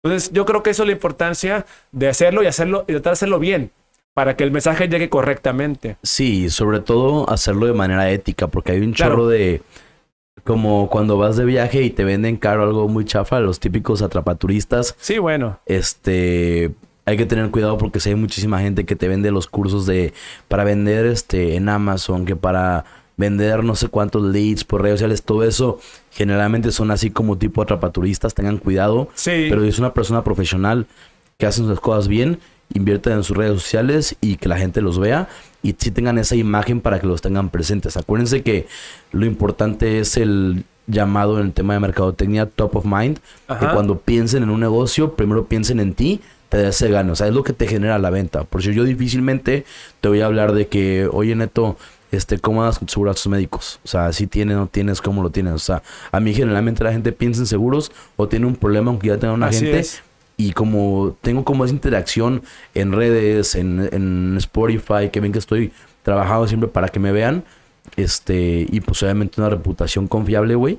Entonces, 0.03 0.31
yo 0.31 0.45
creo 0.45 0.63
que 0.63 0.69
eso 0.69 0.83
es 0.83 0.87
la 0.87 0.93
importancia 0.93 1.65
de 1.91 2.07
hacerlo 2.07 2.43
y 2.43 2.47
hacerlo 2.47 2.85
y 2.87 2.93
tratar 2.93 3.11
de 3.11 3.13
hacerlo 3.13 3.39
bien 3.39 3.71
para 4.13 4.35
que 4.35 4.43
el 4.43 4.51
mensaje 4.51 4.87
llegue 4.87 5.09
correctamente. 5.09 5.97
Sí, 6.01 6.49
sobre 6.49 6.79
todo 6.79 7.29
hacerlo 7.29 7.67
de 7.67 7.73
manera 7.73 8.09
ética, 8.09 8.47
porque 8.47 8.71
hay 8.71 8.79
un 8.79 8.93
chorro 8.93 9.27
de 9.27 9.61
como 10.43 10.89
cuando 10.89 11.17
vas 11.17 11.37
de 11.37 11.45
viaje 11.45 11.83
y 11.83 11.89
te 11.91 12.03
venden 12.03 12.37
caro 12.37 12.63
algo 12.63 12.87
muy 12.87 13.05
chafa, 13.05 13.39
los 13.39 13.59
típicos 13.59 14.01
atrapaturistas. 14.01 14.95
Sí, 14.99 15.19
bueno. 15.19 15.59
Este, 15.65 16.71
hay 17.07 17.15
que 17.15 17.25
tener 17.25 17.49
cuidado 17.51 17.77
porque 17.77 18.01
si 18.01 18.09
hay 18.09 18.15
muchísima 18.15 18.59
gente 18.59 18.85
que 18.85 18.97
te 18.97 19.07
vende 19.07 19.31
los 19.31 19.47
cursos 19.47 19.85
de 19.85 20.13
para 20.49 20.65
vender 20.65 21.05
este 21.05 21.55
en 21.55 21.69
Amazon, 21.69 22.25
que 22.25 22.35
para 22.35 22.83
vender 23.15 23.63
no 23.63 23.75
sé 23.75 23.87
cuántos 23.87 24.21
leads 24.23 24.65
por 24.65 24.81
redes 24.81 24.99
sociales, 24.99 25.23
todo 25.23 25.43
eso 25.45 25.79
generalmente 26.11 26.69
son 26.73 26.91
así 26.91 27.09
como 27.09 27.37
tipo 27.37 27.61
atrapaturistas, 27.61 28.33
tengan 28.33 28.57
cuidado. 28.57 29.07
Sí. 29.15 29.47
Pero 29.49 29.63
es 29.63 29.79
una 29.79 29.93
persona 29.93 30.25
profesional 30.25 30.85
que 31.37 31.45
hace 31.45 31.61
sus 31.61 31.79
cosas 31.79 32.09
bien, 32.09 32.39
invierte 32.73 33.09
en 33.09 33.23
sus 33.23 33.37
redes 33.37 33.61
sociales 33.61 34.17
y 34.19 34.35
que 34.35 34.49
la 34.49 34.57
gente 34.57 34.81
los 34.81 34.99
vea 34.99 35.29
y 35.63 35.77
si 35.77 35.91
tengan 35.91 36.17
esa 36.17 36.35
imagen 36.35 36.81
para 36.81 36.99
que 36.99 37.07
los 37.07 37.21
tengan 37.21 37.51
presentes. 37.51 37.95
Acuérdense 37.95 38.43
que 38.43 38.67
lo 39.13 39.25
importante 39.25 39.99
es 39.99 40.17
el 40.17 40.65
llamado 40.87 41.39
en 41.39 41.45
el 41.45 41.53
tema 41.53 41.73
de 41.73 41.79
mercadotecnia 41.79 42.47
top 42.47 42.75
of 42.75 42.85
mind, 42.85 43.19
que 43.59 43.67
cuando 43.73 43.99
piensen 43.99 44.43
en 44.43 44.49
un 44.49 44.59
negocio, 44.59 45.15
primero 45.15 45.45
piensen 45.45 45.79
en 45.79 45.93
ti, 45.93 46.21
te 46.49 46.61
da 46.61 46.69
ese 46.69 46.89
gano, 46.89 47.13
o 47.13 47.15
sea, 47.15 47.27
es 47.27 47.33
lo 47.33 47.43
que 47.43 47.53
te 47.53 47.67
genera 47.67 47.99
la 47.99 48.09
venta. 48.09 48.43
Por 48.43 48.61
eso 48.61 48.71
yo 48.71 48.83
difícilmente 48.83 49.65
te 50.01 50.07
voy 50.07 50.21
a 50.21 50.25
hablar 50.25 50.53
de 50.53 50.67
que, 50.67 51.09
oye 51.11 51.35
Neto, 51.35 51.77
este, 52.11 52.39
¿cómo 52.39 52.63
das 52.63 52.79
seguro 52.87 53.11
a 53.11 53.13
tus 53.13 53.27
médicos? 53.27 53.79
O 53.83 53.87
sea, 53.87 54.13
si 54.13 54.27
tienes, 54.27 54.55
no 54.55 54.67
tienes, 54.67 55.01
cómo 55.01 55.21
lo 55.23 55.29
tienes. 55.29 55.53
O 55.53 55.59
sea, 55.59 55.83
a 56.11 56.19
mí 56.19 56.33
generalmente 56.33 56.83
la 56.83 56.91
gente 56.91 57.11
piensa 57.11 57.41
en 57.41 57.47
seguros 57.47 57.91
o 58.15 58.27
tiene 58.27 58.45
un 58.45 58.55
problema 58.55 58.91
aunque 58.91 59.07
ya 59.07 59.17
tenga 59.17 59.33
una 59.33 59.51
gente 59.51 59.83
y 60.37 60.51
como 60.51 61.17
tengo 61.21 61.43
como 61.43 61.65
esa 61.65 61.73
interacción 61.73 62.43
en 62.75 62.91
redes, 62.91 63.55
en, 63.55 64.35
Spotify, 64.37 65.09
que 65.11 65.19
ven 65.19 65.31
que 65.31 65.39
estoy 65.39 65.73
trabajando 66.03 66.47
siempre 66.47 66.69
para 66.69 66.89
que 66.89 66.99
me 66.99 67.11
vean, 67.11 67.43
este, 67.95 68.67
y 68.69 68.79
pues 68.81 69.01
obviamente 69.01 69.41
una 69.41 69.49
reputación 69.49 70.07
confiable, 70.07 70.53
güey, 70.53 70.77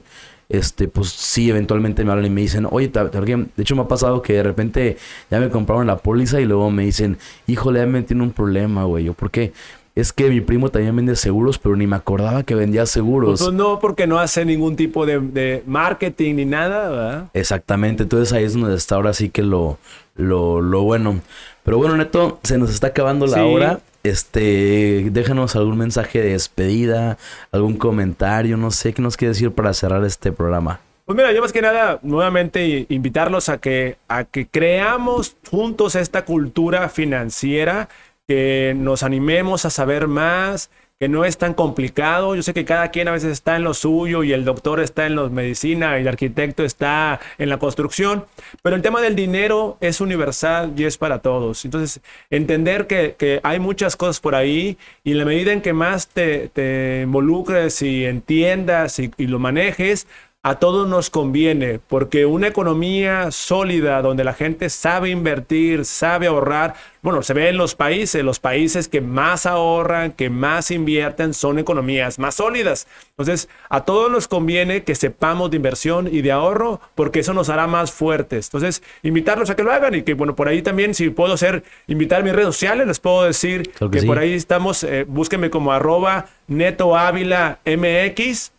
este, 0.49 0.89
pues 0.89 1.11
sí, 1.11 1.51
eventualmente 1.51 2.05
me 2.05 2.13
hablan 2.13 2.27
y 2.27 2.31
me 2.31 2.41
dicen, 2.41 2.67
oye, 2.71 2.89
de 2.89 3.49
hecho 3.59 3.77
me 3.77 3.83
ha 3.83 3.89
pasado 3.89 4.23
que 4.23 4.35
de 4.35 4.43
repente 4.43 4.97
ya 5.31 5.41
me 5.41 5.51
compraron 5.51 5.87
la 5.87 5.99
póliza 5.99 6.41
y 6.41 6.47
luego 6.47 6.71
me 6.71 6.85
dicen, 6.85 7.19
híjole, 7.47 7.81
ya 7.81 7.87
me 7.87 8.03
tiene 8.03 8.23
un 8.23 8.33
problema, 8.33 8.85
güey, 8.85 9.05
yo, 9.05 9.15
¿por 9.15 9.31
qué? 9.31 9.53
es 10.01 10.13
que 10.13 10.29
mi 10.31 10.41
primo 10.41 10.69
también 10.69 10.95
vende 10.95 11.17
seguros, 11.17 11.59
pero 11.59 11.75
ni 11.75 11.89
me 11.89 11.97
acordaba 11.97 12.45
que 12.45 12.55
vendía 12.55 12.87
seguros. 12.87 13.41
Pues 13.41 13.53
no, 13.53 13.81
porque 13.81 14.07
no 14.07 14.21
hace 14.21 14.45
ningún 14.45 14.77
tipo 14.77 15.05
de, 15.05 15.63
marketing 15.67 16.37
ni 16.37 16.45
nada, 16.45 16.89
¿verdad? 16.89 17.25
Exactamente, 17.35 18.05
entonces 18.05 18.33
ahí 18.33 18.45
es 18.45 18.55
donde 18.55 18.77
está 18.77 18.95
ahora 18.95 19.13
sí 19.13 19.29
que 19.29 19.43
lo, 19.43 19.79
lo, 20.15 20.61
lo 20.61 20.83
bueno. 20.83 21.21
Pero 21.65 21.79
bueno, 21.79 21.97
Neto, 21.97 22.39
se 22.45 22.59
nos 22.59 22.71
está 22.71 22.89
acabando 22.89 23.27
la 23.27 23.45
hora. 23.45 23.81
Este, 24.09 25.09
déjanos 25.11 25.55
algún 25.57 25.79
mensaje 25.79 26.21
de 26.21 26.33
despedida, 26.33 27.19
algún 27.53 27.77
comentario, 27.77 28.57
no 28.57 28.71
sé 28.71 28.93
qué 28.95 29.03
nos 29.03 29.17
quiere 29.17 29.35
decir 29.35 29.53
para 29.53 29.73
cerrar 29.75 30.05
este 30.05 30.33
programa. 30.33 30.81
Pues 31.05 31.17
mira, 31.17 31.33
yo 31.33 31.41
más 31.41 31.53
que 31.53 31.63
nada, 31.63 32.01
nuevamente 32.03 32.87
invitarlos 32.89 33.49
a 33.49 33.59
que, 33.59 33.97
a 34.09 34.25
que 34.25 34.47
creamos 34.47 35.37
juntos 35.51 35.95
esta 35.95 36.25
cultura 36.25 36.89
financiera 36.89 37.89
que 38.27 38.75
nos 38.77 39.03
animemos 39.03 39.65
a 39.65 39.71
saber 39.71 40.07
más, 40.07 40.71
que 41.01 41.09
no 41.09 41.25
es 41.25 41.39
tan 41.39 41.55
complicado. 41.55 42.35
Yo 42.35 42.43
sé 42.43 42.53
que 42.53 42.65
cada 42.65 42.91
quien 42.91 43.07
a 43.07 43.13
veces 43.13 43.31
está 43.31 43.55
en 43.57 43.63
lo 43.63 43.73
suyo 43.73 44.25
y 44.25 44.33
el 44.33 44.45
doctor 44.45 44.81
está 44.81 45.07
en 45.07 45.15
la 45.15 45.29
medicina 45.29 45.97
y 45.97 46.03
el 46.03 46.09
arquitecto 46.09 46.65
está 46.65 47.21
en 47.39 47.49
la 47.49 47.59
construcción, 47.59 48.25
pero 48.63 48.75
el 48.75 48.83
tema 48.83 49.01
del 49.01 49.15
dinero 49.15 49.79
es 49.81 50.01
universal 50.01 50.73
y 50.77 50.85
es 50.85 50.99
para 50.99 51.21
todos. 51.21 51.65
Entonces, 51.65 52.01
entender 52.31 52.87
que, 52.87 53.41
hay 53.45 53.61
muchas 53.61 53.95
cosas 53.95 54.21
por 54.21 54.35
ahí 54.35 54.77
y 55.05 55.13
en 55.13 55.19
la 55.19 55.25
medida 55.25 55.53
en 55.53 55.61
que 55.61 55.73
más 55.73 56.09
te, 56.09 57.03
involucres 57.05 57.81
y 57.83 58.05
entiendas 58.05 58.99
y 58.99 59.27
lo 59.27 59.39
manejes, 59.39 60.07
a 60.45 60.61
todos 60.61 60.89
nos 60.89 61.11
conviene, 61.11 61.80
porque 61.89 62.24
una 62.24 62.47
economía 62.47 63.32
sólida 63.32 64.01
donde 64.03 64.22
la 64.22 64.34
gente 64.34 64.70
sabe 64.70 65.11
invertir, 65.11 65.84
sabe 65.84 66.28
ahorrar, 66.28 66.74
bueno, 67.03 67.22
se 67.22 67.34
ve 67.34 67.49
en 67.49 67.57
los 67.57 67.74
países, 67.74 68.22
los 68.22 68.39
países 68.39 68.86
que 68.86 69.01
más 69.01 69.47
ahorran, 69.47 70.12
que 70.12 70.30
más 70.30 70.70
invierten, 70.70 71.34
son 71.34 71.59
economías 71.59 72.20
más 72.20 72.36
sólidas. 72.36 72.86
Entonces, 73.11 73.49
a 73.68 73.84
todos 73.84 74.12
nos 74.12 74.28
conviene 74.28 74.84
que 74.84 74.95
sepamos 74.95 75.51
de 75.51 75.57
inversión 75.57 76.09
y 76.11 76.22
de 76.22 76.30
ahorro, 76.30 76.80
porque 76.95 77.18
eso 77.20 77.34
nos 77.34 77.49
hará 77.49 77.66
más 77.66 77.91
fuertes. 77.91 78.47
Entonces, 78.47 78.82
invitarlos 79.03 79.51
a 79.51 79.57
que 79.57 79.64
lo 79.64 79.72
hagan 79.72 79.97
y 79.97 80.03
que, 80.03 80.14
bueno, 80.14 80.36
por 80.36 80.47
ahí 80.47 80.62
también, 80.62 80.95
si 80.95 81.11
puedo 81.11 81.34
hacer, 81.34 81.64
invitar 81.89 82.22
mis 82.22 82.32
redes 82.32 82.55
sociales, 82.55 82.86
les 82.86 83.01
puedo 83.01 83.24
decir 83.24 83.72
que, 83.91 84.03
por 84.05 84.20
ahí 84.20 84.34
estamos, 84.34 84.84
eh, 84.84 85.05
búsquenme 85.07 85.51
como 85.51 85.72
arroba 85.72 86.26
neto 86.47 86.97
ávila 86.97 87.59
mx 87.64 88.53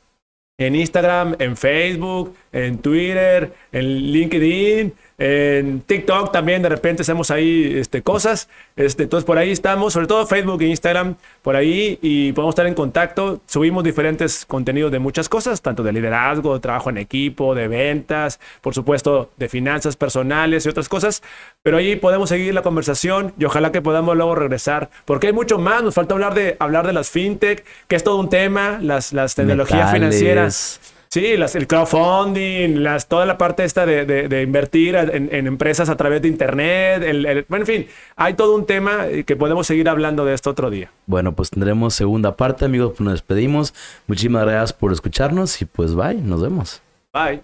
en 0.59 0.75
Instagram, 0.75 1.35
en 1.39 1.57
Facebook, 1.57 2.35
en 2.51 2.77
Twitter, 2.77 3.51
en 3.71 4.11
LinkedIn, 4.11 4.93
en 5.19 5.81
TikTok 5.81 6.31
también 6.31 6.61
de 6.61 6.69
repente 6.69 7.01
hacemos 7.01 7.29
ahí 7.29 7.77
este, 7.77 8.01
cosas. 8.01 8.47
Este, 8.77 9.03
entonces 9.03 9.25
por 9.25 9.37
ahí 9.37 9.51
estamos, 9.51 9.91
sobre 9.91 10.07
todo 10.07 10.25
Facebook 10.25 10.61
e 10.61 10.67
Instagram, 10.67 11.15
por 11.41 11.57
ahí 11.57 11.99
y 12.01 12.31
podemos 12.31 12.53
estar 12.53 12.65
en 12.65 12.73
contacto. 12.73 13.41
Subimos 13.45 13.83
diferentes 13.83 14.45
contenidos 14.45 14.93
de 14.93 14.99
muchas 14.99 15.27
cosas, 15.27 15.61
tanto 15.61 15.83
de 15.83 15.91
liderazgo, 15.91 16.53
de 16.53 16.61
trabajo 16.61 16.89
en 16.89 16.97
equipo, 16.97 17.53
de 17.53 17.67
ventas, 17.67 18.39
por 18.61 18.73
supuesto 18.73 19.29
de 19.35 19.49
finanzas 19.49 19.97
personales 19.97 20.65
y 20.65 20.69
otras 20.69 20.87
cosas. 20.87 21.21
Pero 21.63 21.77
ahí 21.77 21.97
podemos 21.97 22.29
seguir 22.29 22.53
la 22.53 22.61
conversación 22.61 23.33
y 23.37 23.43
ojalá 23.43 23.73
que 23.73 23.81
podamos 23.81 24.15
luego 24.15 24.35
regresar, 24.35 24.89
porque 25.03 25.27
hay 25.27 25.33
mucho 25.33 25.59
más. 25.59 25.83
Nos 25.83 25.95
falta 25.95 26.13
hablar 26.13 26.33
de, 26.33 26.55
hablar 26.59 26.87
de 26.87 26.93
las 26.93 27.09
fintech, 27.09 27.65
que 27.89 27.97
es 27.97 28.05
todo 28.05 28.17
un 28.17 28.29
tema, 28.29 28.79
las, 28.81 29.11
las 29.11 29.35
tecnologías 29.35 29.91
financieras 29.91 30.79
Sí, 31.11 31.37
las, 31.37 31.55
el 31.55 31.65
crowdfunding, 31.65 32.83
las, 32.83 33.07
toda 33.07 33.25
la 33.25 33.39
parte 33.39 33.63
esta 33.63 33.87
de, 33.87 34.41
invertir 34.43 34.95
en, 34.95 35.47
empresas 35.47 35.89
a 35.89 35.97
través 35.97 36.21
de 36.21 36.27
Internet. 36.27 37.01
El, 37.01 37.45
bueno, 37.49 37.63
en 37.63 37.67
fin, 37.67 37.87
hay 38.15 38.35
todo 38.35 38.55
un 38.55 38.67
tema 38.67 39.07
que 39.25 39.35
podemos 39.35 39.65
seguir 39.65 39.89
hablando 39.89 40.23
de 40.23 40.35
esto 40.35 40.51
otro 40.51 40.69
día. 40.69 40.91
Bueno, 41.07 41.33
pues 41.33 41.49
tendremos 41.49 41.95
segunda 41.95 42.35
parte, 42.35 42.65
amigos. 42.65 42.91
Pues 42.91 43.01
nos 43.01 43.13
despedimos. 43.13 43.73
Muchísimas 44.05 44.43
gracias 44.43 44.73
por 44.73 44.93
escucharnos 44.93 45.59
y 45.63 45.65
pues 45.65 45.95
bye, 45.95 46.13
nos 46.13 46.43
vemos. 46.43 46.81
Bye. 47.11 47.41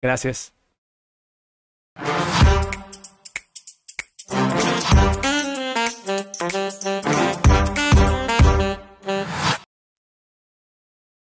Gracias. 0.00 0.52